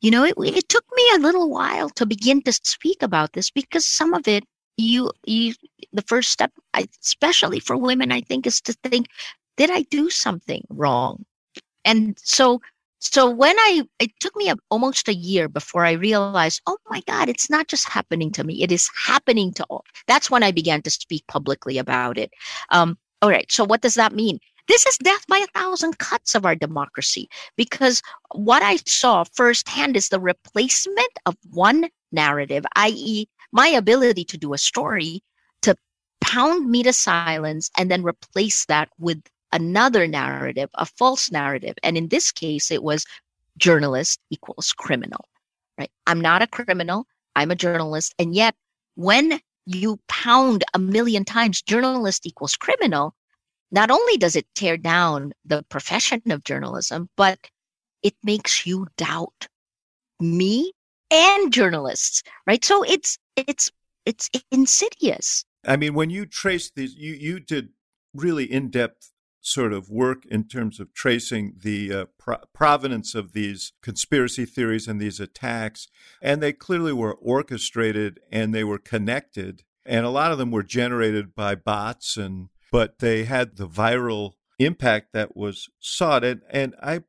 You 0.00 0.10
know 0.10 0.24
it, 0.24 0.34
it 0.38 0.68
took 0.68 0.84
me 0.94 1.02
a 1.14 1.20
little 1.20 1.50
while 1.50 1.90
to 1.90 2.06
begin 2.06 2.42
to 2.42 2.52
speak 2.52 3.02
about 3.02 3.32
this 3.32 3.50
because 3.50 3.86
some 3.86 4.14
of 4.14 4.28
it 4.28 4.44
you 4.76 5.10
you 5.24 5.54
the 5.92 6.02
first 6.02 6.30
step 6.30 6.52
I, 6.74 6.86
especially 7.02 7.60
for 7.60 7.76
women 7.76 8.12
i 8.12 8.20
think 8.20 8.46
is 8.46 8.60
to 8.62 8.72
think 8.84 9.06
did 9.56 9.70
i 9.70 9.82
do 9.82 10.10
something 10.10 10.62
wrong? 10.68 11.24
And 11.84 12.18
so 12.22 12.60
so 12.98 13.30
when 13.30 13.56
i 13.58 13.82
it 14.00 14.10
took 14.20 14.34
me 14.36 14.50
a, 14.50 14.56
almost 14.70 15.08
a 15.08 15.14
year 15.14 15.48
before 15.48 15.84
i 15.84 15.92
realized 15.92 16.60
oh 16.66 16.78
my 16.90 17.00
god 17.06 17.28
it's 17.28 17.48
not 17.50 17.68
just 17.68 17.88
happening 17.88 18.30
to 18.32 18.42
me 18.44 18.62
it 18.62 18.72
is 18.72 18.90
happening 19.06 19.52
to 19.52 19.64
all 19.64 19.84
that's 20.06 20.30
when 20.30 20.42
i 20.42 20.50
began 20.50 20.82
to 20.82 20.90
speak 20.90 21.24
publicly 21.28 21.78
about 21.78 22.18
it. 22.18 22.30
Um 22.70 22.98
all 23.22 23.30
right 23.30 23.50
so 23.50 23.64
what 23.64 23.82
does 23.82 23.94
that 23.94 24.12
mean 24.12 24.38
this 24.68 24.86
is 24.86 24.98
death 24.98 25.26
by 25.28 25.38
a 25.38 25.58
thousand 25.58 25.98
cuts 25.98 26.34
of 26.34 26.44
our 26.44 26.54
democracy 26.54 27.28
because 27.56 28.02
what 28.34 28.62
i 28.62 28.76
saw 28.86 29.24
firsthand 29.32 29.96
is 29.96 30.08
the 30.08 30.20
replacement 30.20 31.12
of 31.26 31.36
one 31.50 31.88
narrative 32.12 32.64
i.e 32.76 33.26
my 33.52 33.68
ability 33.68 34.24
to 34.24 34.36
do 34.36 34.52
a 34.52 34.58
story 34.58 35.22
to 35.62 35.74
pound 36.20 36.68
me 36.68 36.82
to 36.82 36.92
silence 36.92 37.70
and 37.78 37.90
then 37.90 38.02
replace 38.02 38.66
that 38.66 38.88
with 38.98 39.22
another 39.52 40.06
narrative, 40.06 40.68
a 40.74 40.84
false 40.84 41.30
narrative. 41.30 41.74
And 41.82 41.96
in 41.96 42.08
this 42.08 42.30
case, 42.32 42.70
it 42.70 42.82
was 42.82 43.06
journalist 43.56 44.20
equals 44.30 44.72
criminal, 44.72 45.24
right? 45.78 45.90
I'm 46.06 46.20
not 46.20 46.42
a 46.42 46.46
criminal. 46.46 47.06
I'm 47.34 47.50
a 47.50 47.56
journalist. 47.56 48.14
And 48.18 48.34
yet, 48.34 48.54
when 48.96 49.40
you 49.64 49.98
pound 50.08 50.64
a 50.74 50.78
million 50.78 51.24
times 51.24 51.62
journalist 51.62 52.26
equals 52.26 52.56
criminal, 52.56 53.14
not 53.70 53.90
only 53.90 54.16
does 54.16 54.36
it 54.36 54.46
tear 54.54 54.76
down 54.76 55.32
the 55.44 55.62
profession 55.68 56.22
of 56.30 56.44
journalism, 56.44 57.08
but 57.16 57.38
it 58.02 58.14
makes 58.22 58.66
you 58.66 58.86
doubt 58.96 59.48
me 60.20 60.72
and 61.10 61.52
journalists, 61.52 62.22
right? 62.46 62.64
So 62.64 62.82
it's 62.82 63.18
it's 63.36 63.70
it's 64.04 64.30
insidious. 64.50 65.44
I 65.66 65.76
mean, 65.76 65.94
when 65.94 66.10
you 66.10 66.26
trace 66.26 66.70
these, 66.70 66.94
you 66.94 67.14
you 67.14 67.40
did 67.40 67.70
really 68.14 68.50
in 68.50 68.70
depth 68.70 69.12
sort 69.40 69.72
of 69.72 69.88
work 69.88 70.26
in 70.26 70.42
terms 70.42 70.80
of 70.80 70.92
tracing 70.92 71.54
the 71.62 71.92
uh, 71.92 72.04
pro- 72.18 72.38
provenance 72.52 73.14
of 73.14 73.32
these 73.32 73.72
conspiracy 73.80 74.44
theories 74.44 74.88
and 74.88 75.00
these 75.00 75.20
attacks, 75.20 75.86
and 76.20 76.42
they 76.42 76.52
clearly 76.52 76.92
were 76.92 77.14
orchestrated 77.14 78.18
and 78.32 78.52
they 78.52 78.64
were 78.64 78.78
connected, 78.78 79.62
and 79.84 80.04
a 80.04 80.10
lot 80.10 80.32
of 80.32 80.38
them 80.38 80.50
were 80.50 80.64
generated 80.64 81.34
by 81.34 81.54
bots, 81.54 82.16
and 82.16 82.48
but 82.72 82.98
they 82.98 83.24
had 83.24 83.56
the 83.56 83.68
viral 83.68 84.32
impact 84.58 85.12
that 85.12 85.36
was 85.36 85.68
sought, 85.80 86.24
and, 86.24 86.42
and 86.50 86.74
I 86.82 87.02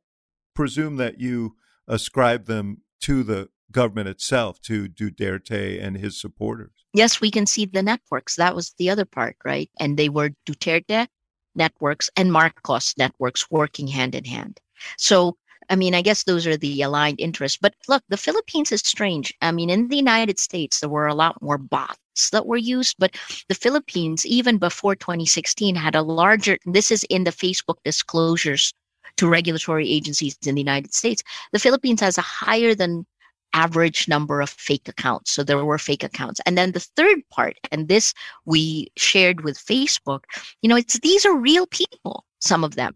presume 0.54 0.96
that 0.96 1.20
you 1.20 1.56
ascribe 1.86 2.46
them 2.46 2.82
to 3.00 3.22
the 3.22 3.48
government 3.70 4.08
itself 4.08 4.60
to 4.62 4.88
Duterte 4.88 5.82
and 5.82 5.96
his 5.96 6.20
supporters. 6.20 6.72
Yes, 6.94 7.20
we 7.20 7.30
can 7.30 7.46
see 7.46 7.66
the 7.66 7.82
networks. 7.82 8.36
That 8.36 8.54
was 8.54 8.74
the 8.78 8.90
other 8.90 9.04
part, 9.04 9.36
right? 9.44 9.70
And 9.78 9.96
they 9.96 10.08
were 10.08 10.30
Duterte 10.46 11.06
networks 11.54 12.08
and 12.16 12.32
Marcos 12.32 12.94
networks 12.96 13.50
working 13.50 13.86
hand 13.86 14.14
in 14.14 14.24
hand. 14.24 14.60
So, 14.96 15.36
I 15.68 15.76
mean, 15.76 15.94
I 15.94 16.02
guess 16.02 16.24
those 16.24 16.46
are 16.46 16.56
the 16.56 16.82
aligned 16.82 17.20
interests. 17.20 17.58
But 17.60 17.74
look, 17.88 18.02
the 18.08 18.16
Philippines 18.16 18.72
is 18.72 18.80
strange. 18.80 19.34
I 19.42 19.52
mean, 19.52 19.68
in 19.68 19.88
the 19.88 19.96
United 19.96 20.38
States, 20.38 20.80
there 20.80 20.88
were 20.88 21.06
a 21.06 21.14
lot 21.14 21.42
more 21.42 21.58
bots 21.58 21.98
that 22.30 22.46
were 22.46 22.56
used, 22.56 22.96
but 22.98 23.16
the 23.48 23.54
Philippines, 23.54 24.26
even 24.26 24.58
before 24.58 24.94
2016, 24.94 25.74
had 25.74 25.94
a 25.94 26.02
larger, 26.02 26.58
this 26.66 26.90
is 26.90 27.04
in 27.04 27.24
the 27.24 27.30
Facebook 27.30 27.76
disclosures 27.84 28.72
to 29.16 29.28
regulatory 29.28 29.90
agencies 29.90 30.36
in 30.46 30.54
the 30.54 30.60
United 30.60 30.94
States. 30.94 31.22
The 31.52 31.58
Philippines 31.58 32.00
has 32.00 32.18
a 32.18 32.22
higher 32.22 32.74
than 32.74 33.06
average 33.54 34.08
number 34.08 34.40
of 34.40 34.50
fake 34.50 34.88
accounts. 34.88 35.32
So 35.32 35.42
there 35.42 35.64
were 35.64 35.78
fake 35.78 36.04
accounts. 36.04 36.40
And 36.46 36.56
then 36.58 36.72
the 36.72 36.80
third 36.80 37.20
part, 37.30 37.56
and 37.72 37.88
this 37.88 38.14
we 38.44 38.88
shared 38.96 39.42
with 39.42 39.56
Facebook, 39.58 40.24
you 40.62 40.68
know, 40.68 40.76
it's 40.76 40.98
these 41.00 41.24
are 41.24 41.36
real 41.36 41.66
people, 41.66 42.24
some 42.40 42.64
of 42.64 42.76
them. 42.76 42.94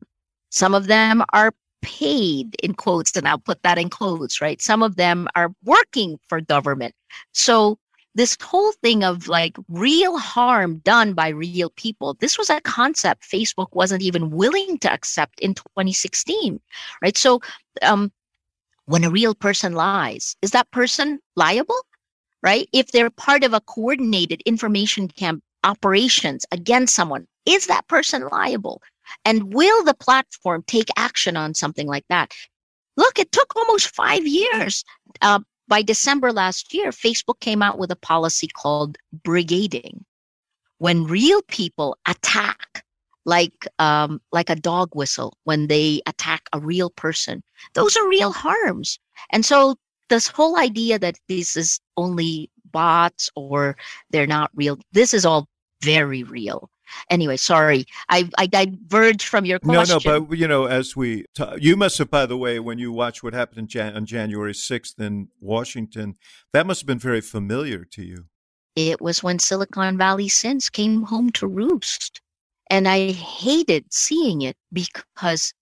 Some 0.51 0.75
of 0.75 0.87
them 0.87 1.25
are 1.33 1.53
paid 1.81 2.55
in 2.63 2.75
quotes, 2.75 3.17
and 3.17 3.27
I'll 3.27 3.39
put 3.39 3.63
that 3.63 3.79
in 3.79 3.91
quotes, 3.91 4.41
right? 4.41 4.61
Some 4.61 4.83
of 4.83 4.97
them 4.97 5.29
are 5.35 5.53
working 5.65 6.19
for 6.29 6.41
government. 6.41 6.95
So 7.33 7.79
this 8.15 8.37
whole 8.43 8.73
thing 8.83 9.03
of 9.03 9.27
like 9.29 9.57
real 9.69 10.19
harm 10.19 10.79
done 10.79 11.15
by 11.15 11.29
real 11.29 11.71
people 11.71 12.15
this 12.21 12.37
was 12.37 12.51
a 12.51 12.61
concept 12.61 13.23
facebook 13.23 13.69
wasn't 13.73 14.03
even 14.03 14.31
willing 14.31 14.79
to 14.79 14.93
accept 14.93 15.41
in 15.41 15.55
2016 15.55 16.61
right 17.03 17.17
so 17.17 17.41
um, 17.81 18.13
when 18.87 19.05
a 19.05 19.11
real 19.11 19.35
person 19.35 19.73
lies, 19.75 20.37
is 20.43 20.51
that 20.51 20.71
person 20.71 21.21
liable? 21.37 21.79
Right? 22.43 22.69
If 22.73 22.91
they're 22.91 23.11
part 23.11 23.45
of 23.45 23.55
a 23.55 23.61
coordinated 23.61 24.43
information 24.45 25.07
camp 25.09 25.43
operations 25.63 26.45
against 26.51 26.95
someone, 26.95 27.27
is 27.47 27.69
that 27.69 27.87
person 27.87 28.29
liable? 28.31 28.83
And 29.25 29.55
will 29.55 29.85
the 29.85 29.95
platform 29.95 30.65
take 30.67 30.89
action 30.97 31.37
on 31.37 31.55
something 31.55 31.87
like 31.87 32.05
that? 32.09 32.33
Look, 32.97 33.19
it 33.19 33.31
took 33.31 33.55
almost 33.55 33.95
five 33.95 34.27
years. 34.27 34.85
Uh, 35.21 35.41
by 35.73 35.81
December 35.81 36.35
last 36.35 36.75
year, 36.75 36.91
Facebook 36.91 37.41
came 37.41 37.63
out 37.63 37.79
with 37.79 37.91
a 37.91 37.97
policy 37.97 38.47
called 38.47 38.99
brigading. 39.27 40.03
When 40.77 41.07
real 41.07 41.41
people 41.49 41.97
attack 42.05 42.85
like 43.25 43.67
um, 43.79 44.21
like 44.33 44.51
a 44.51 44.55
dog 44.55 44.91
whistle 44.95 45.39
when 45.45 45.69
they 45.69 46.03
attack 46.07 46.43
a 46.53 46.61
real 46.61 46.91
person. 46.91 47.43
Those 47.73 47.97
are 47.97 48.07
real 48.07 48.33
harms. 48.33 48.99
And 49.31 49.47
so 49.47 49.77
this 50.11 50.27
whole 50.27 50.59
idea 50.59 50.99
that 50.99 51.17
this 51.31 51.57
is 51.57 51.81
only 51.97 52.51
bots 52.71 53.31
or 53.35 53.75
they're 54.11 54.27
not 54.27 54.51
real, 54.55 54.79
this 54.93 55.15
is 55.15 55.25
all 55.25 55.49
very 55.83 56.23
real. 56.23 56.71
Anyway, 57.11 57.37
sorry, 57.37 57.87
I 58.09 58.29
I 58.37 58.47
diverged 58.47 59.23
from 59.23 59.45
your 59.45 59.59
question. 59.59 60.01
No, 60.05 60.19
no, 60.19 60.27
but 60.27 60.39
you 60.39 60.47
know, 60.47 60.67
as 60.67 60.95
we 60.95 61.25
t- 61.35 61.45
you 61.59 61.77
must 61.77 61.99
have, 61.99 62.11
by 62.11 62.27
the 62.27 62.37
way, 62.37 62.59
when 62.61 62.79
you 62.79 62.93
watch 62.93 63.23
what 63.23 63.33
happened 63.33 63.69
Jan- 63.69 63.97
on 63.97 64.07
January 64.07 64.55
sixth 64.55 65.01
in 65.01 65.29
Washington, 65.41 66.17
that 66.53 66.67
must 66.67 66.83
have 66.83 66.87
been 66.87 66.99
very 66.99 67.21
familiar 67.21 67.85
to 67.85 68.03
you. 68.03 68.27
It 68.77 69.01
was 69.01 69.23
when 69.23 69.39
Silicon 69.39 69.99
Valley 69.99 70.29
sins 70.29 70.71
came 70.71 71.03
home 71.03 71.31
to 71.33 71.47
roost. 71.47 72.21
And 72.71 72.89
I 72.89 73.13
hated 73.13 73.93
seeing 73.93 74.41
it 74.41 74.57
because 74.73 75.53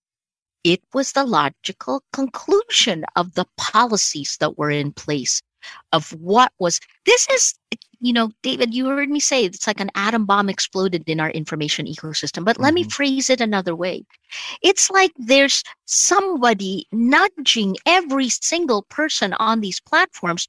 it 0.63 0.81
was 0.93 1.11
the 1.11 1.25
logical 1.25 2.03
conclusion 2.13 3.03
of 3.17 3.33
the 3.33 3.45
policies 3.57 4.37
that 4.39 4.57
were 4.57 4.71
in 4.71 4.93
place 4.93 5.41
of 5.91 6.11
what 6.13 6.51
was 6.59 6.79
this 7.05 7.27
is 7.29 7.53
you 7.99 8.13
know 8.13 8.31
david 8.43 8.73
you 8.73 8.87
heard 8.87 9.09
me 9.09 9.19
say 9.19 9.45
it's 9.45 9.67
like 9.67 9.79
an 9.79 9.91
atom 9.95 10.25
bomb 10.25 10.49
exploded 10.49 11.03
in 11.07 11.19
our 11.19 11.29
information 11.31 11.85
ecosystem 11.85 12.43
but 12.43 12.55
mm-hmm. 12.55 12.63
let 12.63 12.73
me 12.73 12.81
mm-hmm. 12.81 12.89
phrase 12.89 13.29
it 13.29 13.41
another 13.41 13.75
way 13.75 14.03
it's 14.61 14.89
like 14.89 15.11
there's 15.17 15.63
somebody 15.85 16.85
nudging 16.91 17.75
every 17.85 18.29
single 18.29 18.83
person 18.83 19.33
on 19.33 19.61
these 19.61 19.79
platforms 19.79 20.47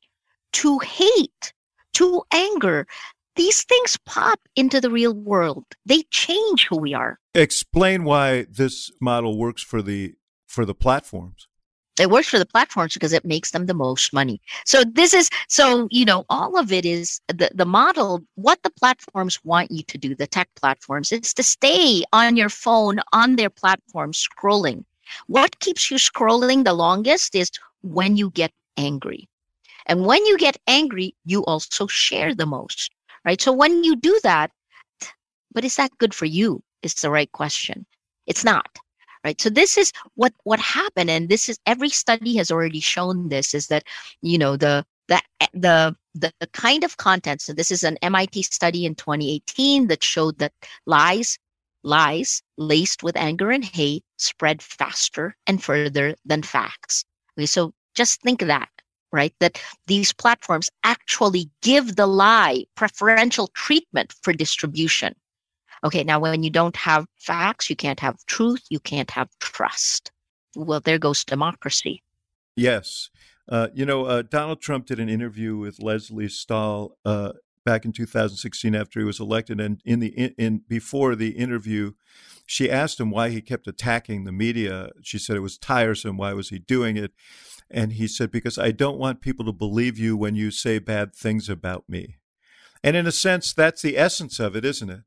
to 0.53 0.79
hate 0.81 1.53
to 1.95 2.23
anger 2.33 2.87
these 3.37 3.63
things 3.63 3.99
pop 4.05 4.41
into 4.57 4.81
the 4.81 4.91
real 4.91 5.15
world. 5.15 5.65
They 5.87 6.03
change 6.11 6.67
who 6.69 6.79
we 6.79 6.95
are. 6.95 7.19
Explain 7.35 8.05
why 8.05 8.47
this 8.51 8.91
model 9.01 9.39
works 9.39 9.63
for 9.63 9.83
the 9.83 10.15
for 10.47 10.65
the 10.67 10.75
platforms. 10.75 11.49
It 12.01 12.11
works 12.11 12.29
for 12.29 12.39
the 12.39 12.47
platforms 12.47 12.95
because 12.95 13.13
it 13.13 13.25
makes 13.25 13.51
them 13.51 13.67
the 13.67 13.75
most 13.75 14.13
money. 14.13 14.41
So 14.65 14.83
this 14.85 15.13
is 15.13 15.29
so 15.49 15.89
you 15.91 16.05
know 16.05 16.25
all 16.31 16.59
of 16.59 16.73
it 16.73 16.85
is 16.85 17.21
the 17.29 17.51
the 17.55 17.67
model. 17.67 18.23
What 18.35 18.63
the 18.63 18.71
platforms 18.71 19.45
want 19.45 19.71
you 19.71 19.83
to 19.85 19.99
do, 19.99 20.15
the 20.15 20.27
tech 20.27 20.49
platforms, 20.57 21.13
is 21.13 21.35
to 21.35 21.43
stay 21.43 22.03
on 22.13 22.37
your 22.37 22.49
phone 22.49 23.01
on 23.13 23.37
their 23.37 23.51
platform 23.51 24.13
scrolling. 24.13 24.85
What 25.27 25.61
keeps 25.61 25.91
you 25.91 25.99
scrolling 25.99 26.65
the 26.65 26.73
longest 26.73 27.35
is 27.35 27.51
when 27.83 28.17
you 28.17 28.31
get 28.31 28.53
angry. 28.77 29.29
And 29.87 30.07
when 30.07 30.25
you 30.25 30.39
get 30.39 30.57
angry, 30.67 31.15
you 31.25 31.45
also 31.45 31.87
share 31.87 32.35
the 32.35 32.47
most 32.47 32.91
right? 33.25 33.41
So 33.41 33.53
when 33.53 33.85
you 33.85 33.97
do 33.97 34.19
that, 34.23 34.51
but 35.53 35.65
is 35.65 35.77
that 35.77 35.97
good 35.99 36.15
for 36.15 36.27
you? 36.27 36.63
Is 36.83 36.95
the 36.95 37.11
right 37.11 37.31
question. 37.31 37.87
It's 38.27 38.45
not, 38.45 38.79
right? 39.25 39.41
So 39.41 39.51
this 39.51 39.79
is 39.79 39.93
what 40.15 40.33
what 40.45 40.61
happened, 40.61 41.11
and 41.11 41.29
this 41.29 41.49
is 41.49 41.59
every 41.67 41.91
study 41.91 42.37
has 42.37 42.51
already 42.51 42.81
shown 42.81 43.29
this 43.29 43.55
is 43.55 43.69
that 43.69 43.85
you 44.21 44.39
know 44.39 44.57
the 44.57 44.85
the 45.09 45.21
eh, 45.41 45.47
the 45.55 45.97
the, 46.15 46.33
the 46.41 46.47
kind 46.49 46.85
of 46.85 46.97
content. 46.97 47.41
So 47.41 47.53
this 47.53 47.71
is 47.71 47.83
an 47.85 47.97
MIT 48.03 48.43
study 48.43 48.85
in 48.87 48.95
2018 48.95 49.89
that 49.89 50.03
showed 50.05 50.39
that 50.39 50.53
lies 50.87 51.39
lies 51.85 52.43
laced 52.59 53.03
with 53.03 53.17
anger 53.17 53.51
and 53.51 53.65
hate 53.65 54.05
spread 54.17 54.63
faster 54.63 55.37
and 55.47 55.63
further 55.63 56.15
than 56.25 56.43
facts. 56.43 57.05
Okay, 57.39 57.47
so 57.47 57.73
just 57.95 58.21
think 58.23 58.43
of 58.43 58.49
that 58.49 58.69
right? 59.13 59.35
That 59.41 59.61
these 59.87 60.13
platforms 60.13 60.71
actually 60.85 61.51
give 61.61 61.97
the 61.97 62.07
lie 62.07 62.65
preferential 62.75 63.49
treatment 63.49 64.15
for 64.23 64.33
distribution. 64.33 65.15
Okay, 65.85 66.05
now 66.05 66.21
when 66.21 66.43
you 66.43 66.51
don't 66.51 66.77
have 66.77 67.07
facts, 67.19 67.69
you 67.69 67.77
can't 67.77 68.01
have 68.01 68.25
truth, 68.27 68.63
you 68.71 68.79
can't 68.81 69.11
have 69.11 69.29
trust. 69.41 70.13
Well, 70.55 70.81
there 70.81 70.99
goes 70.99 71.25
democracy. 71.25 72.03
Yes. 72.55 73.11
Uh, 73.49 73.69
you 73.75 73.85
know, 73.85 74.05
uh, 74.05 74.23
Donald 74.23 74.61
Trump 74.61 74.87
did 74.87 75.01
an 75.01 75.09
interview 75.09 75.57
with 75.57 75.83
Lesley 75.83 76.29
Stahl 76.29 76.97
uh, 77.05 77.33
back 77.65 77.85
in 77.85 77.93
2016 77.93 78.75
after 78.75 79.01
he 79.01 79.07
was 79.07 79.19
elected, 79.19 79.61
and 79.61 79.81
in 79.85 80.01
the 80.01 80.09
in, 80.09 80.35
in 80.39 80.63
before 80.69 81.17
the 81.17 81.31
interview, 81.31 81.93
she 82.47 82.71
asked 82.71 83.01
him 83.01 83.11
why 83.11 83.31
he 83.31 83.41
kept 83.41 83.67
attacking 83.67 84.25
the 84.25 84.33
media. 84.33 84.91
She 85.03 85.19
said 85.19 85.37
it 85.37 85.41
was 85.41 85.59
tiresome. 85.59 86.17
Why 86.17 86.33
was 86.35 86.51
he 86.51 86.59
doing 86.59 86.97
it? 86.97 87.13
And 87.71 87.95
he 87.95 88.07
said, 88.07 88.31
Because 88.31 88.59
I 88.59 88.71
don't 88.71 88.99
want 88.99 89.21
people 89.21 89.45
to 89.47 89.53
believe 89.53 89.99
you 89.99 90.17
when 90.17 90.35
you 90.35 90.51
say 90.51 90.79
bad 90.79 91.15
things 91.15 91.49
about 91.49 91.89
me. 91.89 92.17
And 92.85 92.97
in 92.97 93.07
a 93.07 93.13
sense, 93.13 93.53
that's 93.53 93.83
the 93.83 93.97
essence 93.97 94.39
of 94.39 94.55
it, 94.55 94.65
isn't 94.65 94.91
it? 94.91 95.01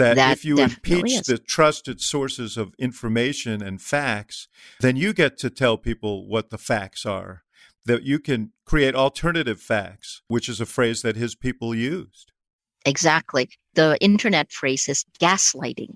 That, 0.00 0.16
that 0.16 0.32
if 0.32 0.44
you 0.44 0.58
impeach 0.58 1.12
is. 1.12 1.26
the 1.26 1.38
trusted 1.38 2.00
sources 2.00 2.56
of 2.56 2.74
information 2.78 3.62
and 3.62 3.80
facts, 3.80 4.48
then 4.80 4.96
you 4.96 5.12
get 5.12 5.36
to 5.38 5.50
tell 5.50 5.76
people 5.76 6.26
what 6.26 6.50
the 6.50 6.58
facts 6.58 7.04
are 7.04 7.44
that 7.86 8.02
you 8.02 8.18
can 8.18 8.52
create 8.64 8.94
alternative 8.94 9.60
facts, 9.60 10.22
which 10.28 10.48
is 10.48 10.60
a 10.60 10.66
phrase 10.66 11.02
that 11.02 11.16
his 11.16 11.34
people 11.34 11.74
used. 11.74 12.32
Exactly. 12.86 13.50
The 13.74 13.96
internet 14.00 14.50
phrase 14.52 14.88
is 14.88 15.04
gaslighting, 15.20 15.94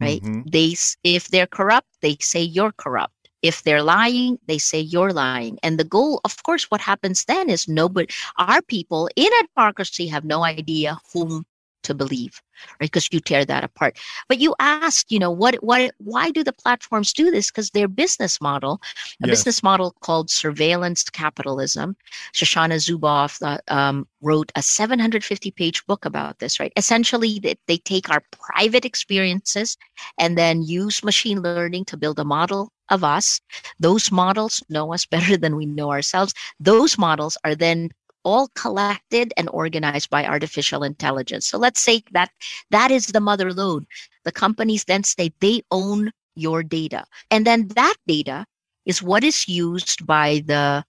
right? 0.00 0.22
Mm-hmm. 0.22 0.42
They, 0.50 0.74
if 1.04 1.28
they're 1.28 1.46
corrupt, 1.46 1.88
they 2.02 2.16
say 2.20 2.42
you're 2.42 2.72
corrupt. 2.72 3.14
If 3.42 3.62
they're 3.62 3.82
lying, 3.82 4.38
they 4.46 4.58
say 4.58 4.80
you're 4.80 5.12
lying. 5.12 5.58
And 5.62 5.78
the 5.78 5.84
goal, 5.84 6.20
of 6.24 6.42
course, 6.42 6.64
what 6.70 6.80
happens 6.80 7.24
then 7.24 7.48
is 7.48 7.66
nobody, 7.68 8.12
our 8.36 8.60
people 8.60 9.08
in 9.16 9.32
a 9.32 9.46
democracy 9.54 10.06
have 10.08 10.24
no 10.24 10.44
idea 10.44 10.98
whom 11.12 11.46
to 11.82 11.94
believe 11.94 12.42
right? 12.80 12.90
Because 12.90 13.08
you 13.12 13.20
tear 13.20 13.44
that 13.44 13.64
apart. 13.64 13.98
But 14.28 14.38
you 14.38 14.54
ask 14.58 15.10
you 15.10 15.18
know 15.18 15.30
what 15.30 15.56
what 15.56 15.92
why 15.98 16.30
do 16.30 16.44
the 16.44 16.52
platforms 16.52 17.12
do 17.12 17.30
this? 17.30 17.50
Because 17.50 17.70
their 17.70 17.88
business 17.88 18.40
model 18.40 18.80
a 19.22 19.26
yes. 19.26 19.38
business 19.38 19.62
model 19.62 19.94
called 20.00 20.30
surveillance 20.30 21.04
capitalism. 21.04 21.96
Shoshana 22.34 22.76
zuboff 22.76 23.40
uh, 23.42 23.58
um, 23.72 24.06
wrote 24.20 24.52
a 24.54 24.62
750 24.62 25.50
page 25.52 25.84
book 25.86 26.04
about 26.04 26.38
this 26.38 26.60
right? 26.60 26.72
Essentially 26.76 27.38
they, 27.38 27.56
they 27.66 27.78
take 27.78 28.10
our 28.10 28.22
private 28.30 28.84
experiences 28.84 29.76
and 30.18 30.36
then 30.36 30.62
use 30.62 31.04
machine 31.04 31.42
learning 31.42 31.84
to 31.86 31.96
build 31.96 32.18
a 32.18 32.24
model 32.24 32.72
of 32.90 33.04
us. 33.04 33.40
Those 33.78 34.10
models 34.10 34.62
know 34.68 34.92
us 34.92 35.06
better 35.10 35.36
than 35.36 35.56
we 35.56 35.66
know 35.66 35.90
ourselves. 35.90 36.34
Those 36.58 36.98
models 36.98 37.38
are 37.44 37.54
then 37.54 37.90
all 38.24 38.48
collected 38.54 39.32
and 39.36 39.48
organized 39.52 40.10
by 40.10 40.26
artificial 40.26 40.82
intelligence. 40.82 41.46
So 41.46 41.58
let's 41.58 41.80
say 41.80 42.02
that 42.12 42.30
that 42.70 42.90
is 42.90 43.08
the 43.08 43.20
mother 43.20 43.52
lode. 43.52 43.86
The 44.24 44.32
companies 44.32 44.84
then 44.84 45.04
say 45.04 45.32
they 45.40 45.62
own 45.70 46.12
your 46.34 46.62
data. 46.62 47.04
And 47.30 47.46
then 47.46 47.68
that 47.68 47.94
data 48.06 48.46
is 48.86 49.02
what 49.02 49.24
is 49.24 49.48
used 49.48 50.06
by 50.06 50.42
the 50.46 50.84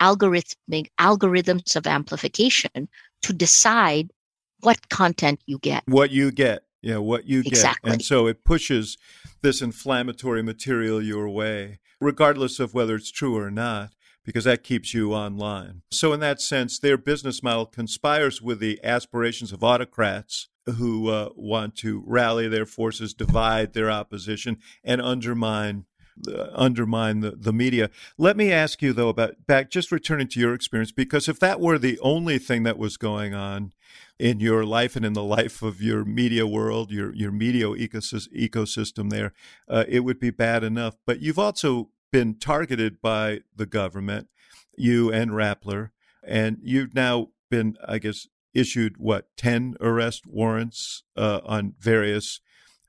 algorithmic 0.00 0.88
algorithms 1.00 1.74
of 1.76 1.86
amplification 1.86 2.88
to 3.22 3.32
decide 3.32 4.12
what 4.60 4.88
content 4.88 5.40
you 5.46 5.58
get. 5.58 5.82
What 5.86 6.10
you 6.10 6.30
get. 6.30 6.62
Yeah, 6.82 6.98
what 6.98 7.26
you 7.26 7.42
get. 7.42 7.52
Exactly. 7.52 7.92
And 7.92 8.02
so 8.04 8.26
it 8.26 8.44
pushes 8.44 8.96
this 9.42 9.60
inflammatory 9.60 10.42
material 10.42 11.02
your 11.02 11.28
way, 11.28 11.80
regardless 12.00 12.60
of 12.60 12.74
whether 12.74 12.94
it's 12.94 13.10
true 13.10 13.36
or 13.36 13.50
not 13.50 13.90
because 14.26 14.44
that 14.44 14.64
keeps 14.64 14.92
you 14.92 15.14
online. 15.14 15.82
So, 15.90 16.12
in 16.12 16.20
that 16.20 16.40
sense, 16.42 16.78
their 16.78 16.98
business 16.98 17.42
model 17.42 17.64
conspires 17.64 18.42
with 18.42 18.58
the 18.58 18.78
aspirations 18.84 19.52
of 19.52 19.64
autocrats 19.64 20.48
who 20.66 21.08
uh, 21.08 21.30
want 21.36 21.76
to 21.76 22.02
rally 22.04 22.48
their 22.48 22.66
forces, 22.66 23.14
divide 23.14 23.72
their 23.72 23.90
opposition, 23.90 24.58
and 24.84 25.00
undermine. 25.00 25.86
Uh, 26.26 26.48
undermine 26.54 27.20
the, 27.20 27.32
the 27.32 27.52
media. 27.52 27.90
Let 28.16 28.38
me 28.38 28.50
ask 28.50 28.80
you 28.80 28.94
though 28.94 29.10
about 29.10 29.46
back 29.46 29.68
just 29.68 29.92
returning 29.92 30.28
to 30.28 30.40
your 30.40 30.54
experience 30.54 30.90
because 30.90 31.28
if 31.28 31.38
that 31.40 31.60
were 31.60 31.78
the 31.78 32.00
only 32.00 32.38
thing 32.38 32.62
that 32.62 32.78
was 32.78 32.96
going 32.96 33.34
on 33.34 33.74
in 34.18 34.40
your 34.40 34.64
life 34.64 34.96
and 34.96 35.04
in 35.04 35.12
the 35.12 35.22
life 35.22 35.60
of 35.60 35.82
your 35.82 36.06
media 36.06 36.46
world, 36.46 36.90
your 36.90 37.14
your 37.14 37.32
media 37.32 37.66
ecosystem, 37.66 39.10
there, 39.10 39.34
uh, 39.68 39.84
it 39.86 40.00
would 40.00 40.18
be 40.18 40.30
bad 40.30 40.64
enough. 40.64 40.96
But 41.04 41.20
you've 41.20 41.38
also 41.38 41.90
been 42.12 42.38
targeted 42.38 43.00
by 43.00 43.40
the 43.54 43.66
government, 43.66 44.28
you 44.76 45.12
and 45.12 45.30
Rappler, 45.32 45.90
and 46.22 46.58
you've 46.62 46.94
now 46.94 47.28
been, 47.50 47.76
I 47.86 47.98
guess, 47.98 48.26
issued 48.54 48.96
what 48.96 49.28
ten 49.36 49.76
arrest 49.80 50.26
warrants 50.26 51.02
uh, 51.16 51.40
on 51.44 51.74
various 51.78 52.40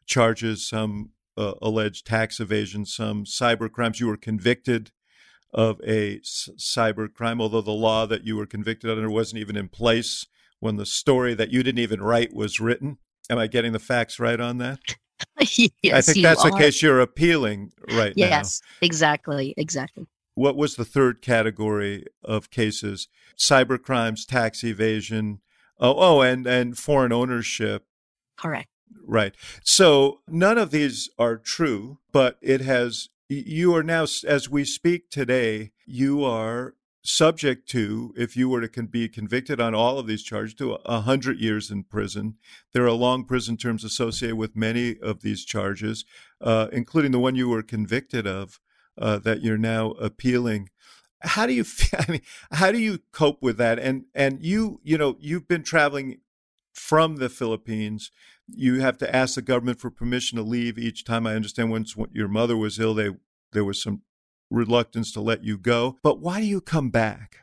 charges, 0.05 0.67
some 0.67 1.11
uh, 1.37 1.53
alleged 1.61 2.05
tax 2.05 2.39
evasion, 2.39 2.85
some 2.85 3.25
cyber 3.25 3.71
crimes. 3.71 3.99
You 3.99 4.07
were 4.07 4.17
convicted 4.17 4.91
of 5.53 5.79
a 5.83 6.19
c- 6.23 6.53
cyber 6.57 7.13
crime, 7.13 7.41
although 7.41 7.61
the 7.61 7.71
law 7.71 8.05
that 8.05 8.23
you 8.23 8.35
were 8.35 8.45
convicted 8.45 8.89
under 8.89 9.09
wasn't 9.09 9.39
even 9.39 9.55
in 9.55 9.69
place 9.69 10.25
when 10.59 10.77
the 10.77 10.85
story 10.85 11.33
that 11.35 11.51
you 11.51 11.63
didn't 11.63 11.79
even 11.79 12.01
write 12.01 12.33
was 12.33 12.59
written. 12.59 12.97
Am 13.29 13.37
I 13.37 13.47
getting 13.47 13.73
the 13.73 13.79
facts 13.79 14.19
right 14.19 14.39
on 14.39 14.57
that? 14.57 14.79
yes, 15.81 16.09
I 16.09 16.13
think 16.13 16.23
that's 16.23 16.43
are. 16.43 16.51
the 16.51 16.57
case 16.57 16.81
you're 16.81 16.99
appealing 16.99 17.71
right 17.93 18.13
yes, 18.15 18.29
now. 18.29 18.37
Yes, 18.37 18.61
exactly, 18.81 19.53
exactly. 19.57 20.07
What 20.35 20.55
was 20.55 20.75
the 20.75 20.85
third 20.85 21.21
category 21.21 22.05
of 22.23 22.51
cases? 22.51 23.07
Cyber 23.37 23.81
crimes, 23.81 24.25
tax 24.25 24.63
evasion. 24.63 25.41
Oh, 25.79 25.95
oh, 25.97 26.21
and 26.21 26.45
and 26.45 26.77
foreign 26.77 27.11
ownership. 27.11 27.85
Correct. 28.37 28.69
Right. 29.05 29.35
So 29.63 30.21
none 30.27 30.57
of 30.57 30.71
these 30.71 31.09
are 31.17 31.37
true, 31.37 31.99
but 32.11 32.37
it 32.41 32.61
has. 32.61 33.09
You 33.29 33.75
are 33.75 33.83
now, 33.83 34.03
as 34.25 34.49
we 34.49 34.63
speak 34.63 35.09
today, 35.09 35.71
you 35.85 36.23
are 36.23 36.75
subject 37.07 37.69
to, 37.69 38.13
if 38.17 38.35
you 38.35 38.49
were 38.49 38.67
to 38.67 38.83
be 38.83 39.07
convicted 39.07 39.61
on 39.61 39.73
all 39.73 39.97
of 39.97 40.07
these 40.07 40.23
charges, 40.23 40.53
to 40.55 40.73
a 40.73 41.01
hundred 41.01 41.39
years 41.39 41.71
in 41.71 41.83
prison. 41.83 42.35
There 42.73 42.83
are 42.83 42.91
long 42.91 43.23
prison 43.23 43.55
terms 43.55 43.85
associated 43.85 44.35
with 44.35 44.57
many 44.57 44.99
of 44.99 45.21
these 45.21 45.45
charges, 45.45 46.03
uh, 46.41 46.67
including 46.73 47.11
the 47.11 47.19
one 47.19 47.35
you 47.35 47.47
were 47.47 47.63
convicted 47.63 48.27
of 48.27 48.59
uh, 48.97 49.19
that 49.19 49.41
you're 49.41 49.57
now 49.57 49.91
appealing. 49.91 50.69
How 51.21 51.45
do 51.45 51.53
you? 51.53 51.63
I 51.97 52.11
mean, 52.11 52.21
how 52.51 52.71
do 52.73 52.77
you 52.77 52.99
cope 53.13 53.41
with 53.41 53.57
that? 53.57 53.79
And 53.79 54.05
and 54.13 54.43
you, 54.43 54.81
you 54.83 54.97
know, 54.97 55.15
you've 55.19 55.47
been 55.47 55.63
traveling 55.63 56.19
from 56.73 57.17
the 57.17 57.29
Philippines. 57.29 58.11
You 58.47 58.81
have 58.81 58.97
to 58.97 59.15
ask 59.15 59.35
the 59.35 59.41
government 59.41 59.79
for 59.79 59.89
permission 59.89 60.37
to 60.37 60.43
leave 60.43 60.77
each 60.77 61.05
time. 61.05 61.25
I 61.25 61.35
understand 61.35 61.71
once 61.71 61.95
your 62.11 62.27
mother 62.27 62.57
was 62.57 62.79
ill, 62.79 62.93
they 62.93 63.11
there 63.53 63.63
was 63.63 63.81
some 63.81 64.01
reluctance 64.49 65.11
to 65.13 65.21
let 65.21 65.43
you 65.43 65.57
go. 65.57 65.97
But 66.03 66.19
why 66.19 66.39
do 66.39 66.45
you 66.45 66.61
come 66.61 66.89
back? 66.89 67.37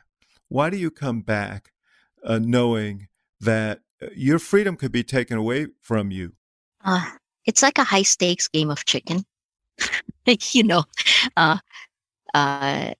Why 0.47 0.69
do 0.69 0.77
you 0.77 0.91
come 0.91 1.21
back 1.21 1.71
uh, 2.23 2.39
knowing 2.39 3.07
that 3.39 3.81
uh, 4.01 4.07
your 4.15 4.39
freedom 4.39 4.75
could 4.75 4.91
be 4.91 5.03
taken 5.03 5.37
away 5.37 5.67
from 5.81 6.11
you? 6.11 6.33
Uh, 6.83 7.05
it's 7.45 7.61
like 7.61 7.77
a 7.77 7.83
high 7.83 8.03
stakes 8.03 8.47
game 8.47 8.69
of 8.69 8.85
chicken. 8.85 9.25
you 10.51 10.63
know, 10.63 10.83
uh, 11.35 11.57
uh, 12.33 12.93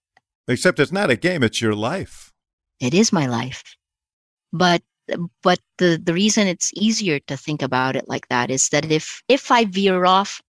except 0.48 0.80
it's 0.80 0.92
not 0.92 1.10
a 1.10 1.16
game; 1.16 1.44
it's 1.44 1.62
your 1.62 1.76
life. 1.76 2.32
It 2.80 2.94
is 2.94 3.14
my 3.14 3.26
life, 3.26 3.64
but 4.52 4.82
but 5.42 5.60
the 5.78 6.02
the 6.04 6.14
reason 6.14 6.48
it's 6.48 6.72
easier 6.76 7.20
to 7.20 7.38
think 7.38 7.62
about 7.62 7.96
it 7.96 8.08
like 8.08 8.28
that 8.30 8.50
is 8.50 8.70
that 8.70 8.92
if 8.92 9.22
if 9.28 9.52
I 9.52 9.66
veer 9.66 10.06
off, 10.06 10.42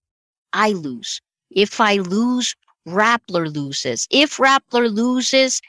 I 0.52 0.70
lose. 0.70 1.20
If 1.50 1.80
I 1.80 1.96
lose, 1.96 2.54
Rappler 2.86 3.52
loses. 3.52 4.06
If 4.10 4.36
Rappler 4.36 4.92
loses, 4.92 5.60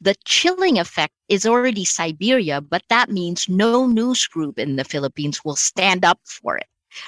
the 0.00 0.14
chilling 0.24 0.78
effect 0.78 1.14
is 1.28 1.46
already 1.46 1.84
Siberia, 1.84 2.60
but 2.60 2.82
that 2.88 3.10
means 3.10 3.48
no 3.48 3.86
news 3.86 4.26
group 4.26 4.58
in 4.58 4.76
the 4.76 4.84
Philippines 4.84 5.44
will 5.44 5.56
stand 5.56 6.04
up 6.04 6.20
for 6.24 6.56
it, 6.56 6.66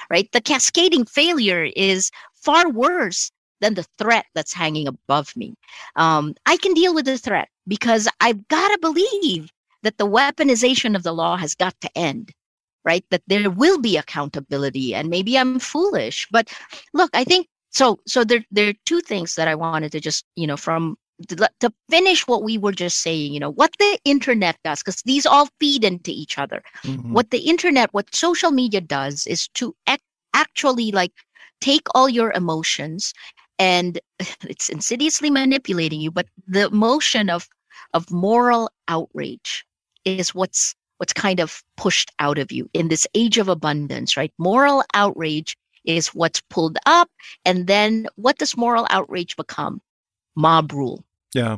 right? 0.09 0.31
The 0.31 0.41
cascading 0.41 1.05
failure 1.05 1.69
is 1.75 2.11
far 2.33 2.69
worse 2.69 3.31
than 3.61 3.73
the 3.73 3.85
threat 3.97 4.25
that's 4.35 4.53
hanging 4.53 4.87
above 4.87 5.35
me. 5.35 5.55
Um, 5.95 6.35
I 6.45 6.57
can 6.57 6.73
deal 6.73 6.93
with 6.93 7.05
the 7.05 7.17
threat 7.17 7.49
because 7.67 8.07
I've 8.19 8.47
got 8.47 8.67
to 8.69 8.77
believe 8.79 9.51
that 9.83 9.97
the 9.97 10.07
weaponization 10.07 10.95
of 10.95 11.03
the 11.03 11.13
law 11.13 11.37
has 11.37 11.55
got 11.55 11.79
to 11.81 11.97
end, 11.97 12.31
right? 12.85 13.05
That 13.09 13.23
there 13.27 13.49
will 13.49 13.79
be 13.79 13.97
accountability. 13.97 14.93
And 14.93 15.09
maybe 15.09 15.37
I'm 15.37 15.59
foolish, 15.59 16.27
but 16.31 16.51
look, 16.93 17.09
I 17.13 17.23
think 17.23 17.47
so 17.77 17.99
so 18.07 18.23
there 18.23 18.43
there 18.51 18.69
are 18.69 18.83
two 18.85 19.01
things 19.01 19.35
that 19.35 19.47
I 19.47 19.55
wanted 19.55 19.91
to 19.91 19.99
just 19.99 20.25
you 20.35 20.47
know 20.47 20.57
from 20.57 20.97
to, 21.27 21.73
finish 21.89 22.27
what 22.27 22.43
we 22.43 22.57
were 22.57 22.71
just 22.71 22.99
saying 22.99 23.33
you 23.33 23.39
know 23.39 23.51
what 23.51 23.71
the 23.79 23.99
internet 24.03 24.57
does 24.63 24.81
because 24.81 25.01
these 25.03 25.25
all 25.25 25.47
feed 25.59 25.83
into 25.83 26.11
each 26.11 26.37
other 26.37 26.63
mm-hmm. 26.83 27.13
what 27.13 27.29
the 27.31 27.39
internet 27.39 27.93
what 27.93 28.15
social 28.15 28.51
media 28.51 28.81
does 28.81 29.27
is 29.27 29.47
to 29.49 29.75
ac- 29.87 30.01
actually 30.33 30.91
like 30.91 31.13
take 31.61 31.87
all 31.95 32.09
your 32.09 32.31
emotions 32.33 33.13
and 33.59 33.99
it's 34.53 34.69
insidiously 34.69 35.29
manipulating 35.29 36.01
you 36.01 36.11
but 36.11 36.27
the 36.47 36.65
emotion 36.67 37.29
of 37.29 37.47
of 37.93 38.09
moral 38.11 38.69
outrage 38.87 39.65
is 40.03 40.33
what's 40.33 40.75
what's 40.97 41.13
kind 41.13 41.39
of 41.39 41.63
pushed 41.77 42.11
out 42.19 42.39
of 42.39 42.51
you 42.51 42.67
in 42.73 42.87
this 42.87 43.07
age 43.13 43.37
of 43.37 43.47
abundance 43.47 44.17
right 44.17 44.33
moral 44.37 44.83
outrage 44.93 45.55
is 45.87 46.09
what's 46.09 46.41
pulled 46.41 46.77
up. 46.85 47.09
And 47.45 47.65
then 47.65 48.07
what 48.15 48.37
does 48.37 48.55
moral 48.55 48.85
outrage 48.91 49.35
become? 49.35 49.81
Mob 50.35 50.71
rule. 50.71 51.03
Yeah. 51.33 51.57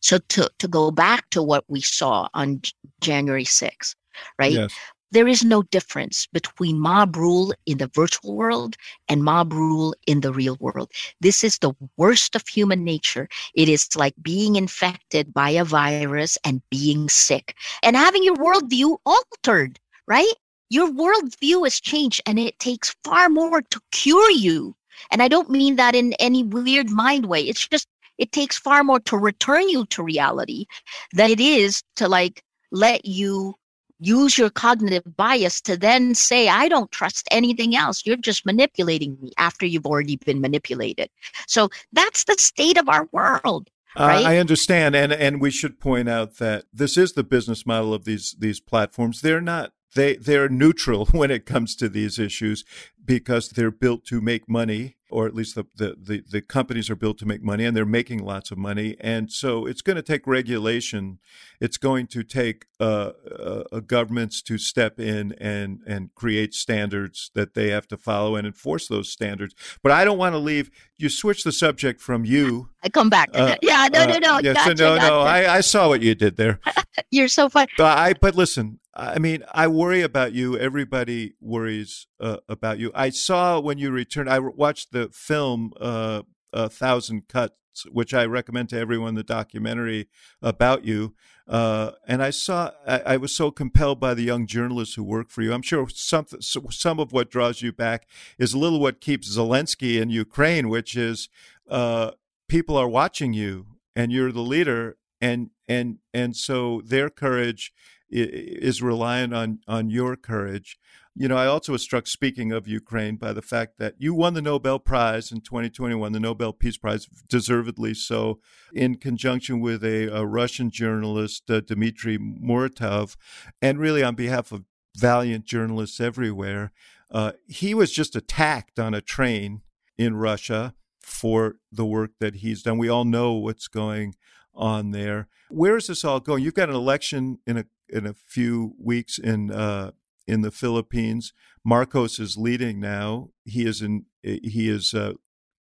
So 0.00 0.18
to, 0.18 0.50
to 0.58 0.68
go 0.68 0.90
back 0.90 1.30
to 1.30 1.42
what 1.42 1.64
we 1.68 1.80
saw 1.80 2.28
on 2.34 2.60
J- 2.60 2.72
January 3.00 3.44
6th, 3.44 3.94
right? 4.38 4.52
Yes. 4.52 4.74
There 5.12 5.28
is 5.28 5.44
no 5.44 5.62
difference 5.62 6.26
between 6.32 6.80
mob 6.80 7.16
rule 7.16 7.54
in 7.64 7.78
the 7.78 7.90
virtual 7.94 8.36
world 8.36 8.76
and 9.08 9.22
mob 9.22 9.52
rule 9.52 9.94
in 10.06 10.20
the 10.20 10.32
real 10.32 10.56
world. 10.60 10.90
This 11.20 11.44
is 11.44 11.58
the 11.58 11.72
worst 11.96 12.34
of 12.34 12.46
human 12.46 12.84
nature. 12.84 13.28
It 13.54 13.68
is 13.68 13.94
like 13.94 14.14
being 14.20 14.56
infected 14.56 15.32
by 15.32 15.50
a 15.50 15.64
virus 15.64 16.36
and 16.44 16.60
being 16.70 17.08
sick 17.08 17.54
and 17.82 17.96
having 17.96 18.24
your 18.24 18.36
worldview 18.36 18.98
altered, 19.06 19.78
right? 20.08 20.34
Your 20.68 20.88
worldview 20.88 21.64
has 21.64 21.80
changed 21.80 22.20
and 22.26 22.38
it 22.38 22.58
takes 22.58 22.94
far 23.04 23.28
more 23.28 23.62
to 23.62 23.80
cure 23.92 24.30
you. 24.30 24.74
And 25.10 25.22
I 25.22 25.28
don't 25.28 25.50
mean 25.50 25.76
that 25.76 25.94
in 25.94 26.14
any 26.14 26.42
weird 26.42 26.90
mind 26.90 27.26
way. 27.26 27.42
It's 27.42 27.68
just, 27.68 27.86
it 28.18 28.32
takes 28.32 28.58
far 28.58 28.82
more 28.82 29.00
to 29.00 29.16
return 29.16 29.68
you 29.68 29.86
to 29.86 30.02
reality 30.02 30.66
than 31.12 31.30
it 31.30 31.40
is 31.40 31.82
to 31.96 32.08
like 32.08 32.42
let 32.72 33.04
you 33.04 33.54
use 33.98 34.36
your 34.36 34.50
cognitive 34.50 35.04
bias 35.16 35.60
to 35.62 35.76
then 35.76 36.14
say, 36.14 36.48
I 36.48 36.68
don't 36.68 36.90
trust 36.90 37.26
anything 37.30 37.76
else. 37.76 38.04
You're 38.04 38.16
just 38.16 38.44
manipulating 38.44 39.16
me 39.20 39.32
after 39.38 39.66
you've 39.66 39.86
already 39.86 40.16
been 40.16 40.40
manipulated. 40.40 41.08
So 41.46 41.70
that's 41.92 42.24
the 42.24 42.36
state 42.38 42.78
of 42.78 42.88
our 42.88 43.08
world. 43.12 43.70
Right? 43.98 44.26
Uh, 44.26 44.28
I 44.28 44.36
understand, 44.36 44.94
and 44.94 45.10
and 45.10 45.40
we 45.40 45.50
should 45.50 45.80
point 45.80 46.06
out 46.06 46.36
that 46.36 46.66
this 46.70 46.98
is 46.98 47.12
the 47.12 47.24
business 47.24 47.64
model 47.64 47.94
of 47.94 48.04
these 48.04 48.36
these 48.38 48.60
platforms. 48.60 49.22
They're 49.22 49.40
not 49.40 49.72
they 49.94 50.16
they're 50.16 50.48
neutral 50.48 51.06
when 51.12 51.30
it 51.30 51.46
comes 51.46 51.76
to 51.76 51.88
these 51.88 52.18
issues 52.18 52.64
because 53.06 53.48
they're 53.50 53.70
built 53.70 54.04
to 54.06 54.20
make 54.20 54.48
money 54.48 54.96
or 55.10 55.26
at 55.26 55.34
least 55.34 55.54
the, 55.54 55.64
the, 55.76 55.96
the, 56.00 56.24
the, 56.28 56.42
companies 56.42 56.90
are 56.90 56.96
built 56.96 57.18
to 57.18 57.26
make 57.26 57.42
money 57.42 57.64
and 57.64 57.76
they're 57.76 57.86
making 57.86 58.24
lots 58.24 58.50
of 58.50 58.58
money. 58.58 58.96
And 59.00 59.30
so 59.30 59.64
it's 59.64 59.80
going 59.80 59.96
to 59.96 60.02
take 60.02 60.26
regulation. 60.26 61.18
It's 61.60 61.76
going 61.76 62.08
to 62.08 62.24
take 62.24 62.66
uh, 62.80 63.12
uh, 63.38 63.80
governments 63.80 64.42
to 64.42 64.58
step 64.58 64.98
in 64.98 65.32
and, 65.34 65.80
and 65.86 66.14
create 66.14 66.54
standards 66.54 67.30
that 67.34 67.54
they 67.54 67.68
have 67.68 67.86
to 67.88 67.96
follow 67.96 68.34
and 68.34 68.46
enforce 68.46 68.88
those 68.88 69.08
standards. 69.08 69.54
But 69.82 69.92
I 69.92 70.04
don't 70.04 70.18
want 70.18 70.34
to 70.34 70.38
leave. 70.38 70.70
You 70.98 71.08
switch 71.08 71.44
the 71.44 71.52
subject 71.52 72.00
from 72.00 72.24
you. 72.24 72.70
I 72.82 72.88
come 72.88 73.08
back. 73.08 73.30
Uh, 73.32 73.54
yeah, 73.62 73.88
no, 73.92 74.06
no, 74.06 74.18
no. 74.18 74.40
Yeah, 74.40 74.54
gotcha, 74.54 74.76
so 74.76 74.84
no, 74.84 74.96
gotcha. 74.96 75.08
no. 75.08 75.20
I, 75.20 75.56
I 75.56 75.60
saw 75.60 75.88
what 75.88 76.02
you 76.02 76.14
did 76.14 76.36
there. 76.36 76.58
You're 77.10 77.28
so 77.28 77.48
fun. 77.48 77.68
I, 77.78 78.14
but 78.20 78.34
listen, 78.34 78.80
I 78.96 79.18
mean, 79.18 79.44
I 79.52 79.68
worry 79.68 80.02
about 80.02 80.32
you. 80.32 80.58
Everybody 80.58 81.34
worries 81.40 82.06
uh, 82.20 82.38
about 82.48 82.78
you. 82.78 82.90
I 82.94 83.10
saw 83.10 83.60
when 83.60 83.78
you 83.78 83.90
returned. 83.90 84.30
I 84.30 84.38
watched 84.38 84.92
the 84.92 85.08
film 85.12 85.72
uh, 85.80 86.22
"A 86.52 86.68
Thousand 86.68 87.28
Cuts," 87.28 87.86
which 87.90 88.14
I 88.14 88.24
recommend 88.24 88.70
to 88.70 88.78
everyone. 88.78 89.14
The 89.14 89.22
documentary 89.22 90.08
about 90.40 90.84
you, 90.84 91.14
uh, 91.48 91.92
and 92.06 92.22
I 92.22 92.30
saw. 92.30 92.72
I, 92.86 92.98
I, 93.00 93.16
was 93.16 93.34
so 93.34 93.50
compelled 93.50 94.00
by 94.00 94.14
the 94.14 94.22
young 94.22 94.46
journalists 94.46 94.94
who 94.94 95.04
work 95.04 95.30
for 95.30 95.42
you. 95.42 95.52
I'm 95.52 95.62
sure 95.62 95.86
some 95.88 96.26
some 96.40 97.00
of 97.00 97.12
what 97.12 97.30
draws 97.30 97.62
you 97.62 97.72
back 97.72 98.06
is 98.38 98.54
a 98.54 98.58
little 98.58 98.80
what 98.80 99.00
keeps 99.00 99.36
Zelensky 99.36 100.00
in 100.00 100.10
Ukraine, 100.10 100.68
which 100.68 100.96
is 100.96 101.28
uh, 101.68 102.12
people 102.48 102.76
are 102.76 102.88
watching 102.88 103.32
you, 103.32 103.66
and 103.94 104.12
you're 104.12 104.32
the 104.32 104.40
leader, 104.40 104.96
and 105.20 105.50
and 105.68 105.98
and 106.14 106.36
so 106.36 106.82
their 106.84 107.10
courage 107.10 107.72
is 108.08 108.82
reliant 108.82 109.34
on 109.34 109.60
on 109.66 109.90
your 109.90 110.16
courage. 110.16 110.78
You 111.18 111.28
know, 111.28 111.36
I 111.38 111.46
also 111.46 111.72
was 111.72 111.80
struck, 111.80 112.06
speaking 112.06 112.52
of 112.52 112.68
Ukraine, 112.68 113.16
by 113.16 113.32
the 113.32 113.40
fact 113.40 113.78
that 113.78 113.94
you 113.96 114.12
won 114.12 114.34
the 114.34 114.42
Nobel 114.42 114.78
Prize 114.78 115.32
in 115.32 115.40
2021, 115.40 116.12
the 116.12 116.20
Nobel 116.20 116.52
Peace 116.52 116.76
Prize, 116.76 117.06
deservedly 117.26 117.94
so, 117.94 118.38
in 118.74 118.96
conjunction 118.96 119.60
with 119.60 119.82
a, 119.82 120.08
a 120.08 120.26
Russian 120.26 120.70
journalist, 120.70 121.50
uh, 121.50 121.60
Dmitry 121.60 122.18
Muratov, 122.18 123.16
and 123.62 123.78
really 123.78 124.02
on 124.02 124.14
behalf 124.14 124.52
of 124.52 124.64
valiant 124.94 125.46
journalists 125.46 126.00
everywhere. 126.00 126.72
Uh, 127.10 127.32
he 127.46 127.72
was 127.72 127.92
just 127.92 128.14
attacked 128.14 128.78
on 128.78 128.92
a 128.92 129.00
train 129.00 129.62
in 129.96 130.16
Russia 130.16 130.74
for 131.00 131.56
the 131.72 131.86
work 131.86 132.10
that 132.20 132.36
he's 132.36 132.62
done. 132.62 132.76
We 132.76 132.90
all 132.90 133.06
know 133.06 133.32
what's 133.32 133.68
going 133.68 134.16
on 134.54 134.90
there. 134.90 135.28
Where 135.48 135.76
is 135.76 135.86
this 135.86 136.04
all 136.04 136.20
going? 136.20 136.42
You've 136.42 136.54
got 136.54 136.68
an 136.68 136.74
election 136.74 137.38
in 137.46 137.56
a 137.56 137.64
in 137.88 138.04
a 138.04 138.14
few 138.14 138.74
weeks 138.78 139.16
in 139.16 139.52
uh, 139.52 139.92
in 140.26 140.42
the 140.42 140.50
Philippines. 140.50 141.32
Marcos 141.64 142.18
is 142.18 142.36
leading 142.36 142.80
now. 142.80 143.30
He 143.44 143.66
is 143.66 143.82
in 143.82 144.06
he 144.22 144.68
is 144.68 144.94
uh, 144.94 145.12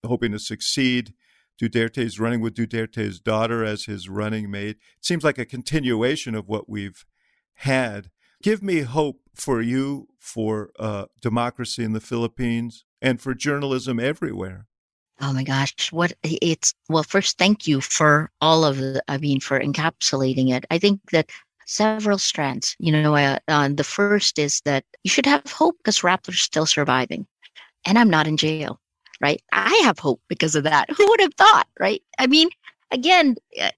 hoping 0.06 0.32
to 0.32 0.40
succeed. 0.40 1.14
Duterte 1.62 2.00
is 2.00 2.20
running 2.20 2.42
with 2.42 2.54
Duterte's 2.54 3.20
daughter 3.20 3.64
as 3.64 3.86
his 3.86 4.10
running 4.10 4.52
mate. 4.52 4.78
It 4.98 5.06
seems 5.06 5.24
like 5.24 5.38
a 5.38 5.46
continuation 5.46 6.36
of 6.36 6.48
what 6.50 6.70
we've 6.70 7.06
had. 7.56 8.10
Give 8.44 8.62
me 8.62 8.82
hope 8.82 9.22
for 9.34 9.62
you, 9.62 10.08
for 10.20 10.72
uh, 10.78 11.06
democracy 11.22 11.84
in 11.84 11.94
the 11.94 12.02
Philippines, 12.02 12.84
and 13.02 13.22
for 13.22 13.34
journalism 13.34 14.00
everywhere. 14.00 14.68
Oh 15.22 15.32
my 15.32 15.44
gosh, 15.44 15.94
what 15.94 16.12
it's 16.24 16.74
well, 16.90 17.04
first, 17.04 17.38
thank 17.38 17.68
you 17.68 17.80
for 17.80 18.32
all 18.42 18.66
of 18.66 18.78
the, 18.78 19.02
I 19.08 19.18
mean, 19.18 19.40
for 19.40 19.60
encapsulating 19.60 20.54
it. 20.54 20.66
I 20.70 20.78
think 20.78 21.00
that 21.12 21.30
several 21.66 22.18
strands. 22.18 22.76
You 22.80 22.92
know, 22.92 23.16
uh, 23.16 23.40
uh, 23.48 23.70
the 23.70 23.84
first 23.84 24.40
is 24.40 24.62
that 24.66 24.86
you 25.04 25.10
should 25.10 25.26
have 25.26 25.44
hope 25.52 25.78
because 25.78 26.00
Rappler's 26.00 26.42
still 26.42 26.66
surviving, 26.66 27.28
and 27.86 27.98
I'm 28.00 28.10
not 28.10 28.28
in 28.28 28.38
jail, 28.38 28.80
right? 29.22 29.42
I 29.52 29.82
have 29.84 30.00
hope 30.00 30.22
because 30.30 30.56
of 30.56 30.64
that. 30.64 30.90
Who 30.98 31.08
would 31.10 31.22
have 31.22 31.34
thought, 31.36 31.68
right? 31.80 32.02
I 32.20 32.28
mean, 32.28 32.50
again, 32.92 33.36
uh, 33.62 33.72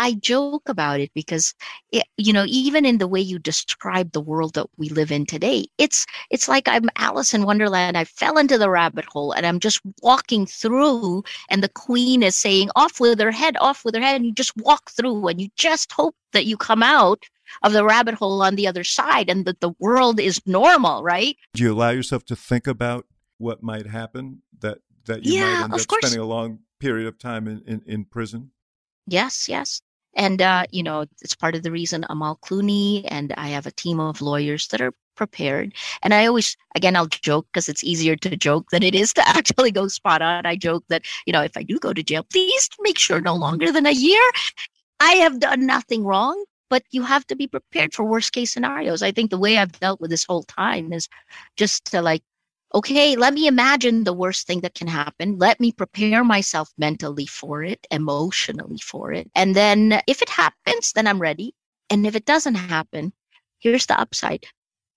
I 0.00 0.14
joke 0.14 0.66
about 0.66 0.98
it 0.98 1.10
because, 1.14 1.52
it, 1.92 2.04
you 2.16 2.32
know, 2.32 2.46
even 2.48 2.86
in 2.86 2.96
the 2.96 3.06
way 3.06 3.20
you 3.20 3.38
describe 3.38 4.12
the 4.12 4.20
world 4.22 4.54
that 4.54 4.66
we 4.78 4.88
live 4.88 5.12
in 5.12 5.26
today, 5.26 5.66
it's 5.76 6.06
it's 6.30 6.48
like 6.48 6.66
I'm 6.66 6.88
Alice 6.96 7.34
in 7.34 7.44
Wonderland. 7.44 7.98
I 7.98 8.04
fell 8.04 8.38
into 8.38 8.56
the 8.56 8.70
rabbit 8.70 9.04
hole 9.04 9.32
and 9.32 9.44
I'm 9.44 9.60
just 9.60 9.82
walking 10.02 10.46
through, 10.46 11.22
and 11.50 11.62
the 11.62 11.68
queen 11.68 12.22
is 12.22 12.34
saying, 12.34 12.70
"Off 12.76 12.98
with 12.98 13.20
her 13.20 13.30
head, 13.30 13.58
off 13.60 13.84
with 13.84 13.94
her 13.94 14.00
head," 14.00 14.16
and 14.16 14.24
you 14.24 14.32
just 14.32 14.56
walk 14.56 14.90
through, 14.90 15.28
and 15.28 15.38
you 15.38 15.48
just 15.54 15.92
hope 15.92 16.16
that 16.32 16.46
you 16.46 16.56
come 16.56 16.82
out 16.82 17.22
of 17.62 17.74
the 17.74 17.84
rabbit 17.84 18.14
hole 18.14 18.42
on 18.42 18.54
the 18.54 18.66
other 18.66 18.84
side, 18.84 19.28
and 19.28 19.44
that 19.44 19.60
the 19.60 19.74
world 19.78 20.18
is 20.18 20.40
normal, 20.46 21.02
right? 21.02 21.36
Do 21.52 21.62
you 21.62 21.74
allow 21.74 21.90
yourself 21.90 22.24
to 22.26 22.36
think 22.36 22.66
about 22.66 23.04
what 23.36 23.62
might 23.62 23.86
happen? 23.86 24.40
That 24.60 24.78
that 25.04 25.26
you 25.26 25.34
yeah, 25.34 25.44
might 25.44 25.64
end 25.64 25.74
up 25.74 25.86
course. 25.86 26.00
spending 26.06 26.20
a 26.20 26.24
long 26.24 26.60
period 26.78 27.06
of 27.06 27.18
time 27.18 27.46
in, 27.46 27.62
in, 27.66 27.82
in 27.86 28.04
prison? 28.06 28.52
Yes, 29.06 29.46
yes. 29.46 29.82
And, 30.14 30.42
uh, 30.42 30.64
you 30.70 30.82
know, 30.82 31.06
it's 31.22 31.34
part 31.34 31.54
of 31.54 31.62
the 31.62 31.70
reason 31.70 32.04
Amal 32.08 32.38
Clooney 32.42 33.04
and 33.08 33.32
I 33.36 33.48
have 33.48 33.66
a 33.66 33.70
team 33.70 34.00
of 34.00 34.20
lawyers 34.20 34.68
that 34.68 34.80
are 34.80 34.92
prepared. 35.16 35.74
And 36.02 36.14
I 36.14 36.26
always, 36.26 36.56
again, 36.74 36.96
I'll 36.96 37.06
joke 37.06 37.46
because 37.52 37.68
it's 37.68 37.84
easier 37.84 38.16
to 38.16 38.36
joke 38.36 38.70
than 38.70 38.82
it 38.82 38.94
is 38.94 39.12
to 39.14 39.28
actually 39.36 39.70
go 39.70 39.86
spot 39.88 40.22
on. 40.22 40.46
I 40.46 40.56
joke 40.56 40.84
that, 40.88 41.02
you 41.26 41.32
know, 41.32 41.42
if 41.42 41.56
I 41.56 41.62
do 41.62 41.78
go 41.78 41.92
to 41.92 42.02
jail, 42.02 42.24
please 42.32 42.68
make 42.80 42.98
sure 42.98 43.20
no 43.20 43.34
longer 43.34 43.70
than 43.70 43.86
a 43.86 43.92
year. 43.92 44.22
I 44.98 45.12
have 45.12 45.40
done 45.40 45.66
nothing 45.66 46.04
wrong, 46.04 46.42
but 46.70 46.84
you 46.90 47.02
have 47.02 47.26
to 47.26 47.36
be 47.36 47.46
prepared 47.46 47.92
for 47.94 48.04
worst 48.04 48.32
case 48.32 48.52
scenarios. 48.52 49.02
I 49.02 49.12
think 49.12 49.30
the 49.30 49.38
way 49.38 49.58
I've 49.58 49.78
dealt 49.80 50.00
with 50.00 50.10
this 50.10 50.24
whole 50.24 50.44
time 50.44 50.92
is 50.92 51.08
just 51.56 51.84
to 51.86 52.02
like 52.02 52.22
okay, 52.74 53.16
let 53.16 53.34
me 53.34 53.46
imagine 53.46 54.04
the 54.04 54.12
worst 54.12 54.46
thing 54.46 54.60
that 54.60 54.74
can 54.74 54.86
happen. 54.86 55.38
Let 55.38 55.60
me 55.60 55.72
prepare 55.72 56.22
myself 56.24 56.70
mentally 56.78 57.26
for 57.26 57.62
it, 57.62 57.86
emotionally 57.90 58.78
for 58.78 59.12
it. 59.12 59.30
And 59.34 59.56
then 59.56 60.00
if 60.06 60.22
it 60.22 60.28
happens, 60.28 60.92
then 60.92 61.06
I'm 61.06 61.20
ready. 61.20 61.54
And 61.88 62.06
if 62.06 62.14
it 62.14 62.24
doesn't 62.24 62.54
happen, 62.54 63.12
here's 63.58 63.86
the 63.86 63.98
upside. 63.98 64.46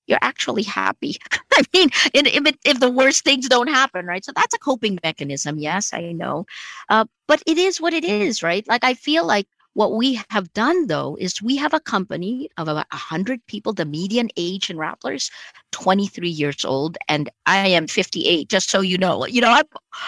You're 0.06 0.20
actually 0.22 0.64
happy. 0.64 1.18
I 1.54 1.64
mean, 1.74 1.90
if, 2.14 2.46
it, 2.46 2.58
if 2.66 2.80
the 2.80 2.92
worst 2.92 3.24
things 3.24 3.48
don't 3.48 3.70
happen, 3.70 4.06
right? 4.06 4.24
So 4.24 4.34
that's 4.36 4.54
a 4.54 4.60
coping 4.60 5.00
mechanism. 5.04 5.58
Yes, 5.58 5.94
I 5.94 6.12
know. 6.12 6.46
Uh, 6.90 7.06
but 7.28 7.42
it 7.48 7.58
is 7.58 7.80
what 7.80 7.94
it 7.94 8.04
is, 8.04 8.44
right? 8.44 8.68
Like, 8.68 8.84
I 8.84 8.94
feel 8.94 9.26
like 9.26 9.48
what 9.74 9.94
we 9.96 10.20
have 10.30 10.52
done 10.54 10.88
though 10.88 11.18
is 11.20 11.42
we 11.42 11.56
have 11.58 11.74
a 11.74 11.80
company 11.80 12.50
of 12.58 12.68
about 12.68 12.86
100 12.92 13.46
people. 13.48 13.74
The 13.74 13.86
median 13.86 14.30
age 14.38 14.70
in 14.70 14.78
Rappler's 14.78 15.32
23 15.72 16.30
years 16.30 16.64
old, 16.64 16.98
and 17.08 17.30
I 17.46 17.68
am 17.68 17.88
58. 17.88 18.48
Just 18.50 18.70
so 18.70 18.82
you 18.82 18.98
know, 18.98 19.26
you 19.26 19.42
know 19.42 19.50
I'm 19.52 19.66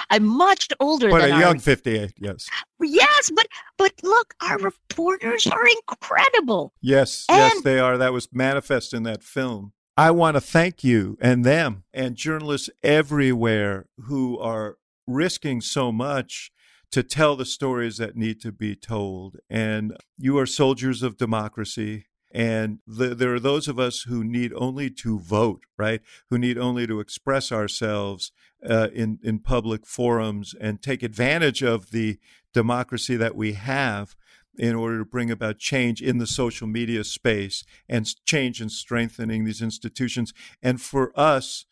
I'm 0.09 0.25
much 0.25 0.69
older 0.79 1.09
But 1.09 1.21
than 1.21 1.31
a 1.31 1.33
our- 1.33 1.39
young 1.41 1.59
58, 1.59 2.13
yes. 2.19 2.47
Yes, 2.81 3.31
but 3.35 3.47
but 3.77 3.93
look, 4.03 4.33
our 4.41 4.57
reporters 4.59 5.47
are 5.47 5.65
incredible. 5.67 6.73
Yes, 6.81 7.25
yes, 7.29 7.61
they 7.61 7.79
are. 7.79 7.97
That 7.97 8.13
was 8.13 8.29
manifest 8.31 8.93
in 8.93 9.03
that 9.03 9.23
film. 9.23 9.73
I 9.97 10.11
want 10.11 10.35
to 10.35 10.41
thank 10.41 10.83
you 10.83 11.17
and 11.21 11.45
them 11.45 11.85
and 11.93 12.15
journalists 12.15 12.69
everywhere 12.83 13.87
who 14.07 14.37
are 14.39 14.77
risking 15.07 15.61
so 15.61 15.91
much 15.91 16.51
to 16.91 17.03
tell 17.03 17.35
the 17.35 17.45
stories 17.45 17.97
that 17.97 18.15
need 18.15 18.41
to 18.41 18.51
be 18.51 18.75
told. 18.75 19.37
And 19.49 19.95
you 20.17 20.37
are 20.37 20.45
soldiers 20.45 21.03
of 21.03 21.17
democracy. 21.17 22.05
And 22.31 22.79
the, 22.85 23.15
there 23.15 23.33
are 23.33 23.39
those 23.39 23.67
of 23.67 23.79
us 23.79 24.01
who 24.01 24.23
need 24.23 24.51
only 24.55 24.89
to 24.89 25.19
vote, 25.19 25.61
right? 25.77 26.01
Who 26.29 26.37
need 26.37 26.57
only 26.57 26.85
to 26.87 26.99
express 26.99 27.51
ourselves 27.51 28.31
uh, 28.67 28.89
in 28.93 29.19
in 29.23 29.39
public 29.39 29.85
forums 29.85 30.55
and 30.59 30.81
take 30.81 31.03
advantage 31.03 31.61
of 31.63 31.91
the 31.91 32.17
democracy 32.53 33.15
that 33.15 33.35
we 33.35 33.53
have. 33.53 34.15
in 34.57 34.75
order 34.75 34.99
to 34.99 35.05
bring 35.05 35.31
about 35.31 35.57
change 35.59 36.01
in 36.01 36.17
the 36.17 36.27
social 36.27 36.67
media 36.67 37.03
space 37.03 37.63
and 37.89 38.05
change 38.25 38.61
and 38.61 38.71
strengthening 38.71 39.43
these 39.43 39.61
institutions. 39.61 40.33
And 40.61 40.81
for 40.81 41.11
us, 41.15 41.65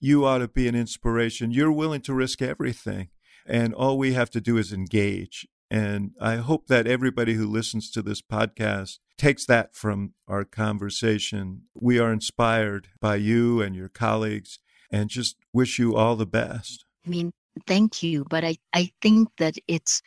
you 0.00 0.24
ought 0.24 0.38
to 0.38 0.48
be 0.48 0.66
an 0.66 0.74
inspiration. 0.74 1.50
You're 1.50 1.72
willing 1.72 2.00
to 2.02 2.14
risk 2.14 2.40
everything. 2.40 3.08
And 3.46 3.74
all 3.74 3.98
we 3.98 4.12
have 4.12 4.30
to 4.30 4.40
do 4.40 4.56
is 4.56 4.72
engage. 4.72 5.46
And 5.70 6.12
I 6.20 6.36
hope 6.36 6.66
that 6.66 6.86
everybody 6.86 7.34
who 7.34 7.46
listens 7.46 7.90
to 7.92 8.02
this 8.02 8.20
podcast 8.20 8.98
takes 9.16 9.46
that 9.46 9.74
from 9.74 10.14
our 10.26 10.44
conversation. 10.44 11.62
We 11.74 11.98
are 11.98 12.12
inspired 12.12 12.88
by 13.00 13.16
you 13.16 13.62
and 13.62 13.76
your 13.76 13.88
colleagues 13.88 14.58
and 14.90 15.08
just 15.08 15.36
wish 15.52 15.78
you 15.78 15.94
all 15.94 16.16
the 16.16 16.26
best. 16.26 16.84
I 17.06 17.10
mean, 17.10 17.32
thank 17.66 18.02
you. 18.02 18.24
But 18.28 18.44
I, 18.44 18.56
I 18.72 18.90
think 19.00 19.28
that 19.38 19.56
it's 19.68 20.02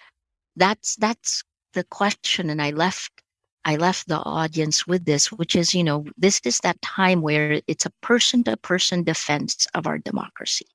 that's 0.56 0.96
that's 0.98 1.44
the 1.74 1.84
question 1.86 2.50
and 2.50 2.62
I 2.62 2.72
left 2.72 3.24
I 3.66 3.78
left 3.78 4.08
the 4.08 4.18
audience 4.20 4.86
with 4.86 5.06
this, 5.06 5.32
which 5.32 5.56
is, 5.56 5.74
you 5.74 5.84
know, 5.84 6.06
this 6.18 6.42
is 6.44 6.60
that 6.60 6.82
time 6.82 7.22
where 7.22 7.62
it's 7.68 7.86
a 7.86 7.94
person 8.02 8.44
to 8.44 8.58
person 8.58 9.04
defense 9.04 9.68
of 9.74 9.88
our 9.88 9.98
democracy, 9.98 10.66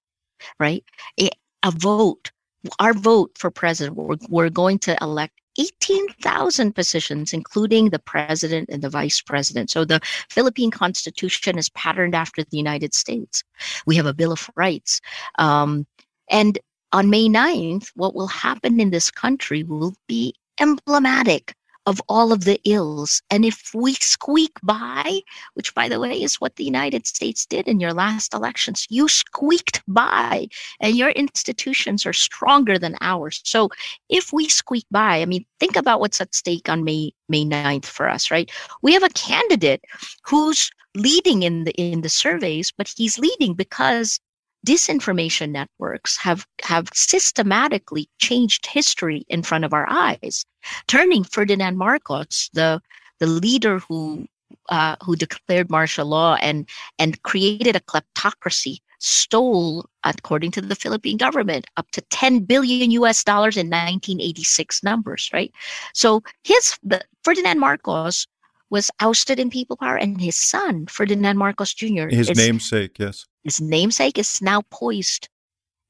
right? 0.59 0.83
A, 1.21 1.29
a 1.63 1.71
vote, 1.71 2.31
our 2.79 2.93
vote 2.93 3.31
for 3.37 3.51
president, 3.51 3.97
we're, 3.97 4.17
we're 4.29 4.51
going 4.51 4.79
to 4.81 4.97
elect 5.01 5.35
18,000 5.59 6.73
positions, 6.73 7.33
including 7.33 7.91
the 7.91 7.99
president 7.99 8.69
and 8.71 8.83
the 8.83 8.91
vice 8.91 9.21
president. 9.21 9.71
So 9.71 9.85
the 9.85 10.01
Philippine 10.31 10.71
constitution 10.71 11.59
is 11.59 11.69
patterned 11.71 12.15
after 12.15 12.45
the 12.45 12.57
United 12.57 12.95
States. 12.95 13.43
We 13.85 13.97
have 13.97 14.07
a 14.07 14.15
Bill 14.15 14.33
of 14.33 14.49
Rights. 14.55 15.01
Um, 15.39 15.87
and 16.31 16.59
on 16.93 17.11
May 17.11 17.29
9th, 17.29 17.89
what 17.97 18.15
will 18.15 18.29
happen 18.29 18.81
in 18.81 18.91
this 18.91 19.11
country 19.11 19.63
will 19.63 19.95
be 20.07 20.35
emblematic 20.61 21.55
of 21.89 22.03
all 22.07 22.33
of 22.33 22.45
the 22.45 22.61
ills. 22.65 23.23
And 23.31 23.47
if 23.47 23.71
we 23.75 23.95
squeak 23.95 24.53
by, 24.63 25.21
which 25.55 25.75
by 25.75 25.89
the 25.89 25.99
way 25.99 26.23
is 26.23 26.35
what 26.35 26.57
the 26.57 26.65
United 26.65 27.07
States 27.07 27.47
did 27.47 27.67
in 27.67 27.81
your 27.81 27.95
last 27.95 28.35
elections, 28.35 28.87
you 28.91 29.09
squeaked 29.09 29.83
by 29.89 30.49
and 30.81 30.99
your 30.99 31.09
institutions 31.11 32.05
are 32.05 32.13
stronger 32.13 32.79
than 32.79 32.97
ours. 33.01 33.41
So 33.43 33.71
if 34.11 34.35
we 34.35 34.51
squeak 34.51 34.85
by, 34.91 35.23
I 35.23 35.25
mean, 35.25 35.47
think 35.61 35.77
about 35.77 36.01
what's 36.01 36.21
at 36.21 36.35
stake 36.35 36.69
on 36.69 36.85
May 36.85 37.13
May 37.31 37.47
9th 37.47 37.87
for 37.87 38.07
us, 38.07 38.31
right? 38.31 38.51
We 38.83 38.93
have 38.93 39.03
a 39.03 39.09
candidate 39.11 39.83
who's 40.25 40.71
leading 40.95 41.43
in 41.43 41.65
the 41.65 41.73
in 41.73 42.03
the 42.03 42.11
surveys, 42.11 42.71
but 42.71 42.93
he's 42.95 43.19
leading 43.19 43.55
because 43.55 44.21
disinformation 44.67 45.51
networks 45.51 46.17
have 46.17 46.47
have 46.63 46.89
systematically 46.93 48.09
changed 48.19 48.67
history 48.67 49.25
in 49.29 49.43
front 49.43 49.65
of 49.65 49.73
our 49.73 49.89
eyes. 49.89 50.45
Turning 50.87 51.25
ferdinand 51.25 51.77
marcos 51.77 52.51
the 52.53 52.81
the 53.21 53.27
leader 53.27 53.79
who 53.79 54.27
uh, 54.69 54.97
who 55.03 55.17
declared 55.17 55.71
martial 55.71 56.07
law 56.07 56.37
and 56.41 56.69
and 56.99 57.23
created 57.23 57.77
a 57.77 57.81
kleptocracy 57.81 58.79
stole 59.01 59.87
according 60.03 60.51
to 60.51 60.61
the 60.61 60.75
philippine 60.75 61.17
government 61.17 61.67
up 61.77 61.89
to 61.93 62.01
10 62.11 62.41
billion 62.41 62.91
us 62.91 63.23
dollars 63.23 63.57
in 63.57 63.67
1986 63.67 64.83
numbers 64.83 65.31
right? 65.33 65.53
So 65.95 66.23
his 66.43 66.77
the, 66.83 67.01
ferdinand 67.23 67.61
marcos 67.61 68.27
was 68.71 68.91
ousted 69.01 69.39
in 69.39 69.51
people 69.51 69.77
power 69.77 69.97
and 69.97 70.21
his 70.21 70.37
son 70.37 70.87
ferdinand 70.87 71.39
marcos 71.39 71.73
jr 71.73 72.09
his 72.09 72.31
is, 72.31 72.37
namesake 72.37 72.99
yes 72.99 73.25
his 73.45 73.61
namesake 73.61 74.19
is 74.19 74.43
now 74.43 74.63
poised, 74.71 75.29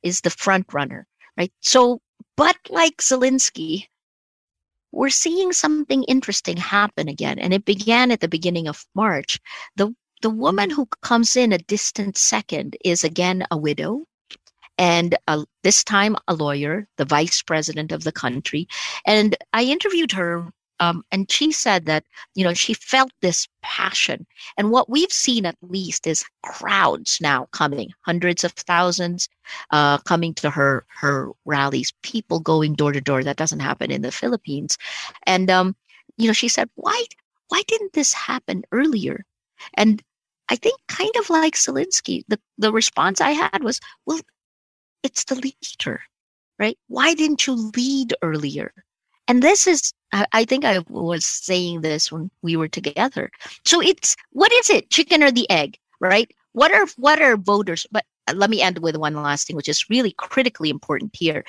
is 0.03 0.21
the 0.21 0.31
front 0.31 0.73
runner, 0.73 1.07
right? 1.37 1.53
So, 1.61 2.01
but 2.37 2.57
like 2.69 2.99
Zelensky, 2.99 3.87
we're 4.93 5.11
seeing 5.11 5.53
something 5.53 6.05
interesting 6.05 6.57
happen 6.57 7.09
again. 7.09 7.39
And 7.39 7.53
it 7.53 7.65
began 7.65 8.11
at 8.11 8.21
the 8.21 8.29
beginning 8.29 8.69
of 8.69 8.85
March. 8.95 9.41
The 9.77 9.95
the 10.21 10.31
woman 10.31 10.69
who 10.71 10.87
comes 11.03 11.37
in 11.37 11.53
a 11.53 11.59
distant 11.59 12.17
second 12.17 12.77
is 12.85 13.05
again 13.05 13.47
a 13.53 13.57
widow 13.57 14.05
and 14.79 15.17
this 15.63 15.83
time 15.85 16.17
a 16.29 16.35
lawyer, 16.35 16.89
the 16.97 17.05
vice 17.05 17.43
president 17.43 17.93
of 17.93 18.05
the 18.05 18.13
country. 18.13 18.69
And 19.07 19.37
I 19.53 19.65
interviewed 19.65 20.13
her 20.13 20.51
um, 20.81 21.03
and 21.11 21.31
she 21.31 21.53
said 21.53 21.87
that, 21.87 22.05
you 22.35 22.45
know, 22.45 22.55
she 22.55 22.75
felt 22.75 23.11
this 23.21 23.49
passion. 23.63 24.27
And 24.57 24.71
what 24.71 24.89
we've 24.89 25.13
seen 25.13 25.47
at 25.47 25.57
least 25.63 26.07
is 26.07 26.25
crowds 26.43 27.19
now 27.21 27.49
coming, 27.53 27.91
hundreds 28.03 28.45
of 28.45 28.53
thousands 28.53 29.29
uh, 29.71 29.99
coming 29.99 30.35
to 30.35 30.51
her 30.51 30.85
her 30.89 31.31
rallies, 31.45 31.93
people 32.03 32.41
going 32.41 32.75
door 32.75 32.93
to 32.93 33.01
door. 33.01 33.25
That 33.25 33.37
doesn't 33.37 33.61
happen 33.61 33.91
in 33.91 34.03
the 34.03 34.13
Philippines. 34.13 34.79
And, 35.25 35.51
um, 35.51 35.75
you 36.17 36.27
know, 36.27 36.33
she 36.33 36.49
said, 36.49 36.69
why, 36.75 37.05
why 37.49 37.63
didn't 37.67 37.93
this 37.93 38.13
happen 38.13 38.63
earlier? 38.73 39.25
And 39.75 40.03
I 40.49 40.57
think 40.57 40.81
kind 40.89 41.15
of 41.19 41.29
like 41.31 41.55
Zelensky, 41.55 42.25
the, 42.29 42.41
the 42.57 42.73
response 42.73 43.21
I 43.21 43.31
had 43.31 43.63
was, 43.63 43.81
well, 44.07 44.21
it's 45.03 45.25
the 45.25 45.35
leader, 45.35 46.01
right? 46.59 46.79
Why 46.89 47.15
didn't 47.15 47.47
you 47.47 47.71
lead 47.77 48.15
earlier? 48.23 48.73
And 49.29 49.43
this 49.43 49.67
is 49.67 49.93
I, 50.13 50.45
think 50.45 50.65
I 50.65 50.79
was 50.89 51.25
saying 51.25 51.83
this 51.83 52.11
when 52.11 52.31
we 52.43 52.57
were 52.57 52.69
together. 52.69 53.31
So 53.65 53.81
it's 53.81 54.17
what 54.33 54.53
is 54.53 54.71
it, 54.71 54.91
chicken 54.91 55.23
or 55.23 55.31
the 55.31 55.49
egg, 55.51 55.77
right? 56.01 56.31
What 56.53 56.73
are 56.73 56.87
what 56.97 57.21
are 57.21 57.37
voters? 57.37 57.87
But 57.91 58.05
uh, 58.27 58.33
let 58.35 58.51
me 58.51 58.63
end 58.63 58.79
with 58.79 58.97
one 58.97 59.15
last 59.15 59.47
thing, 59.47 59.57
which 59.57 59.69
is 59.69 59.89
really 59.91 60.13
critically 60.17 60.71
important 60.71 61.15
here. 61.15 61.45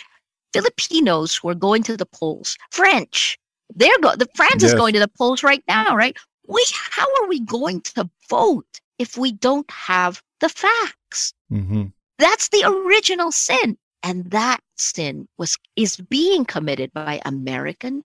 Filipinos 0.54 1.38
who 1.38 1.50
are 1.50 1.56
going 1.56 1.84
to 1.84 1.96
the 1.96 2.06
polls, 2.06 2.58
French, 2.72 3.40
they're 3.76 4.00
go. 4.00 4.16
The 4.16 4.28
France 4.36 4.64
yes. 4.64 4.72
is 4.72 4.74
going 4.74 4.94
to 4.94 5.00
the 5.00 5.08
polls 5.08 5.44
right 5.44 5.64
now, 5.68 5.96
right? 5.96 6.18
We 6.48 6.66
how 6.74 7.06
are 7.22 7.28
we 7.28 7.40
going 7.40 7.82
to 7.82 8.10
vote 8.30 8.82
if 8.98 9.18
we 9.18 9.32
don't 9.32 9.70
have 9.72 10.22
the 10.42 10.50
facts? 10.50 11.34
Mm-hmm. 11.52 11.86
That's 12.18 12.50
the 12.50 12.64
original 12.66 13.32
sin, 13.32 13.78
and 14.04 14.32
that 14.32 14.60
sin 14.78 15.28
was 15.38 15.58
is 15.76 15.98
being 15.98 16.46
committed 16.46 16.92
by 16.94 17.22
American 17.26 18.04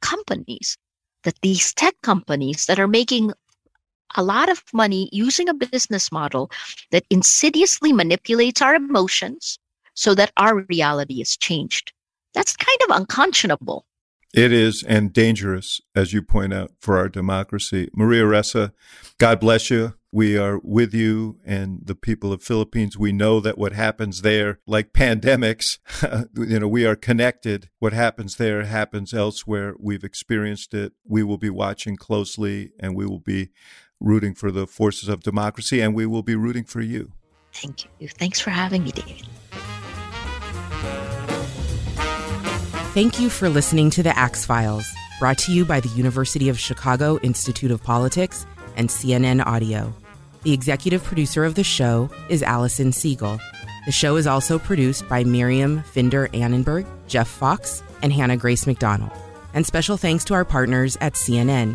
companies, 0.00 0.76
that 1.24 1.40
these 1.42 1.72
tech 1.74 1.94
companies 2.02 2.66
that 2.66 2.78
are 2.78 2.88
making 2.88 3.32
a 4.16 4.22
lot 4.22 4.48
of 4.48 4.62
money 4.72 5.08
using 5.12 5.48
a 5.48 5.54
business 5.54 6.12
model 6.12 6.50
that 6.90 7.04
insidiously 7.10 7.92
manipulates 7.92 8.62
our 8.62 8.74
emotions 8.74 9.58
so 9.94 10.14
that 10.14 10.32
our 10.36 10.60
reality 10.68 11.20
is 11.20 11.36
changed. 11.36 11.92
That's 12.34 12.56
kind 12.56 12.78
of 12.88 12.96
unconscionable. 12.96 13.86
It 14.34 14.52
is, 14.52 14.82
and 14.82 15.12
dangerous, 15.12 15.80
as 15.94 16.12
you 16.12 16.20
point 16.20 16.52
out, 16.52 16.72
for 16.80 16.98
our 16.98 17.08
democracy. 17.08 17.88
Maria 17.94 18.24
Ressa, 18.24 18.72
God 19.18 19.38
bless 19.38 19.70
you. 19.70 19.94
We 20.10 20.36
are 20.36 20.58
with 20.64 20.92
you 20.92 21.38
and 21.44 21.82
the 21.84 21.94
people 21.94 22.32
of 22.32 22.42
Philippines. 22.42 22.98
We 22.98 23.12
know 23.12 23.38
that 23.38 23.56
what 23.56 23.72
happens 23.72 24.22
there, 24.22 24.58
like 24.66 24.92
pandemics, 24.92 25.78
you 26.36 26.58
know, 26.58 26.66
we 26.66 26.84
are 26.84 26.96
connected. 26.96 27.68
What 27.78 27.92
happens 27.92 28.34
there 28.34 28.64
happens 28.64 29.14
elsewhere. 29.14 29.74
We've 29.78 30.02
experienced 30.02 30.74
it. 30.74 30.94
We 31.04 31.22
will 31.22 31.38
be 31.38 31.50
watching 31.50 31.94
closely 31.94 32.72
and 32.80 32.96
we 32.96 33.06
will 33.06 33.20
be 33.20 33.50
rooting 34.00 34.34
for 34.34 34.50
the 34.50 34.66
forces 34.66 35.08
of 35.08 35.22
democracy 35.22 35.80
and 35.80 35.94
we 35.94 36.06
will 36.06 36.24
be 36.24 36.34
rooting 36.34 36.64
for 36.64 36.80
you. 36.80 37.12
Thank 37.52 37.84
you. 38.00 38.08
Thanks 38.08 38.40
for 38.40 38.50
having 38.50 38.82
me, 38.82 38.90
David. 38.90 39.28
Thank 42.94 43.18
you 43.18 43.28
for 43.28 43.48
listening 43.48 43.90
to 43.90 44.04
the 44.04 44.16
Axe 44.16 44.46
Files, 44.46 44.88
brought 45.18 45.38
to 45.38 45.52
you 45.52 45.64
by 45.64 45.80
the 45.80 45.88
University 45.88 46.48
of 46.48 46.60
Chicago 46.60 47.18
Institute 47.24 47.72
of 47.72 47.82
Politics 47.82 48.46
and 48.76 48.88
CNN 48.88 49.44
Audio. 49.44 49.92
The 50.44 50.52
executive 50.52 51.02
producer 51.02 51.44
of 51.44 51.56
the 51.56 51.64
show 51.64 52.08
is 52.28 52.40
Allison 52.44 52.92
Siegel. 52.92 53.40
The 53.86 53.90
show 53.90 54.14
is 54.14 54.28
also 54.28 54.60
produced 54.60 55.08
by 55.08 55.24
Miriam 55.24 55.82
Finder 55.82 56.28
Annenberg, 56.32 56.86
Jeff 57.08 57.26
Fox, 57.26 57.82
and 58.00 58.12
Hannah 58.12 58.36
Grace 58.36 58.64
McDonald. 58.64 59.10
And 59.54 59.66
special 59.66 59.96
thanks 59.96 60.22
to 60.26 60.34
our 60.34 60.44
partners 60.44 60.96
at 61.00 61.14
CNN, 61.14 61.74